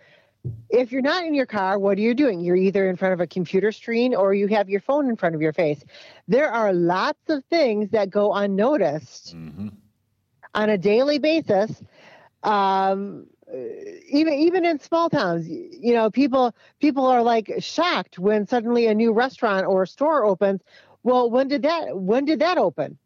if 0.70 0.92
you're 0.92 1.02
not 1.02 1.26
in 1.26 1.34
your 1.34 1.46
car, 1.46 1.78
what 1.78 1.98
are 1.98 2.02
you 2.02 2.14
doing? 2.14 2.40
You're 2.40 2.56
either 2.56 2.90
in 2.90 2.96
front 2.96 3.14
of 3.14 3.20
a 3.20 3.28
computer 3.28 3.72
screen 3.72 4.16
or 4.16 4.34
you 4.34 4.48
have 4.48 4.70
your 4.70 4.80
phone 4.80 5.10
in 5.10 5.18
front 5.18 5.36
of 5.36 5.42
your 5.42 5.52
face. 5.52 5.84
There 6.28 6.50
are 6.50 6.72
lots 6.72 7.30
of 7.30 7.44
things 7.46 7.90
that 7.92 8.10
go 8.10 8.34
unnoticed 8.34 9.36
Mm-hmm. 9.36 9.68
on 10.54 10.70
a 10.70 10.78
daily 10.78 11.20
basis. 11.20 11.82
Um, 12.44 13.28
even 13.54 14.34
even 14.34 14.66
in 14.66 14.80
small 14.80 15.10
towns, 15.10 15.48
you 15.48 15.94
know, 15.94 16.10
people 16.10 16.54
people 16.80 17.06
are 17.06 17.24
like 17.24 17.52
shocked 17.60 18.20
when 18.20 18.46
suddenly 18.48 18.88
a 18.88 18.94
new 18.94 19.12
restaurant 19.12 19.66
or 19.66 19.86
store 19.86 20.26
opens. 20.26 20.62
Well, 21.04 21.30
when 21.30 21.48
did 21.48 21.64
that 21.64 21.98
when 21.98 22.26
did 22.26 22.40
that 22.40 22.58
open? 22.58 22.98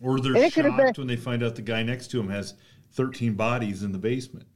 Or 0.00 0.20
they're 0.20 0.36
it 0.36 0.52
could 0.52 0.64
have 0.64 0.74
shocked 0.74 0.96
been- 0.96 1.02
when 1.02 1.08
they 1.08 1.16
find 1.16 1.42
out 1.42 1.54
the 1.56 1.62
guy 1.62 1.82
next 1.82 2.08
to 2.12 2.20
him 2.20 2.28
has 2.28 2.54
13 2.92 3.34
bodies 3.34 3.82
in 3.82 3.92
the 3.92 3.98
basement. 3.98 4.46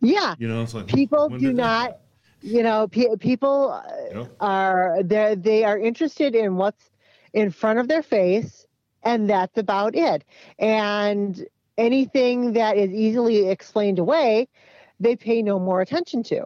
Yeah, 0.00 0.34
You 0.38 0.48
know, 0.48 0.62
it's 0.62 0.74
like 0.74 0.86
people 0.86 1.28
do 1.28 1.48
that 1.48 1.52
not 1.54 1.98
you 2.42 2.62
know 2.62 2.86
pe- 2.88 3.16
people 3.18 3.72
uh, 3.72 4.26
are 4.40 5.02
they 5.02 5.34
they 5.36 5.64
are 5.64 5.78
interested 5.78 6.34
in 6.34 6.56
what's 6.56 6.90
in 7.32 7.50
front 7.50 7.78
of 7.78 7.88
their 7.88 8.02
face 8.02 8.66
and 9.02 9.28
that's 9.28 9.56
about 9.56 9.94
it 9.96 10.22
and 10.58 11.46
anything 11.78 12.52
that 12.54 12.76
is 12.76 12.90
easily 12.90 13.48
explained 13.48 13.98
away 13.98 14.48
they 14.98 15.14
pay 15.14 15.42
no 15.42 15.58
more 15.58 15.80
attention 15.82 16.22
to 16.22 16.44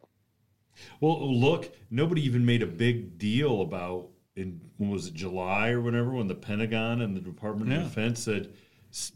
Well, 1.00 1.32
look, 1.32 1.72
nobody 1.90 2.22
even 2.22 2.44
made 2.44 2.62
a 2.62 2.66
big 2.66 3.16
deal 3.18 3.60
about 3.62 4.08
in 4.36 4.60
when 4.78 4.90
was 4.90 5.08
it 5.08 5.14
July 5.14 5.70
or 5.70 5.80
whenever 5.80 6.10
when 6.10 6.26
the 6.26 6.34
Pentagon 6.34 7.02
and 7.02 7.16
the 7.16 7.20
Department 7.20 7.70
Yeah. 7.70 7.78
of 7.78 7.84
Defense 7.84 8.20
said 8.22 8.48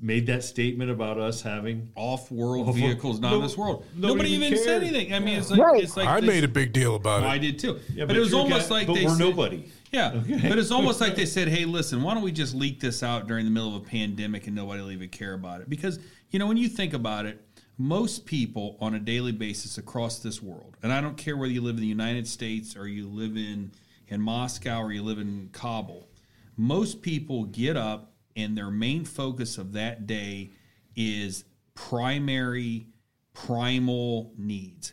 made 0.01 0.27
that 0.27 0.45
statement 0.45 0.89
about 0.89 1.19
us 1.19 1.43
having 1.43 1.89
off-world 1.97 2.69
Off- 2.69 2.77
vehicles 2.77 3.19
not 3.19 3.31
no- 3.31 3.37
in 3.39 3.43
this 3.43 3.59
world. 3.59 3.85
nobody 3.97 4.07
Nobody, 4.15 4.31
even 4.35 4.53
even 4.53 4.59
said 4.65 4.83
anything. 4.85 5.12
I 5.12 5.19
mean, 5.19 5.37
it's 5.39 5.51
like 5.51 5.59
Right. 5.61 5.83
it's 5.83 5.97
like 5.97 6.07
I 6.07 6.21
they- 6.21 6.27
made 6.29 6.45
a 6.45 6.49
big 6.49 6.73
deal 6.73 6.95
about 6.95 7.25
it. 7.25 7.27
I 7.27 7.39
did 7.39 7.59
too. 7.59 7.81
Yeah, 7.93 8.05
but, 8.05 8.17
it 8.17 8.21
was 8.21 8.33
almost 8.35 8.69
guy- 8.69 8.75
like 8.77 8.87
but 8.87 8.95
they 8.95 9.05
we're 9.05 9.11
said- 9.11 9.19
nobody. 9.19 9.65
Yeah, 9.95 10.12
Okay. 10.14 10.49
but 10.49 10.59
it's 10.59 10.70
almost 10.70 11.01
like 11.01 11.14
they 11.14 11.26
said, 11.36 11.49
"Hey, 11.49 11.64
listen, 11.64 12.03
why 12.03 12.14
don't 12.14 12.22
we 12.22 12.32
just 12.32 12.55
leak 12.55 12.80
this 12.80 13.03
out 13.03 13.26
during 13.28 13.45
the 13.45 13.51
middle 13.51 13.74
of 13.74 13.82
a 13.82 13.84
pandemic 13.84 14.47
and 14.47 14.57
nobody 14.57 14.82
will 14.82 14.90
even 14.92 15.09
care 15.09 15.34
about 15.34 15.61
it?" 15.61 15.70
Because 15.70 15.99
you 16.30 16.38
know, 16.38 16.47
when 16.47 16.57
you 16.57 16.68
think 16.68 16.92
about 16.95 17.26
it, 17.26 17.40
most 17.78 18.26
people 18.26 18.76
on 18.80 18.95
a 18.95 18.99
daily 18.99 19.32
basis 19.32 19.78
across 19.78 20.18
this 20.18 20.42
world, 20.42 20.76
and 20.82 20.92
I 20.92 21.01
don't 21.01 21.16
care 21.16 21.36
whether 21.36 21.53
you 21.53 21.61
live 21.61 21.76
in 21.76 21.80
the 21.80 21.86
United 21.86 22.26
States 22.26 22.76
or 22.76 22.86
you 22.88 23.09
live 23.09 23.36
in 23.36 23.72
in 24.09 24.20
Moscow 24.20 24.82
or 24.82 24.92
you 24.92 25.03
live 25.03 25.18
in 25.18 25.49
Kabul, 25.53 26.09
most 26.57 27.01
people 27.03 27.45
get 27.45 27.76
up 27.76 28.12
and 28.36 28.57
their 28.59 28.70
main 28.70 29.05
focus 29.05 29.59
of 29.59 29.72
that 29.74 30.07
day 30.07 30.51
is 30.97 31.45
primary 31.74 32.86
primal 33.32 34.32
needs. 34.36 34.92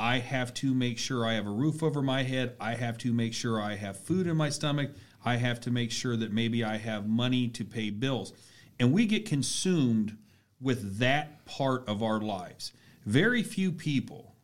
I 0.00 0.18
have 0.18 0.54
to 0.54 0.72
make 0.72 0.96
sure 0.96 1.26
I 1.26 1.34
have 1.34 1.46
a 1.46 1.50
roof 1.50 1.82
over 1.82 2.00
my 2.00 2.22
head. 2.22 2.56
I 2.58 2.74
have 2.74 2.96
to 2.98 3.12
make 3.12 3.34
sure 3.34 3.60
I 3.60 3.76
have 3.76 3.98
food 3.98 4.26
in 4.26 4.34
my 4.34 4.48
stomach. 4.48 4.92
I 5.26 5.36
have 5.36 5.60
to 5.60 5.70
make 5.70 5.90
sure 5.90 6.16
that 6.16 6.32
maybe 6.32 6.64
I 6.64 6.78
have 6.78 7.06
money 7.06 7.48
to 7.48 7.66
pay 7.66 7.90
bills. 7.90 8.32
And 8.78 8.94
we 8.94 9.04
get 9.04 9.26
consumed 9.26 10.16
with 10.58 11.00
that 11.00 11.44
part 11.44 11.86
of 11.86 12.02
our 12.02 12.18
lives. 12.18 12.72
Very 13.04 13.42
few 13.42 13.70
people 13.72 14.34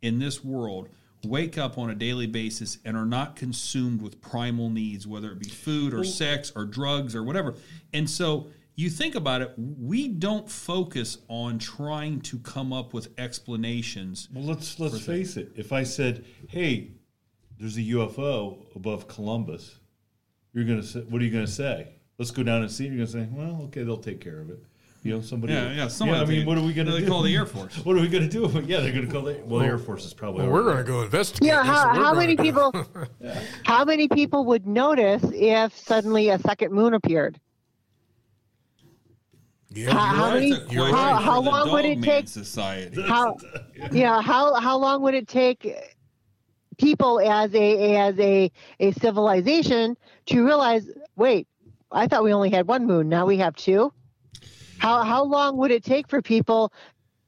in 0.00 0.18
this 0.18 0.42
world 0.42 0.88
wake 1.22 1.58
up 1.58 1.76
on 1.76 1.90
a 1.90 1.94
daily 1.94 2.26
basis 2.26 2.78
and 2.82 2.96
are 2.96 3.04
not 3.04 3.36
consumed 3.36 4.00
with 4.00 4.22
primal 4.22 4.70
needs, 4.70 5.06
whether 5.06 5.30
it 5.30 5.38
be 5.38 5.50
food 5.50 5.92
or 5.92 6.04
sex 6.04 6.50
or 6.56 6.64
drugs 6.64 7.14
or 7.14 7.22
whatever. 7.22 7.54
And 7.92 8.08
so 8.08 8.46
you 8.74 8.88
think 8.90 9.14
about 9.14 9.42
it, 9.42 9.52
we 9.58 10.08
don't 10.08 10.48
focus 10.50 11.18
on 11.28 11.58
trying 11.58 12.20
to 12.22 12.38
come 12.38 12.72
up 12.72 12.92
with 12.94 13.08
explanations. 13.18 14.28
Well, 14.32 14.44
let's 14.44 14.78
let's 14.80 15.00
face 15.00 15.36
it. 15.36 15.52
If 15.56 15.72
I 15.72 15.82
said, 15.82 16.24
"Hey, 16.48 16.92
there's 17.58 17.76
a 17.76 17.82
UFO 17.82 18.58
above 18.74 19.08
Columbus," 19.08 19.78
you're 20.54 20.64
gonna 20.64 20.82
say, 20.82 21.00
"What 21.00 21.20
are 21.20 21.24
you 21.24 21.30
gonna 21.30 21.46
say?" 21.46 21.88
Let's 22.18 22.30
go 22.30 22.42
down 22.42 22.62
and 22.62 22.70
see. 22.70 22.84
it. 22.86 22.88
You're 22.92 23.04
gonna 23.06 23.24
say, 23.24 23.28
"Well, 23.32 23.62
okay, 23.64 23.82
they'll 23.82 23.96
take 23.96 24.20
care 24.20 24.40
of 24.40 24.50
it." 24.50 24.62
You 25.04 25.14
know, 25.14 25.20
somebody. 25.20 25.52
Yeah, 25.52 25.64
will- 25.68 25.74
yeah, 25.74 25.88
someone 25.88 26.20
I 26.20 26.24
mean, 26.24 26.38
take 26.40 26.46
what 26.46 26.56
are 26.58 26.62
we 26.62 26.72
gonna 26.72 26.92
They 26.92 27.00
do? 27.00 27.08
call 27.08 27.22
the 27.22 27.34
Air 27.34 27.44
Force. 27.54 27.76
what 27.84 27.96
are 27.96 28.00
we 28.00 28.08
gonna 28.08 28.28
do? 28.28 28.46
Yeah, 28.66 28.80
they're 28.80 28.92
gonna 28.92 29.08
call 29.10 29.22
the 29.22 29.40
well, 29.44 29.58
the 29.60 29.66
Air 29.66 29.78
Force 29.78 30.04
is 30.06 30.14
probably. 30.14 30.42
Well, 30.44 30.52
we're 30.52 30.62
going 30.62 30.76
to 30.78 30.84
go 30.84 31.02
investigate. 31.02 31.48
yeah 31.48 31.62
this, 31.62 31.66
how, 31.66 31.90
and 31.90 31.98
how 31.98 32.14
many 32.14 32.36
do- 32.36 32.42
people 32.42 32.72
how 33.64 33.84
many 33.84 34.08
people 34.08 34.44
would 34.46 34.66
notice 34.66 35.22
if 35.34 35.76
suddenly 35.76 36.28
a 36.28 36.38
second 36.38 36.72
moon 36.72 36.94
appeared 36.94 37.40
Yeah, 39.74 39.90
How- 39.92 39.98
you're 39.98 40.16
how 40.16 40.34
many- 40.34 40.50
That's 40.50 40.62
a 40.70 40.74
You're 40.74 40.88
question 40.88 41.04
how- 41.06 41.14
how 41.16 41.40
long 41.40 41.70
would 41.72 41.84
it 41.84 42.02
take- 42.02 42.28
Society. 42.28 43.02
how 43.02 43.36
yeah 43.92 44.20
how 44.20 44.54
how 44.54 44.76
long 44.76 45.02
would 45.02 45.14
it 45.14 45.28
take 45.28 45.74
people 46.78 47.20
as 47.20 47.54
a 47.54 47.96
as 47.96 48.18
a 48.18 48.50
a 48.80 48.92
civilization 48.92 49.96
to 50.26 50.44
realize 50.44 50.90
wait 51.16 51.46
i 51.92 52.06
thought 52.08 52.24
we 52.24 52.32
only 52.32 52.50
had 52.50 52.66
one 52.66 52.86
moon 52.86 53.08
now 53.08 53.24
we 53.26 53.36
have 53.38 53.54
two? 53.56 53.92
How 54.78 55.02
how 55.04 55.22
long 55.24 55.56
would 55.58 55.70
it 55.70 55.84
take 55.84 56.08
for 56.08 56.20
people 56.20 56.72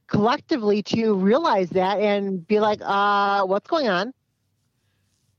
collectively 0.07 0.83
to 0.83 1.15
realize 1.15 1.71
that 1.71 1.99
and 2.01 2.47
be 2.47 2.61
like 2.61 2.81
uh 2.83 3.45
what's 3.47 3.69
going 3.69 3.89
on? 3.89 4.13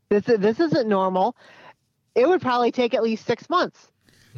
This 0.10 0.24
this 0.26 0.60
isn't 0.60 0.88
normal. 0.88 1.36
It 2.16 2.28
would 2.28 2.42
probably 2.42 2.72
take 2.72 2.94
at 2.94 3.04
least 3.04 3.26
6 3.26 3.50
months 3.50 3.92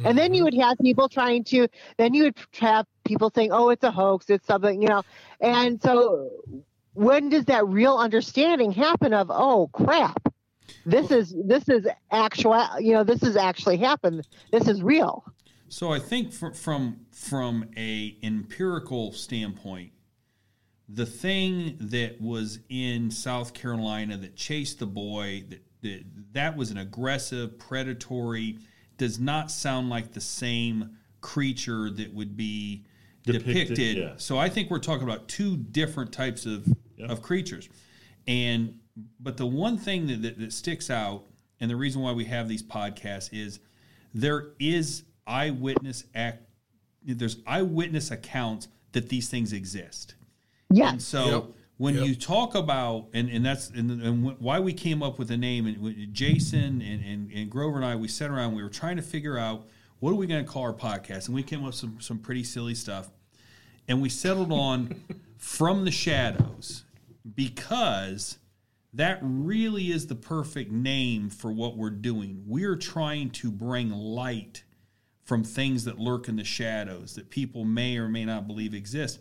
and 0.04 0.16
then 0.16 0.34
you 0.34 0.44
mm-hmm. 0.44 0.56
would 0.56 0.62
have 0.62 0.78
people 0.78 1.08
trying 1.08 1.44
to, 1.44 1.68
then 1.96 2.14
you 2.14 2.24
would 2.24 2.38
have 2.58 2.86
people 3.04 3.30
saying, 3.34 3.52
oh, 3.52 3.70
it's 3.70 3.84
a 3.84 3.90
hoax, 3.90 4.30
it's 4.30 4.46
something, 4.46 4.80
you 4.80 4.88
know. 4.88 5.02
And 5.40 5.80
so 5.82 6.30
when 6.94 7.28
does 7.28 7.44
that 7.46 7.66
real 7.66 7.96
understanding 7.96 8.72
happen 8.72 9.12
of, 9.12 9.30
oh, 9.30 9.68
crap, 9.72 10.32
this 10.84 11.10
is, 11.10 11.34
this 11.44 11.68
is 11.68 11.86
actual, 12.10 12.64
you 12.78 12.92
know, 12.92 13.04
this 13.04 13.22
has 13.22 13.36
actually 13.36 13.76
happened. 13.78 14.26
This 14.52 14.68
is 14.68 14.82
real. 14.82 15.24
So 15.68 15.92
I 15.92 15.98
think 15.98 16.32
from 16.32 16.54
from 16.54 17.00
from 17.12 17.68
a 17.76 18.16
empirical 18.22 19.12
standpoint, 19.12 19.92
the 20.88 21.04
thing 21.04 21.76
that 21.78 22.20
was 22.20 22.60
in 22.70 23.10
South 23.10 23.52
Carolina 23.52 24.16
that 24.16 24.34
chased 24.34 24.78
the 24.78 24.86
boy 24.86 25.44
that 25.50 25.62
that, 25.82 26.04
that 26.32 26.56
was 26.56 26.70
an 26.70 26.78
aggressive, 26.78 27.58
predatory, 27.58 28.58
does 28.98 29.18
not 29.18 29.50
sound 29.50 29.88
like 29.88 30.12
the 30.12 30.20
same 30.20 30.96
creature 31.20 31.90
that 31.90 32.12
would 32.12 32.36
be 32.36 32.84
Depicted, 33.24 33.54
depicted. 33.68 33.96
yeah. 33.98 34.12
So 34.16 34.38
I 34.38 34.48
think 34.48 34.70
we're 34.70 34.78
talking 34.78 35.04
about 35.04 35.28
two 35.28 35.56
different 35.56 36.12
types 36.12 36.46
of 36.46 36.66
of 37.08 37.22
creatures, 37.22 37.68
and 38.26 38.78
but 39.20 39.36
the 39.36 39.46
one 39.46 39.76
thing 39.78 40.06
that, 40.08 40.22
that 40.22 40.38
that 40.38 40.52
sticks 40.52 40.90
out, 40.90 41.24
and 41.60 41.70
the 41.70 41.76
reason 41.76 42.00
why 42.02 42.12
we 42.12 42.24
have 42.24 42.48
these 42.48 42.62
podcasts 42.62 43.28
is 43.32 43.60
there 44.14 44.48
is 44.58 45.04
eyewitness 45.26 46.04
act. 46.14 46.42
There's 47.04 47.36
eyewitness 47.46 48.10
accounts 48.10 48.68
that 48.92 49.08
these 49.10 49.28
things 49.28 49.52
exist. 49.52 50.14
Yeah. 50.70 50.90
And 50.90 51.02
so 51.02 51.26
Yep. 51.30 51.44
When 51.78 51.94
Yep. 51.94 52.06
you 52.06 52.14
talk 52.14 52.54
about 52.54 53.08
and, 53.14 53.28
and 53.30 53.44
that's 53.44 53.70
and, 53.70 53.90
and 53.90 54.38
why 54.38 54.60
we 54.60 54.72
came 54.72 55.02
up 55.02 55.18
with 55.18 55.28
the 55.28 55.36
name 55.36 55.66
and 55.66 56.12
Jason 56.12 56.82
and, 56.82 57.04
and, 57.04 57.32
and 57.32 57.50
Grover 57.50 57.76
and 57.76 57.84
I 57.84 57.96
we 57.96 58.08
sat 58.08 58.30
around 58.30 58.54
we 58.54 58.62
were 58.62 58.68
trying 58.68 58.96
to 58.96 59.02
figure 59.02 59.38
out 59.38 59.66
what 60.00 60.10
are 60.10 60.16
we 60.16 60.26
going 60.26 60.44
to 60.44 60.50
call 60.50 60.62
our 60.62 60.74
podcast 60.74 61.26
and 61.26 61.34
we 61.34 61.42
came 61.42 61.60
up 61.60 61.66
with 61.66 61.74
some 61.76 62.00
some 62.00 62.18
pretty 62.18 62.44
silly 62.44 62.74
stuff 62.74 63.10
and 63.88 64.02
we 64.02 64.08
settled 64.08 64.52
on 64.52 65.02
from 65.38 65.84
the 65.84 65.90
shadows 65.90 66.84
because 67.34 68.38
that 68.94 69.18
really 69.22 69.90
is 69.90 70.06
the 70.06 70.14
perfect 70.14 70.72
name 70.72 71.28
for 71.30 71.52
what 71.52 71.76
we're 71.76 71.90
doing. 71.90 72.42
We're 72.46 72.76
trying 72.76 73.30
to 73.30 73.50
bring 73.50 73.90
light 73.90 74.64
from 75.24 75.44
things 75.44 75.84
that 75.84 75.98
lurk 75.98 76.26
in 76.28 76.36
the 76.36 76.44
shadows 76.44 77.14
that 77.14 77.28
people 77.28 77.64
may 77.64 77.98
or 77.98 78.08
may 78.08 78.24
not 78.24 78.46
believe 78.46 78.72
exist. 78.74 79.18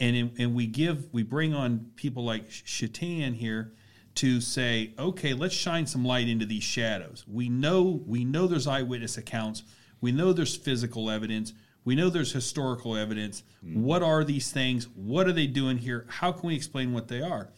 And, 0.00 0.16
in, 0.16 0.32
and 0.38 0.54
we 0.54 0.66
give, 0.66 1.12
we 1.12 1.22
bring 1.22 1.54
on 1.54 1.90
people 1.94 2.24
like 2.24 2.46
Shetan 2.48 3.34
here 3.34 3.74
to 4.16 4.40
say, 4.40 4.94
okay, 4.98 5.34
let's 5.34 5.54
shine 5.54 5.86
some 5.86 6.04
light 6.04 6.26
into 6.26 6.46
these 6.46 6.62
shadows. 6.62 7.24
We 7.28 7.48
know, 7.48 8.02
we 8.06 8.24
know 8.24 8.46
there's 8.46 8.66
eyewitness 8.66 9.18
accounts. 9.18 9.62
We 10.00 10.10
know 10.10 10.32
there's 10.32 10.56
physical 10.56 11.10
evidence. 11.10 11.52
We 11.84 11.94
know 11.94 12.10
there's 12.10 12.32
historical 12.32 12.96
evidence. 12.96 13.42
What 13.62 14.02
are 14.02 14.24
these 14.24 14.50
things? 14.50 14.88
What 14.94 15.26
are 15.26 15.32
they 15.32 15.46
doing 15.46 15.78
here? 15.78 16.06
How 16.08 16.32
can 16.32 16.48
we 16.48 16.56
explain 16.56 16.92
what 16.92 17.08
they 17.08 17.20
are? 17.20 17.50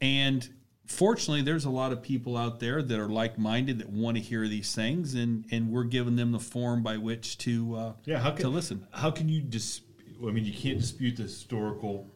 And 0.00 0.48
fortunately, 0.86 1.42
there's 1.42 1.64
a 1.64 1.70
lot 1.70 1.92
of 1.92 2.02
people 2.02 2.36
out 2.36 2.60
there 2.60 2.82
that 2.82 2.98
are 2.98 3.08
like-minded 3.08 3.78
that 3.78 3.88
want 3.88 4.16
to 4.16 4.22
hear 4.22 4.48
these 4.48 4.74
things, 4.74 5.14
and 5.14 5.44
and 5.52 5.70
we're 5.70 5.84
giving 5.84 6.16
them 6.16 6.32
the 6.32 6.40
form 6.40 6.82
by 6.82 6.96
which 6.96 7.38
to 7.38 7.76
uh, 7.76 7.92
Yeah, 8.04 8.18
how 8.18 8.30
can 8.32 8.42
to 8.42 8.48
listen. 8.48 8.86
How 8.90 9.10
can 9.10 9.28
you 9.28 9.40
dis? 9.40 9.80
I 10.26 10.30
mean, 10.30 10.44
you 10.44 10.52
can't 10.52 10.78
dispute 10.78 11.16
the 11.16 11.24
historical. 11.24 12.08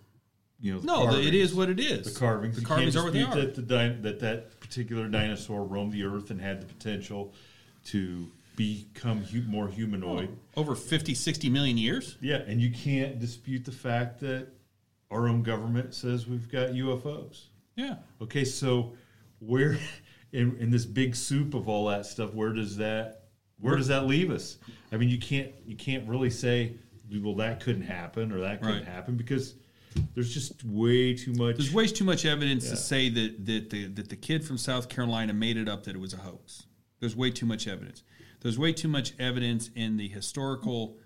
You 0.60 0.74
know, 0.74 0.80
the 0.80 0.86
No, 0.86 1.12
the- 1.12 1.26
it 1.26 1.34
is 1.34 1.54
what 1.54 1.68
it 1.68 1.78
is. 1.80 2.12
The 2.14 2.18
carvings. 2.18 2.54
The 2.56 2.62
You 2.62 2.66
carvings 2.66 2.94
can't 2.94 3.02
are 3.02 3.06
what 3.06 3.12
they 3.12 3.22
are. 3.22 3.34
That, 3.34 3.54
the 3.54 3.62
di- 3.62 3.96
that 4.02 4.20
that 4.20 4.60
particular 4.60 5.06
dinosaur 5.08 5.64
roamed 5.64 5.92
the 5.92 6.04
earth 6.04 6.30
and 6.30 6.40
had 6.40 6.60
the 6.62 6.66
potential 6.66 7.34
to 7.86 8.30
become 8.56 9.22
hu- 9.24 9.42
more 9.42 9.68
humanoid. 9.68 10.30
Oh, 10.56 10.60
over 10.62 10.74
50, 10.74 11.12
60 11.14 11.50
million 11.50 11.76
years. 11.76 12.16
Yeah, 12.22 12.36
and 12.36 12.60
you 12.60 12.70
can't 12.70 13.18
dispute 13.18 13.64
the 13.66 13.72
fact 13.72 14.20
that 14.20 14.48
our 15.10 15.28
own 15.28 15.42
government 15.42 15.94
says 15.94 16.26
we've 16.26 16.50
got 16.50 16.70
UFOs. 16.70 17.44
Yeah. 17.76 17.96
Okay, 18.22 18.44
so 18.44 18.94
where 19.40 19.78
in, 20.32 20.56
in 20.56 20.70
this 20.70 20.86
big 20.86 21.14
soup 21.14 21.52
of 21.52 21.68
all 21.68 21.86
that 21.88 22.06
stuff, 22.06 22.32
where 22.32 22.52
does 22.54 22.78
that 22.78 23.24
where 23.60 23.76
does 23.76 23.88
that 23.88 24.06
leave 24.06 24.30
us? 24.30 24.56
I 24.90 24.96
mean, 24.96 25.10
you 25.10 25.18
can't 25.18 25.52
you 25.66 25.76
can't 25.76 26.08
really 26.08 26.30
say, 26.30 26.76
well, 27.20 27.34
that 27.36 27.60
couldn't 27.60 27.82
happen 27.82 28.32
or 28.32 28.40
that 28.40 28.60
couldn't 28.60 28.78
Right. 28.78 28.84
happen 28.86 29.16
because 29.16 29.54
there's 30.14 30.32
just 30.32 30.62
way 30.64 31.14
too 31.14 31.32
much. 31.34 31.56
There's 31.56 31.72
way 31.72 31.86
too 31.86 32.04
much 32.04 32.24
evidence 32.24 32.64
Yeah. 32.64 32.70
to 32.70 32.76
say 32.76 33.08
that 33.10 33.46
that 33.46 33.70
the 33.70 33.86
that 33.86 34.08
the 34.08 34.16
kid 34.16 34.44
from 34.44 34.58
South 34.58 34.88
Carolina 34.88 35.32
made 35.32 35.56
it 35.56 35.68
up 35.68 35.84
that 35.84 35.94
it 35.94 35.98
was 35.98 36.12
a 36.12 36.18
hoax. 36.18 36.64
There's 37.00 37.16
way 37.16 37.30
too 37.30 37.46
much 37.46 37.66
evidence. 37.66 38.02
There's 38.40 38.58
way 38.58 38.72
too 38.72 38.88
much 38.88 39.12
evidence 39.18 39.70
in 39.74 39.96
the 39.96 40.08
historical, 40.08 40.98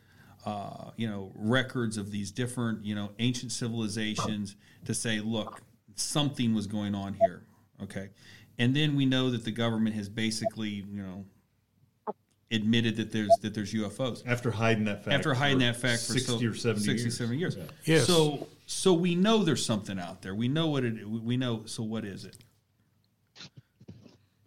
uh, 0.44 0.90
you 0.96 1.08
know, 1.08 1.32
records 1.34 1.96
of 1.96 2.10
these 2.10 2.30
different, 2.30 2.84
you 2.84 2.94
know, 2.94 3.12
ancient 3.18 3.52
civilizations 3.52 4.56
to 4.84 4.94
say, 4.94 5.20
look, 5.20 5.62
something 5.94 6.54
was 6.54 6.66
going 6.66 6.94
on 6.94 7.14
here. 7.14 7.44
Okay, 7.82 8.10
and 8.58 8.74
then 8.74 8.94
we 8.96 9.06
know 9.06 9.30
that 9.30 9.44
the 9.44 9.50
government 9.52 9.94
has 9.96 10.08
basically, 10.08 10.68
you 10.68 11.02
know, 11.02 11.24
admitted 12.50 12.96
that 12.96 13.12
there's 13.12 13.30
that 13.42 13.54
there's 13.54 13.72
UFOs 13.72 14.22
after 14.26 14.50
hiding 14.50 14.84
that 14.84 15.04
fact. 15.04 15.14
after 15.14 15.34
hiding 15.34 15.58
that 15.60 15.76
fact 15.76 16.02
for 16.02 16.12
60 16.14 16.40
so, 16.40 16.50
or 16.50 16.54
70 16.54 16.84
60, 16.84 17.02
years. 17.02 17.16
70 17.16 17.38
years. 17.38 17.56
Yeah. 17.56 17.64
Yes. 17.84 18.06
So 18.06 18.48
so 18.66 18.92
we 18.92 19.14
know 19.14 19.44
there's 19.44 19.64
something 19.64 19.98
out 19.98 20.22
there. 20.22 20.34
We 20.34 20.48
know 20.48 20.68
what 20.68 20.84
it. 20.84 21.08
We 21.08 21.36
know. 21.36 21.62
So 21.66 21.82
what 21.82 22.04
is 22.04 22.24
it? 22.24 22.36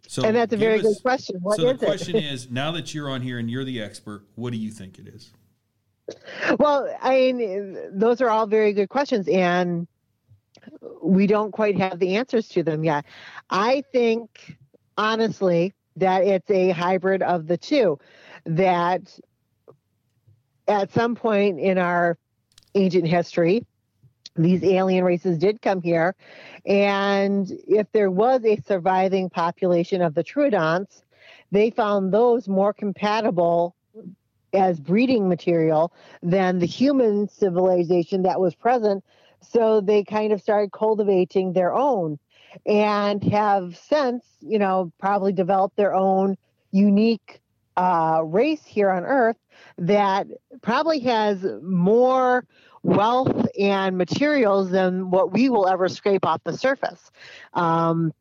So 0.06 0.22
And 0.22 0.36
that's 0.36 0.52
a 0.52 0.56
very 0.56 0.76
us- 0.76 0.82
good 0.82 1.02
question. 1.02 1.36
What 1.40 1.56
so 1.56 1.68
is 1.68 1.80
the 1.80 1.86
question 1.86 2.16
is: 2.16 2.50
Now 2.50 2.72
that 2.72 2.94
you're 2.94 3.08
on 3.08 3.22
here 3.22 3.38
and 3.38 3.50
you're 3.50 3.64
the 3.64 3.80
expert, 3.80 4.24
what 4.34 4.52
do 4.52 4.58
you 4.58 4.70
think 4.70 4.98
it 4.98 5.08
is? 5.08 5.32
Well, 6.58 6.94
I 7.00 7.32
mean, 7.32 7.78
those 7.90 8.20
are 8.20 8.28
all 8.28 8.46
very 8.46 8.74
good 8.74 8.90
questions, 8.90 9.26
and 9.26 9.88
we 11.02 11.26
don't 11.26 11.50
quite 11.50 11.78
have 11.78 11.98
the 11.98 12.16
answers 12.16 12.46
to 12.48 12.62
them 12.62 12.84
yet. 12.84 13.06
I 13.48 13.82
think, 13.90 14.56
honestly, 14.98 15.72
that 15.96 16.24
it's 16.24 16.50
a 16.50 16.70
hybrid 16.70 17.22
of 17.22 17.46
the 17.46 17.56
two. 17.56 17.98
That 18.46 19.18
at 20.68 20.92
some 20.92 21.14
point 21.14 21.60
in 21.60 21.78
our 21.78 22.18
ancient 22.74 23.06
history, 23.06 23.66
these 24.36 24.64
alien 24.64 25.04
races 25.04 25.38
did 25.38 25.62
come 25.62 25.80
here, 25.80 26.16
and 26.66 27.50
if 27.68 27.90
there 27.92 28.10
was 28.10 28.44
a 28.44 28.60
surviving 28.66 29.30
population 29.30 30.02
of 30.02 30.14
the 30.14 30.24
Troodons, 30.24 31.02
they 31.52 31.70
found 31.70 32.12
those 32.12 32.48
more 32.48 32.72
compatible 32.72 33.76
as 34.52 34.80
breeding 34.80 35.28
material 35.28 35.92
than 36.22 36.58
the 36.58 36.66
human 36.66 37.28
civilization 37.28 38.22
that 38.22 38.40
was 38.40 38.54
present. 38.54 39.04
So 39.40 39.80
they 39.80 40.02
kind 40.04 40.32
of 40.32 40.40
started 40.40 40.72
cultivating 40.72 41.52
their 41.52 41.74
own 41.74 42.18
and 42.66 43.22
have 43.24 43.76
since, 43.76 44.24
you 44.40 44.58
know, 44.58 44.92
probably 44.98 45.32
developed 45.32 45.76
their 45.76 45.94
own 45.94 46.36
unique 46.70 47.40
uh, 47.76 48.20
race 48.24 48.64
here 48.64 48.90
on 48.90 49.04
Earth 49.04 49.36
that 49.78 50.26
probably 50.62 51.00
has 51.00 51.44
more 51.62 52.46
wealth 52.82 53.46
and 53.58 53.96
materials 53.96 54.70
than 54.70 55.10
what 55.10 55.32
we 55.32 55.48
will 55.48 55.66
ever 55.66 55.88
scrape 55.88 56.24
off 56.24 56.42
the 56.44 56.56
surface. 56.56 57.10
Um, 57.54 58.12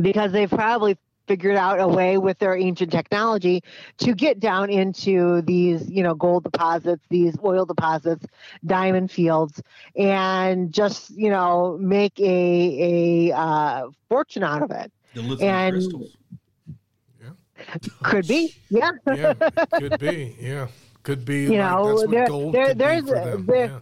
because 0.00 0.32
they've 0.32 0.50
probably 0.50 0.96
figured 1.28 1.56
out 1.56 1.78
a 1.78 1.86
way 1.86 2.16
with 2.18 2.38
their 2.38 2.56
ancient 2.56 2.90
technology 2.90 3.62
to 3.98 4.14
get 4.14 4.40
down 4.40 4.70
into 4.70 5.42
these, 5.42 5.88
you 5.88 6.02
know, 6.02 6.14
gold 6.14 6.42
deposits, 6.44 7.04
these 7.10 7.36
oil 7.44 7.66
deposits, 7.66 8.26
diamond 8.64 9.10
fields, 9.12 9.62
and 9.94 10.72
just, 10.72 11.10
you 11.10 11.28
know, 11.30 11.76
make 11.80 12.18
a 12.18 13.28
a 13.30 13.36
uh, 13.36 13.88
fortune 14.08 14.42
out 14.42 14.62
of 14.62 14.70
it. 14.70 14.90
The 15.14 15.22
lithium 15.22 15.50
And- 15.54 15.74
crystals. 15.74 16.16
Could 18.04 18.26
be, 18.28 18.54
yeah. 18.70 18.90
yeah, 19.06 19.34
could 19.78 19.98
be. 19.98 20.36
Yeah, 20.40 20.68
could 21.02 21.24
be. 21.24 21.42
You 21.42 21.48
like, 21.50 21.58
know, 21.58 21.86
that's 21.88 22.00
what 22.02 22.10
there- 22.10 22.26
gold 22.26 22.54
there- 22.54 22.66
could 22.68 22.78
be 22.78 22.84
there's 22.84 23.08
for 23.08 23.14
a- 23.16 23.24
them. 23.24 23.46
there- 23.46 23.66
yeah. 23.66 23.78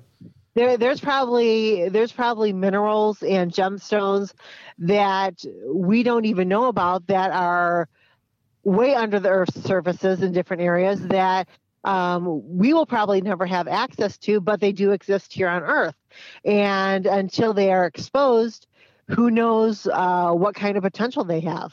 There 0.57 0.79
there's 0.79 1.01
probably 1.01 1.89
there's 1.91 2.13
probably 2.13 2.53
minerals 2.53 3.23
and 3.23 3.53
gemstones 3.53 4.33
that 4.79 5.45
we 5.73 6.03
don't 6.03 6.25
even 6.25 6.49
know 6.49 6.65
about 6.65 7.07
that 7.07 7.31
are 7.31 7.89
way 8.65 8.95
under 8.95 9.21
the 9.21 9.29
earth's 9.29 9.63
surfaces 9.63 10.23
in 10.23 10.33
different 10.33 10.63
areas 10.63 11.07
that 11.07 11.47
um, 11.85 12.43
we 12.45 12.75
will 12.75 12.87
probably 12.87 13.21
never 13.21 13.47
have 13.47 13.69
access 13.69 14.17
to 14.19 14.41
but 14.41 14.59
they 14.59 14.73
do 14.73 14.91
exist 14.91 15.33
here 15.33 15.49
on 15.49 15.63
earth 15.63 15.95
and 16.45 17.07
until 17.07 17.53
they 17.53 17.71
are 17.71 17.85
exposed 17.87 18.67
who 19.09 19.31
knows 19.31 19.87
uh, 19.93 20.33
what 20.33 20.57
kind 20.57 20.77
of 20.77 20.83
potential 20.83 21.23
they 21.23 21.41
have 21.41 21.73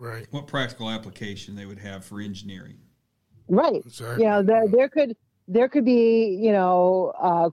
Right. 0.00 0.28
What 0.30 0.46
practical 0.46 0.88
application 0.88 1.56
they 1.56 1.66
would 1.66 1.80
have 1.80 2.04
for 2.04 2.20
engineering? 2.20 2.78
right 3.48 3.82
Exactly. 3.86 4.24
you 4.24 4.30
know 4.30 4.42
there, 4.42 4.68
there 4.68 4.88
could 4.88 5.16
there 5.48 5.68
could 5.68 5.84
be 5.84 6.38
you 6.40 6.52
know 6.52 7.12
uh 7.20 7.48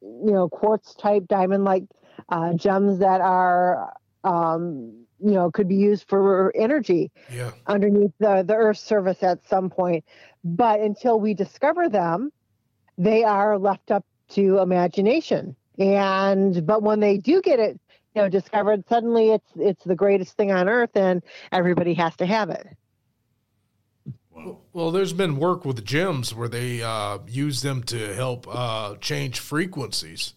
you 0.00 0.32
know 0.32 0.48
quartz 0.48 0.94
type 0.94 1.24
diamond 1.28 1.64
like 1.64 1.84
uh 2.30 2.54
gems 2.54 2.98
that 3.00 3.20
are 3.20 3.92
um 4.22 5.04
you 5.18 5.32
know 5.32 5.50
could 5.50 5.68
be 5.68 5.74
used 5.76 6.08
for 6.08 6.52
energy 6.56 7.10
Yeah. 7.30 7.50
underneath 7.66 8.12
the 8.20 8.44
the 8.46 8.54
earth's 8.54 8.80
surface 8.82 9.22
at 9.22 9.46
some 9.46 9.68
point. 9.70 10.04
But 10.44 10.80
until 10.80 11.18
we 11.20 11.34
discover 11.34 11.88
them 11.88 12.30
they 12.96 13.24
are 13.24 13.58
left 13.58 13.90
up 13.90 14.04
to 14.30 14.58
imagination. 14.58 15.56
And 15.78 16.64
but 16.64 16.82
when 16.82 17.00
they 17.00 17.18
do 17.18 17.42
get 17.42 17.58
it 17.58 17.80
you 18.14 18.22
know 18.22 18.28
discovered 18.28 18.84
suddenly 18.88 19.30
it's 19.30 19.50
it's 19.56 19.82
the 19.84 19.96
greatest 19.96 20.36
thing 20.36 20.52
on 20.52 20.68
earth 20.68 20.96
and 20.96 21.22
everybody 21.50 21.94
has 21.94 22.14
to 22.16 22.26
have 22.26 22.50
it 22.50 22.66
Well, 24.72 24.90
there's 24.90 25.12
been 25.12 25.36
work 25.36 25.64
with 25.64 25.84
gems 25.84 26.34
where 26.34 26.48
they 26.48 26.82
uh, 26.82 27.18
use 27.28 27.62
them 27.62 27.82
to 27.84 28.14
help 28.14 28.46
uh, 28.48 28.96
change 28.96 29.38
frequencies 29.38 30.34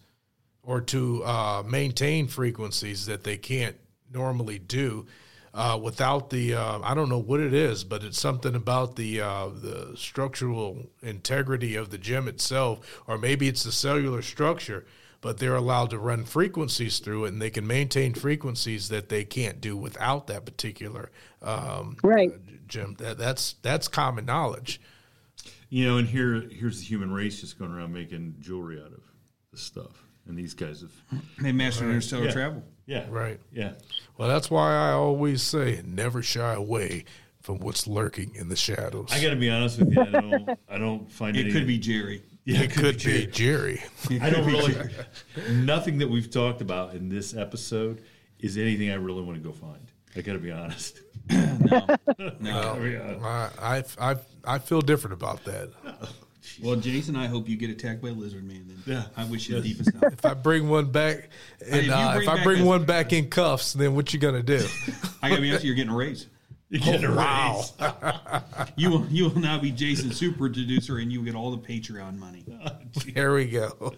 or 0.62 0.80
to 0.82 1.24
uh, 1.24 1.62
maintain 1.66 2.28
frequencies 2.28 3.06
that 3.06 3.24
they 3.24 3.36
can't 3.36 3.76
normally 4.12 4.58
do 4.58 5.06
uh, 5.54 5.78
without 5.82 6.30
the. 6.30 6.54
Uh, 6.54 6.80
I 6.82 6.94
don't 6.94 7.08
know 7.08 7.18
what 7.18 7.40
it 7.40 7.52
is, 7.52 7.82
but 7.84 8.04
it's 8.04 8.20
something 8.20 8.54
about 8.54 8.96
the 8.96 9.20
uh, 9.20 9.48
the 9.48 9.92
structural 9.96 10.90
integrity 11.02 11.74
of 11.74 11.90
the 11.90 11.98
gem 11.98 12.28
itself, 12.28 13.02
or 13.06 13.18
maybe 13.18 13.48
it's 13.48 13.64
the 13.64 13.72
cellular 13.72 14.22
structure. 14.22 14.86
But 15.20 15.38
they're 15.38 15.56
allowed 15.56 15.90
to 15.90 15.98
run 15.98 16.24
frequencies 16.24 17.00
through 17.00 17.24
it, 17.24 17.32
and 17.32 17.42
they 17.42 17.50
can 17.50 17.66
maintain 17.66 18.14
frequencies 18.14 18.88
that 18.90 19.08
they 19.08 19.24
can't 19.24 19.60
do 19.60 19.76
without 19.76 20.28
that 20.28 20.44
particular 20.44 21.10
um, 21.42 21.96
right 22.02 22.32
gem. 22.68 22.94
That, 22.98 23.18
that's 23.18 23.54
that's 23.62 23.88
common 23.88 24.24
knowledge. 24.26 24.80
You 25.70 25.86
know, 25.86 25.96
and 25.98 26.08
here 26.08 26.48
here's 26.50 26.78
the 26.78 26.84
human 26.84 27.12
race 27.12 27.40
just 27.40 27.58
going 27.58 27.72
around 27.72 27.92
making 27.92 28.36
jewelry 28.40 28.80
out 28.80 28.92
of 28.92 29.02
this 29.52 29.60
stuff, 29.62 30.04
and 30.26 30.36
these 30.38 30.54
guys 30.54 30.80
have. 30.82 31.20
They 31.40 31.52
mastered 31.52 31.88
interstellar 31.88 32.26
Yeah. 32.26 32.32
travel. 32.32 32.62
Yeah. 32.86 33.06
Right. 33.10 33.38
Yeah. 33.52 33.72
Well, 34.16 34.28
that's 34.28 34.50
why 34.50 34.74
I 34.74 34.92
always 34.92 35.42
say 35.42 35.82
never 35.84 36.22
shy 36.22 36.54
away 36.54 37.04
from 37.42 37.58
what's 37.58 37.86
lurking 37.86 38.34
in 38.34 38.48
the 38.48 38.56
shadows. 38.56 39.08
I 39.12 39.20
got 39.22 39.30
to 39.30 39.36
be 39.36 39.50
honest 39.50 39.78
with 39.78 39.92
you. 39.94 40.00
I 40.00 40.06
don't. 40.06 40.50
I 40.70 40.78
don't 40.78 41.10
find 41.12 41.36
It 41.36 41.40
any- 41.44 41.52
could 41.52 41.66
be 41.66 41.78
Jerry. 41.78 42.22
Yeah, 42.44 42.62
it 42.62 42.70
could 42.72 42.96
be 43.04 43.26
Jerry. 43.26 43.82
I 44.22 44.30
don't 44.30 44.46
really. 44.46 44.74
nothing 45.50 45.98
that 45.98 46.08
we've 46.08 46.30
talked 46.30 46.62
about 46.62 46.94
in 46.94 47.10
this 47.10 47.36
episode 47.36 48.00
is 48.38 48.56
anything 48.56 48.90
I 48.90 48.94
really 48.94 49.20
want 49.22 49.36
to 49.36 49.46
go 49.46 49.52
find. 49.52 49.92
I 50.16 50.22
got 50.22 50.32
to 50.32 50.38
be 50.38 50.50
honest. 50.50 50.98
No, 51.30 51.98
Well, 52.40 52.86
Yeah. 52.86 53.48
I, 53.60 53.76
I, 53.98 54.10
I, 54.12 54.16
I 54.44 54.58
feel 54.58 54.80
different 54.80 55.14
about 55.14 55.44
that. 55.44 55.70
Well, 56.62 56.76
Jason, 56.76 57.14
I 57.14 57.26
hope 57.26 57.46
you 57.48 57.56
get 57.56 57.68
attacked 57.70 58.00
by 58.02 58.08
a 58.08 58.12
lizard 58.12 58.42
man. 58.42 58.64
Then, 58.66 58.82
Yeah. 58.96 59.04
I 59.16 59.24
wish 59.26 59.48
you 59.48 59.56
the 59.56 59.68
deepest 59.68 59.92
down. 59.92 60.12
If 60.12 60.24
I 60.24 60.32
bring 60.34 60.68
one 60.68 60.90
back, 60.90 61.28
and 61.70 61.86
if 61.86 61.90
uh, 61.92 62.12
bring 62.14 62.22
if 62.22 62.28
I 62.28 62.42
bring 62.42 62.64
one 62.64 62.84
back 62.84 63.12
in 63.12 63.28
cuffs, 63.28 63.74
then 63.74 63.94
what 63.94 64.12
you 64.14 64.18
gonna 64.18 64.42
do? 64.42 64.66
I 65.22 65.28
gotta 65.28 65.42
be 65.42 65.50
honest, 65.50 65.64
you're 65.64 65.74
getting 65.76 65.92
a 65.92 65.96
raise. 65.96 66.26
You 66.70 66.80
get 66.80 67.04
a 67.04 67.12
Wow. 67.12 67.64
raise. 67.78 68.68
You 68.76 68.90
will 68.90 69.06
you 69.08 69.24
will 69.28 69.38
now 69.38 69.60
be 69.60 69.70
Jason 69.70 70.10
super 70.10 70.38
producer, 70.38 70.96
and 70.98 71.12
you 71.12 71.22
get 71.22 71.34
all 71.34 71.50
the 71.54 71.58
Patreon 71.58 72.18
money. 72.18 72.44
There 73.14 73.34
we 73.34 73.44
go. 73.46 73.94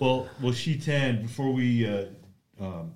Well, 0.00 0.28
well, 0.42 0.52
Shetan. 0.52 1.22
Before 1.22 1.52
we 1.52 1.86
uh, 1.88 2.06
um, 2.60 2.94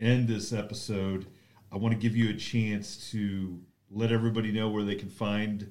end 0.00 0.26
this 0.28 0.52
episode, 0.52 1.26
I 1.72 1.76
want 1.76 1.92
to 1.92 1.98
give 1.98 2.16
you 2.16 2.30
a 2.30 2.34
chance 2.34 3.10
to 3.12 3.60
let 3.90 4.12
everybody 4.12 4.52
know 4.52 4.68
where 4.68 4.84
they 4.84 4.94
can 4.94 5.08
find 5.10 5.70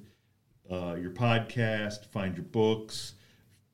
uh, 0.70 0.94
your 0.94 1.10
podcast, 1.10 2.06
find 2.06 2.34
your 2.36 2.44
books. 2.44 3.14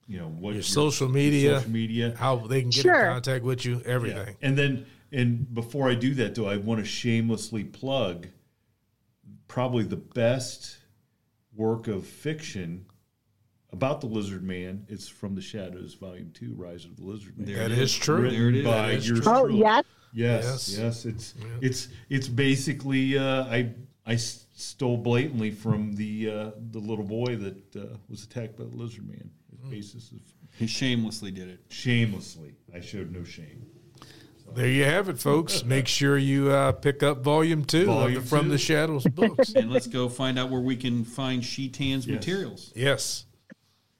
You 0.07 0.19
know 0.19 0.28
what 0.28 0.55
Your 0.55 0.62
social 0.62 1.09
media. 1.09 1.59
social 1.59 1.70
media, 1.70 2.15
How 2.16 2.36
they 2.36 2.61
can 2.61 2.70
get 2.70 2.82
Sure. 2.82 3.07
in 3.07 3.12
contact 3.12 3.44
with 3.44 3.65
you, 3.65 3.81
everything. 3.86 4.36
and 4.43 4.59
then 4.59 4.86
and 5.12 5.53
before 5.55 5.89
I 5.90 5.94
do 5.94 6.15
that, 6.15 6.35
though, 6.35 6.49
I 6.49 6.57
want 6.57 6.81
to 6.81 6.86
shamelessly 6.86 7.65
plug 7.65 8.28
probably 9.49 9.85
the 9.85 9.97
best 9.97 10.78
work 11.55 11.86
of 11.86 12.07
fiction 12.07 12.86
about 13.73 14.01
the 14.01 14.07
Lizard 14.07 14.43
Man. 14.43 14.85
It's 14.89 15.09
from 15.09 15.35
the 15.35 15.40
Shadows, 15.43 15.94
Volume 15.94 16.31
Two, 16.35 16.55
Rise 16.57 16.85
of 16.85 16.97
the 16.97 17.05
Lizard 17.05 17.36
Man. 17.39 17.47
There 17.47 17.57
That 17.57 17.73
it 17.73 17.78
is 17.78 17.94
true. 17.94 18.31
There 18.31 18.49
it 18.49 18.57
is. 18.57 18.65
by 18.65 18.89
That 18.89 18.94
is 18.94 19.09
yours 19.09 19.20
true. 19.20 19.32
Oh, 19.32 19.47
yes. 19.49 19.85
Yes, 20.13 20.69
Yes. 20.69 20.79
yes, 20.79 21.05
it's 21.07 21.35
it's 21.61 21.89
it's 22.11 22.29
basically 22.29 23.17
uh, 23.19 23.45
I 23.45 23.71
I 24.07 24.17
stole 24.17 24.97
blatantly 24.99 25.51
from 25.51 25.95
the 25.95 26.31
uh, 26.31 26.51
the 26.71 26.79
little 26.79 27.05
boy 27.05 27.37
that 27.37 27.77
uh, 27.77 27.97
was 28.09 28.25
attacked 28.25 28.57
by 28.59 28.65
the 28.65 28.77
lizard 28.77 29.09
man. 29.09 29.31
Mm. 29.65 29.71
Basis 29.71 30.11
of 30.13 30.19
He 30.59 30.67
shamelessly 30.67 31.31
did 31.31 31.49
it. 31.49 31.61
shamelessly, 31.69 32.55
I 32.75 32.81
showed 32.81 33.11
no 33.13 33.25
shame. 33.25 33.67
There 34.55 34.69
you 34.69 34.85
have 34.85 35.09
it, 35.09 35.19
folks. 35.19 35.65
Make 35.77 35.89
sure 35.89 36.19
you 36.19 36.51
uh, 36.51 36.73
pick 36.73 37.03
up 37.03 37.23
volume 37.25 37.65
two 37.65 37.87
Volume 37.87 38.19
of 38.19 38.25
the 38.25 38.29
From 38.29 38.47
two. 38.47 38.51
the 38.51 38.59
Shadows 38.59 39.05
books. 39.15 39.55
And 39.55 39.71
let's 39.71 39.87
go 39.87 40.11
find 40.11 40.39
out 40.39 40.51
where 40.51 40.61
we 40.61 40.77
can 40.77 41.05
find 41.07 41.43
Shetan's 41.43 42.07
Yes. 42.07 42.15
materials. 42.17 42.73
yes. 42.77 43.25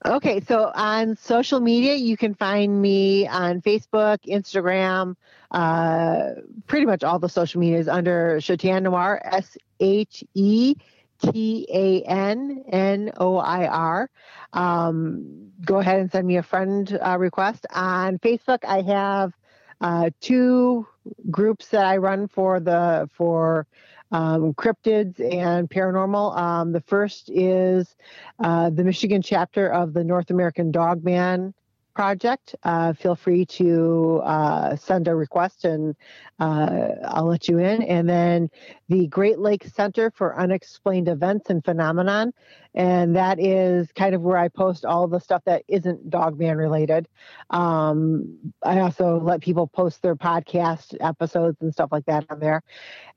Okay, 0.05 0.41
so 0.41 0.69
on 0.75 1.15
social 1.15 1.61
media, 1.61 1.93
you 1.95 2.17
can 2.17 2.33
find 2.33 2.81
me 2.81 3.25
on 3.25 3.61
Facebook, 3.61 4.17
Instagram, 4.27 5.15
uh, 5.51 6.41
pretty 6.67 6.85
much 6.85 7.05
all 7.05 7.19
the 7.19 7.29
social 7.29 7.61
medias 7.61 7.87
under 7.87 8.41
Shetan 8.41 8.83
Noir, 8.83 9.21
S 9.23 9.57
H 9.79 10.25
E 10.33 10.75
T 11.21 11.67
A 11.73 12.01
N 12.01 12.65
N 12.67 13.11
O 13.17 13.37
I 13.37 13.65
R. 13.67 14.09
Um, 14.51 15.51
go 15.63 15.79
ahead 15.79 16.01
and 16.01 16.11
send 16.11 16.27
me 16.27 16.35
a 16.35 16.43
friend 16.43 16.99
uh, 17.01 17.17
request. 17.17 17.65
On 17.73 18.19
Facebook, 18.19 18.65
I 18.67 18.81
have 18.81 19.31
uh, 19.79 20.09
two 20.19 20.85
groups 21.31 21.67
that 21.69 21.85
I 21.85 21.95
run 21.95 22.27
for 22.27 22.59
the 22.59 23.09
for 23.13 23.67
um, 24.13 24.53
cryptids 24.53 25.19
and 25.19 25.69
paranormal. 25.69 26.37
Um, 26.37 26.71
the 26.71 26.81
first 26.81 27.29
is 27.29 27.95
uh, 28.41 28.69
the 28.69 28.83
Michigan 28.83 29.21
chapter 29.21 29.67
of 29.67 29.93
the 29.93 30.03
North 30.03 30.29
American 30.29 30.71
Dogman 30.71 31.53
Project. 31.93 32.55
Uh, 32.63 32.93
feel 32.93 33.15
free 33.15 33.45
to 33.45 34.21
uh, 34.23 34.75
send 34.75 35.07
a 35.07 35.15
request 35.15 35.65
and 35.65 35.95
uh, 36.39 36.87
I'll 37.05 37.25
let 37.25 37.47
you 37.47 37.59
in. 37.59 37.83
And 37.83 38.09
then 38.09 38.49
the 38.89 39.07
Great 39.07 39.39
Lakes 39.39 39.73
Center 39.73 40.11
for 40.11 40.39
Unexplained 40.39 41.07
Events 41.07 41.49
and 41.49 41.63
Phenomenon. 41.63 42.33
And 42.75 43.15
that 43.15 43.39
is 43.39 43.91
kind 43.93 44.15
of 44.15 44.21
where 44.21 44.37
I 44.37 44.47
post 44.47 44.85
all 44.85 45.07
the 45.07 45.19
stuff 45.19 45.43
that 45.45 45.63
isn't 45.67 46.09
Dogman 46.09 46.57
related. 46.57 47.07
Um, 47.49 48.53
I 48.63 48.79
also 48.79 49.19
let 49.19 49.41
people 49.41 49.67
post 49.67 50.01
their 50.01 50.15
podcast 50.15 50.95
episodes 50.99 51.57
and 51.61 51.71
stuff 51.71 51.89
like 51.91 52.05
that 52.05 52.25
on 52.29 52.39
there. 52.39 52.63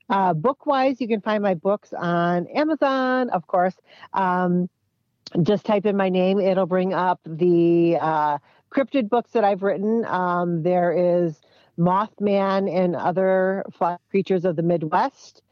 Uh, 0.09 0.33
book 0.33 0.65
wise, 0.65 1.01
you 1.01 1.07
can 1.07 1.21
find 1.21 1.43
my 1.43 1.53
books 1.53 1.91
on 1.93 2.47
Amazon, 2.47 3.29
of 3.31 3.45
course. 3.47 3.75
Um, 4.13 4.69
just 5.43 5.65
type 5.65 5.85
in 5.85 5.97
my 5.97 6.09
name, 6.09 6.39
it'll 6.39 6.65
bring 6.65 6.93
up 6.93 7.19
the 7.25 7.97
uh, 7.99 8.37
cryptid 8.71 9.09
books 9.09 9.31
that 9.31 9.43
I've 9.43 9.63
written. 9.63 10.05
Um, 10.05 10.63
there 10.63 10.91
is 10.91 11.41
Mothman 11.77 12.73
and 12.73 12.95
Other 12.95 13.63
Fly 13.73 13.97
Creatures 14.09 14.45
of 14.45 14.55
the 14.55 14.63
Midwest. 14.63 15.43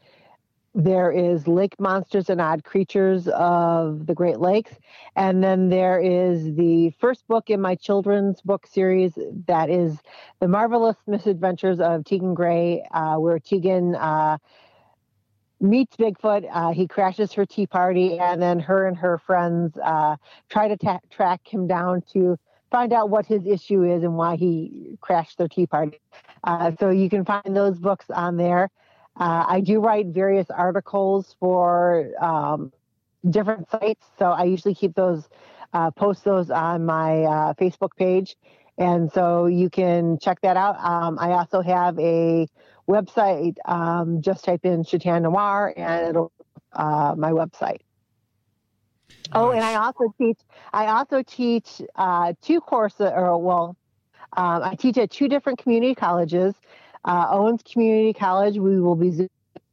There 0.74 1.10
is 1.10 1.48
Lake 1.48 1.74
Monsters 1.80 2.28
and 2.28 2.38
Odd 2.38 2.62
Creatures 2.62 3.28
of 3.28 4.06
the 4.06 4.14
Great 4.14 4.40
Lakes. 4.40 4.72
And 5.16 5.42
then 5.42 5.70
there 5.70 5.98
is 5.98 6.54
the 6.54 6.90
first 7.00 7.26
book 7.28 7.48
in 7.48 7.62
my 7.62 7.76
children's 7.76 8.42
book 8.42 8.66
series 8.66 9.18
that 9.46 9.70
is 9.70 9.96
The 10.40 10.48
Marvelous 10.48 10.96
Misadventures 11.06 11.80
of 11.80 12.04
Tegan 12.04 12.34
Gray, 12.34 12.86
uh, 12.90 13.16
where 13.16 13.38
Tegan 13.38 13.94
uh, 13.94 14.36
meets 15.60 15.96
Bigfoot. 15.96 16.46
Uh, 16.52 16.72
he 16.72 16.86
crashes 16.86 17.32
her 17.32 17.46
tea 17.46 17.66
party, 17.66 18.18
and 18.18 18.42
then 18.42 18.60
her 18.60 18.86
and 18.86 18.98
her 18.98 19.16
friends 19.16 19.78
uh, 19.82 20.16
try 20.50 20.68
to 20.68 20.76
ta- 20.76 21.00
track 21.10 21.40
him 21.48 21.66
down 21.66 22.02
to 22.12 22.38
find 22.76 22.92
out 22.92 23.08
what 23.08 23.24
his 23.24 23.46
issue 23.46 23.84
is 23.84 24.02
and 24.02 24.14
why 24.18 24.36
he 24.36 24.98
crashed 25.00 25.38
their 25.38 25.48
tea 25.48 25.66
party. 25.66 25.98
Uh, 26.44 26.70
so 26.78 26.90
you 26.90 27.08
can 27.08 27.24
find 27.24 27.56
those 27.56 27.78
books 27.78 28.04
on 28.10 28.36
there. 28.36 28.68
Uh, 29.18 29.44
I 29.48 29.60
do 29.60 29.80
write 29.80 30.08
various 30.08 30.50
articles 30.50 31.34
for 31.40 32.12
um, 32.20 32.70
different 33.30 33.70
sites, 33.70 34.04
so 34.18 34.26
I 34.26 34.44
usually 34.44 34.74
keep 34.74 34.94
those, 34.94 35.26
uh, 35.72 35.90
post 35.90 36.22
those 36.22 36.50
on 36.50 36.84
my 36.84 37.22
uh, 37.22 37.54
Facebook 37.54 37.96
page, 37.96 38.36
and 38.76 39.10
so 39.10 39.46
you 39.46 39.70
can 39.70 40.18
check 40.18 40.42
that 40.42 40.58
out. 40.58 40.76
Um, 40.78 41.18
I 41.18 41.30
also 41.32 41.62
have 41.62 41.98
a 41.98 42.46
website. 42.86 43.56
Um, 43.64 44.20
just 44.20 44.44
type 44.44 44.66
in 44.66 44.84
Shetan 44.84 45.22
Noir, 45.22 45.72
and 45.78 46.08
it'll 46.10 46.30
uh, 46.74 47.14
my 47.16 47.30
website. 47.30 47.80
Oh, 49.32 49.50
and 49.50 49.64
I 49.64 49.74
also 49.74 50.14
teach. 50.18 50.38
I 50.72 50.86
also 50.86 51.22
teach 51.22 51.82
uh, 51.96 52.32
two 52.42 52.60
courses, 52.60 53.10
or 53.14 53.38
well, 53.38 53.76
um, 54.36 54.62
I 54.62 54.74
teach 54.74 54.98
at 54.98 55.10
two 55.10 55.28
different 55.28 55.58
community 55.58 55.94
colleges. 55.94 56.54
Uh, 57.04 57.26
Owens 57.30 57.62
Community 57.62 58.12
College. 58.12 58.58
We 58.58 58.80
will 58.80 58.96
be 58.96 59.10
zo- 59.10 59.28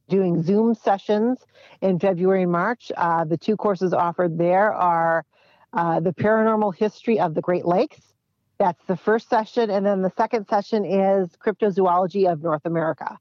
doing 0.10 0.42
Zoom 0.44 0.76
sessions 0.76 1.40
in 1.82 2.00
February 2.00 2.44
and 2.44 2.52
March. 2.52 2.92
Uh, 2.96 3.26
the 3.26 3.38
two 3.38 3.56
courses 3.56 3.94
offered 3.94 4.38
there 4.38 4.74
are 4.74 5.26
uh, 5.74 6.00
the 6.00 6.14
paranormal 6.14 6.76
history 6.76 7.20
of 7.20 7.34
the 7.34 7.42
Great 7.42 7.66
Lakes. 7.66 8.00
That's 8.60 8.84
the 8.86 8.96
first 8.96 9.30
session, 9.30 9.70
and 9.70 9.86
then 9.86 10.02
the 10.02 10.12
second 10.16 10.48
session 10.48 10.86
is 10.86 11.30
cryptozoology 11.44 12.32
of 12.32 12.44
North 12.44 12.66
America. 12.66 13.18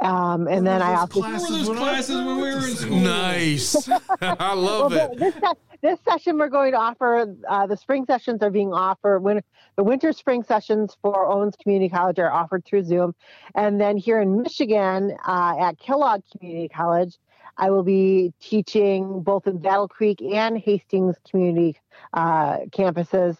Um, 0.00 0.48
and 0.48 0.66
then 0.66 0.80
I 0.80 0.94
also 0.94 1.20
What 1.20 1.32
were 1.32 1.38
those 1.38 1.68
classes 1.68 2.16
when 2.16 2.36
we 2.36 2.42
were 2.42 2.66
in 2.66 2.74
school? 2.74 2.96
Nice. 2.98 3.88
I 4.20 4.54
love 4.54 4.92
well, 4.92 5.10
it. 5.12 5.18
This, 5.18 5.34
this 5.82 5.98
session 6.08 6.38
we're 6.38 6.48
going 6.48 6.72
to 6.72 6.78
offer, 6.78 7.34
uh, 7.48 7.66
the 7.66 7.76
spring 7.76 8.06
sessions 8.06 8.42
are 8.42 8.50
being 8.50 8.72
offered, 8.72 9.20
when 9.20 9.42
the 9.76 9.84
winter 9.84 10.12
spring 10.12 10.42
sessions 10.42 10.96
for 11.02 11.26
Owens 11.26 11.54
Community 11.62 11.90
College 11.90 12.18
are 12.18 12.30
offered 12.30 12.64
through 12.64 12.84
Zoom. 12.84 13.14
And 13.54 13.80
then 13.80 13.96
here 13.96 14.20
in 14.20 14.42
Michigan 14.42 15.16
uh, 15.26 15.56
at 15.60 15.78
Kellogg 15.78 16.22
Community 16.32 16.68
College, 16.68 17.18
I 17.56 17.70
will 17.70 17.82
be 17.82 18.32
teaching 18.40 19.22
both 19.22 19.46
in 19.46 19.58
Battle 19.58 19.88
Creek 19.88 20.22
and 20.22 20.56
Hastings 20.56 21.16
Community 21.28 21.78
uh, 22.14 22.58
campuses 22.70 23.36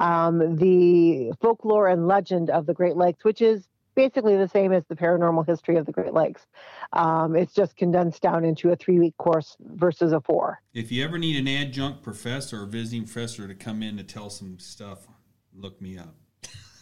um, 0.00 0.56
the 0.56 1.32
folklore 1.40 1.86
and 1.86 2.08
legend 2.08 2.50
of 2.50 2.66
the 2.66 2.74
Great 2.74 2.96
Lakes, 2.96 3.22
which 3.22 3.42
is 3.42 3.68
basically 4.00 4.36
the 4.36 4.48
same 4.48 4.72
as 4.72 4.82
the 4.88 4.96
paranormal 4.96 5.46
history 5.46 5.76
of 5.76 5.86
the 5.86 5.92
Great 5.92 6.14
Lakes. 6.14 6.46
Um, 6.92 7.36
it's 7.36 7.52
just 7.52 7.76
condensed 7.76 8.22
down 8.22 8.44
into 8.44 8.70
a 8.70 8.76
three 8.76 8.98
week 8.98 9.16
course 9.18 9.56
versus 9.60 10.12
a 10.12 10.20
four. 10.20 10.60
If 10.72 10.90
you 10.90 11.04
ever 11.04 11.18
need 11.18 11.36
an 11.36 11.48
adjunct 11.48 12.02
professor 12.02 12.62
or 12.62 12.66
visiting 12.66 13.04
professor 13.04 13.46
to 13.46 13.54
come 13.54 13.82
in 13.82 13.96
to 13.98 14.02
tell 14.02 14.30
some 14.30 14.58
stuff, 14.58 15.06
look 15.54 15.80
me 15.80 15.98
up. 15.98 16.14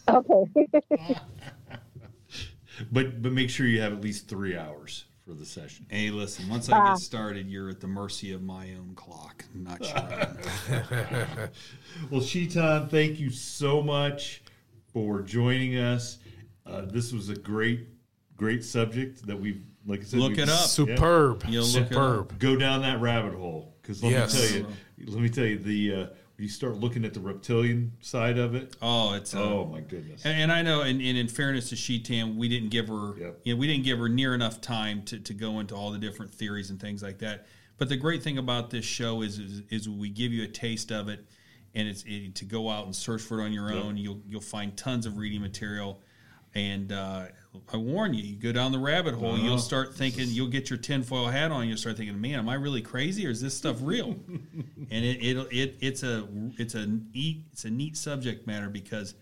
Okay. 0.09 0.45
But 2.93 3.23
but 3.23 3.33
make 3.33 3.51
sure 3.51 3.67
you 3.67 3.81
have 3.81 3.93
at 3.93 4.01
least 4.01 4.29
three 4.29 4.57
hours 4.57 5.07
for 5.27 5.35
the 5.35 5.45
session. 5.45 5.87
Hey, 5.91 6.11
listen, 6.11 6.49
once 6.49 6.69
I 6.69 6.91
get 6.91 6.99
started, 6.99 7.49
you're 7.49 7.69
at 7.71 7.81
the 7.81 7.89
mercy 7.89 8.33
of 8.33 8.43
my 8.43 8.69
own 8.75 8.93
clock. 8.95 9.45
I'm 9.53 9.65
not 9.65 9.85
sure. 9.85 11.51
Well, 12.11 12.21
Shetan, 12.21 12.89
thank 12.89 13.19
you 13.19 13.31
so 13.31 13.83
much 13.83 14.43
for 14.93 15.23
joining 15.23 15.77
us. 15.77 16.19
Uh, 16.69 16.83
this 16.85 17.13
was 17.13 17.29
a 17.29 17.35
great, 17.37 17.89
great 18.37 18.63
subject 18.65 19.27
that 19.27 19.39
we've, 19.41 19.63
like 19.87 20.01
I 20.01 20.05
said, 20.05 20.21
Look 20.21 20.39
it 20.39 20.49
up. 20.49 20.67
Superb. 20.69 21.45
You'll 21.49 21.65
look 21.65 21.83
it 21.85 21.89
Superb. 21.89 22.39
Go 22.39 22.57
down 22.57 22.83
that 22.83 23.01
rabbit 23.01 23.35
hole 23.35 23.75
because 23.81 24.03
let 24.03 24.13
Yes. 24.13 24.35
me 24.35 24.41
tell 24.61 24.71
you, 24.99 25.07
let 25.07 25.23
me 25.23 25.29
tell 25.29 25.45
you 25.47 25.59
the 25.59 25.93
uh, 25.95 25.97
when 26.37 26.45
you 26.45 26.49
start 26.49 26.77
looking 26.77 27.05
at 27.05 27.15
the 27.15 27.21
reptilian 27.21 27.93
side 28.01 28.39
of 28.39 28.55
it. 28.55 28.77
Oh, 28.83 29.15
it's 29.15 29.35
uh, 29.35 29.43
Oh 29.43 29.65
my 29.65 29.81
goodness! 29.81 30.25
And, 30.25 30.43
and 30.43 30.53
I 30.53 30.63
know, 30.63 30.83
and, 30.83 31.01
and 31.01 31.17
in 31.17 31.27
fairness 31.29 31.71
to 31.71 31.77
Shetan, 31.77 32.37
we 32.37 32.49
didn't 32.49 32.69
give 32.69 32.89
her, 32.89 33.15
Yep. 33.19 33.41
you 33.45 33.55
know, 33.55 33.59
we 33.61 33.67
didn't 33.67 33.85
give 33.85 33.99
her 33.99 34.09
near 34.09 34.35
enough 34.35 34.61
time 34.61 35.03
to, 35.07 35.19
to 35.19 35.35
go 35.35 35.61
into 35.61 35.75
all 35.75 35.91
the 35.91 35.99
different 35.99 36.33
theories 36.35 36.71
and 36.71 36.79
things 36.81 37.03
like 37.03 37.19
that. 37.21 37.47
But 37.79 37.89
the 37.89 37.97
great 37.97 38.23
thing 38.23 38.39
about 38.39 38.71
this 38.71 38.85
show 38.85 39.23
is 39.23 39.39
is, 39.39 39.63
is 39.71 39.89
we 39.89 40.11
give 40.11 40.33
you 40.33 40.43
a 40.45 40.49
taste 40.49 40.93
of 40.93 41.09
it, 41.09 41.25
and 41.75 41.89
it's 41.89 42.05
it, 42.07 42.35
to 42.37 42.45
go 42.45 42.69
out 42.69 42.85
and 42.85 42.95
search 42.95 43.23
for 43.23 43.41
it 43.41 43.45
on 43.45 43.53
your 43.53 43.73
own. 43.73 43.97
You'll 43.97 44.21
you'll 44.29 44.41
find 44.43 44.77
tons 44.77 45.07
of 45.07 45.17
reading 45.17 45.41
material, 45.41 46.03
and 46.59 46.93
uh, 46.93 47.27
I 47.73 47.77
warn 47.77 48.15
you, 48.15 48.23
you 48.23 48.37
go 48.37 48.53
down 48.53 48.73
the 48.73 48.79
rabbit 48.79 49.15
hole, 49.15 49.35
Uh-huh. 49.35 49.43
you'll 49.45 49.59
start 49.59 49.95
thinking, 49.95 50.27
you'll 50.29 50.49
get 50.49 50.69
your 50.71 50.79
tinfoil 50.79 51.27
hat 51.29 51.51
on, 51.51 51.69
you'll 51.69 51.77
start 51.77 51.97
thinking, 51.97 52.21
man, 52.21 52.39
am 52.41 52.49
I 52.49 52.55
really 52.55 52.83
crazy 52.83 53.27
or 53.27 53.31
is 53.31 53.41
this 53.41 53.57
stuff 53.57 53.77
real? 53.81 54.11
and 54.91 55.05
it, 55.05 55.23
it, 55.23 55.37
it 55.53 55.77
it's 55.81 56.03
a 56.03 56.27
it's 56.59 56.75
a 56.75 56.87
neat 56.87 57.45
it's 57.53 57.65
a 57.65 57.71
neat 57.71 57.97
subject 57.97 58.47
matter 58.47 58.69
because 58.69 59.15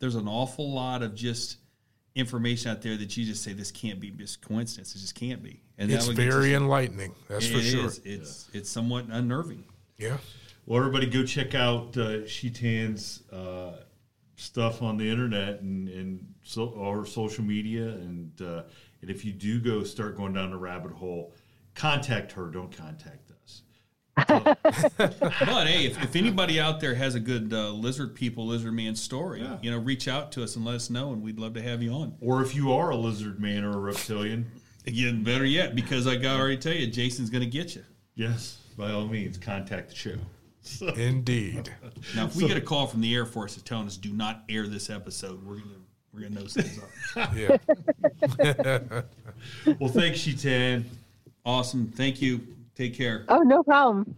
there's 0.00 0.14
an 0.16 0.28
awful 0.28 0.72
lot 0.72 1.02
of 1.02 1.14
just 1.14 1.58
information 2.14 2.70
out 2.70 2.82
there 2.82 2.96
that 2.96 3.16
you 3.16 3.24
just 3.24 3.42
say 3.44 3.52
this 3.52 3.70
can't 3.70 4.00
be 4.00 4.10
just 4.10 4.40
coincidence. 4.42 4.94
It 4.94 4.98
just 4.98 5.14
can't 5.14 5.42
be. 5.42 5.62
And 5.78 5.90
It's 5.90 6.06
that'll 6.06 6.16
get 6.20 6.32
very 6.32 6.54
enlightening. 6.54 7.14
That's 7.28 7.46
it 7.46 7.52
for 7.54 7.60
sure. 7.60 7.86
is. 7.86 8.00
It's 8.04 8.48
it's 8.52 8.70
somewhat 8.70 9.06
unnerving. 9.10 9.64
Yeah. 9.98 10.18
Well, 10.66 10.78
everybody 10.80 11.06
go 11.06 11.24
check 11.24 11.54
out 11.54 11.96
uh, 11.96 12.26
Shetan's 12.26 13.22
uh, 13.32 13.72
stuff 14.38 14.82
on 14.82 14.96
the 14.96 15.08
internet 15.10 15.60
and, 15.60 15.88
and 15.88 16.34
so, 16.42 16.66
or 16.68 17.04
social 17.04 17.44
media. 17.44 17.88
And, 17.88 18.30
uh, 18.40 18.62
and 19.02 19.10
if 19.10 19.24
you 19.24 19.32
do 19.32 19.60
go 19.60 19.82
start 19.84 20.16
going 20.16 20.32
down 20.32 20.50
the 20.50 20.56
rabbit 20.56 20.92
hole, 20.92 21.34
contact 21.74 22.32
her. 22.32 22.46
Don't 22.46 22.74
contact 22.76 23.30
us. 23.30 23.62
But 24.98 25.66
hey, 25.66 25.86
if, 25.86 26.02
if 26.02 26.16
anybody 26.16 26.58
out 26.60 26.80
there 26.80 26.94
has 26.94 27.14
a 27.14 27.20
good 27.20 27.52
uh, 27.52 27.70
lizard 27.70 28.14
people, 28.14 28.46
lizard 28.46 28.72
man 28.74 28.94
story, 28.96 29.40
Yeah. 29.42 29.58
you 29.62 29.70
know, 29.70 29.78
reach 29.78 30.08
out 30.08 30.32
to 30.32 30.42
us 30.42 30.56
and 30.56 30.64
let 30.64 30.74
us 30.74 30.90
know, 30.90 31.12
and 31.12 31.22
we'd 31.22 31.38
love 31.38 31.54
to 31.54 31.62
have 31.62 31.82
you 31.82 31.92
on. 31.92 32.14
Or 32.20 32.42
if 32.42 32.54
you 32.54 32.72
are 32.72 32.90
a 32.90 32.96
lizard 32.96 33.40
man 33.40 33.64
or 33.64 33.70
a 33.72 33.78
reptilian, 33.80 34.46
Again, 34.86 35.22
better 35.22 35.44
yet, 35.44 35.74
because 35.74 36.06
I 36.06 36.16
got 36.16 36.40
already 36.40 36.56
tell 36.56 36.72
you, 36.72 36.86
Jason's 36.86 37.28
going 37.28 37.44
to 37.44 37.50
get 37.50 37.74
you. 37.76 37.84
yes, 38.14 38.58
by 38.76 38.90
all 38.90 39.06
means, 39.06 39.36
contact 39.36 39.90
the 39.90 39.94
show. 39.94 40.14
Indeed. 40.96 41.72
Now, 42.14 42.26
if 42.26 42.36
we 42.36 42.46
get 42.46 42.56
a 42.56 42.60
call 42.60 42.86
from 42.86 43.00
the 43.00 43.14
Air 43.14 43.26
Force 43.26 43.54
that's 43.54 43.68
telling 43.68 43.86
us 43.86 43.96
do 43.96 44.12
not 44.12 44.42
air 44.48 44.66
this 44.66 44.90
episode, 44.90 45.44
we're 45.44 45.56
gonna 45.56 45.74
we're 46.12 46.20
gonna 46.20 46.40
know 46.40 46.46
something's 46.46 46.80
up. 47.16 47.34
Yeah. 47.34 49.02
Well, 49.78 49.90
thanks, 49.90 50.18
Shetan. 50.18 50.84
Awesome, 51.44 51.92
thank 51.94 52.20
you. 52.20 52.40
Take 52.74 52.94
care. 52.96 53.24
Oh, 53.28 53.40
no 53.42 53.62
problem. 53.62 54.16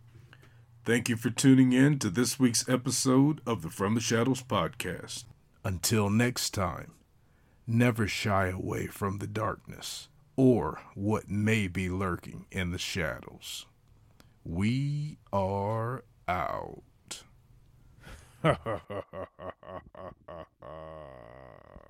Thank 0.85 1.09
you 1.09 1.17
for 1.17 1.29
tuning 1.31 1.73
in 1.73 1.99
to 1.99 2.09
this 2.09 2.39
week's 2.39 2.67
episode 2.69 3.41
of 3.47 3.61
the 3.63 3.69
From 3.69 3.95
the 3.95 4.01
Shadows 4.01 4.43
podcast. 4.43 5.25
Until 5.63 6.09
next 6.09 6.51
time, 6.55 6.93
never 7.67 8.07
shy 8.07 8.49
away 8.49 8.87
from 8.87 9.19
the 9.19 9.27
darkness 9.27 10.09
or 10.37 10.81
what 10.95 11.29
may 11.29 11.69
be 11.69 11.91
lurking 11.91 12.47
in 12.51 12.71
the 12.71 12.79
shadows. 12.79 13.67
We 14.43 15.19
are 15.33 16.05
out. 16.31 16.83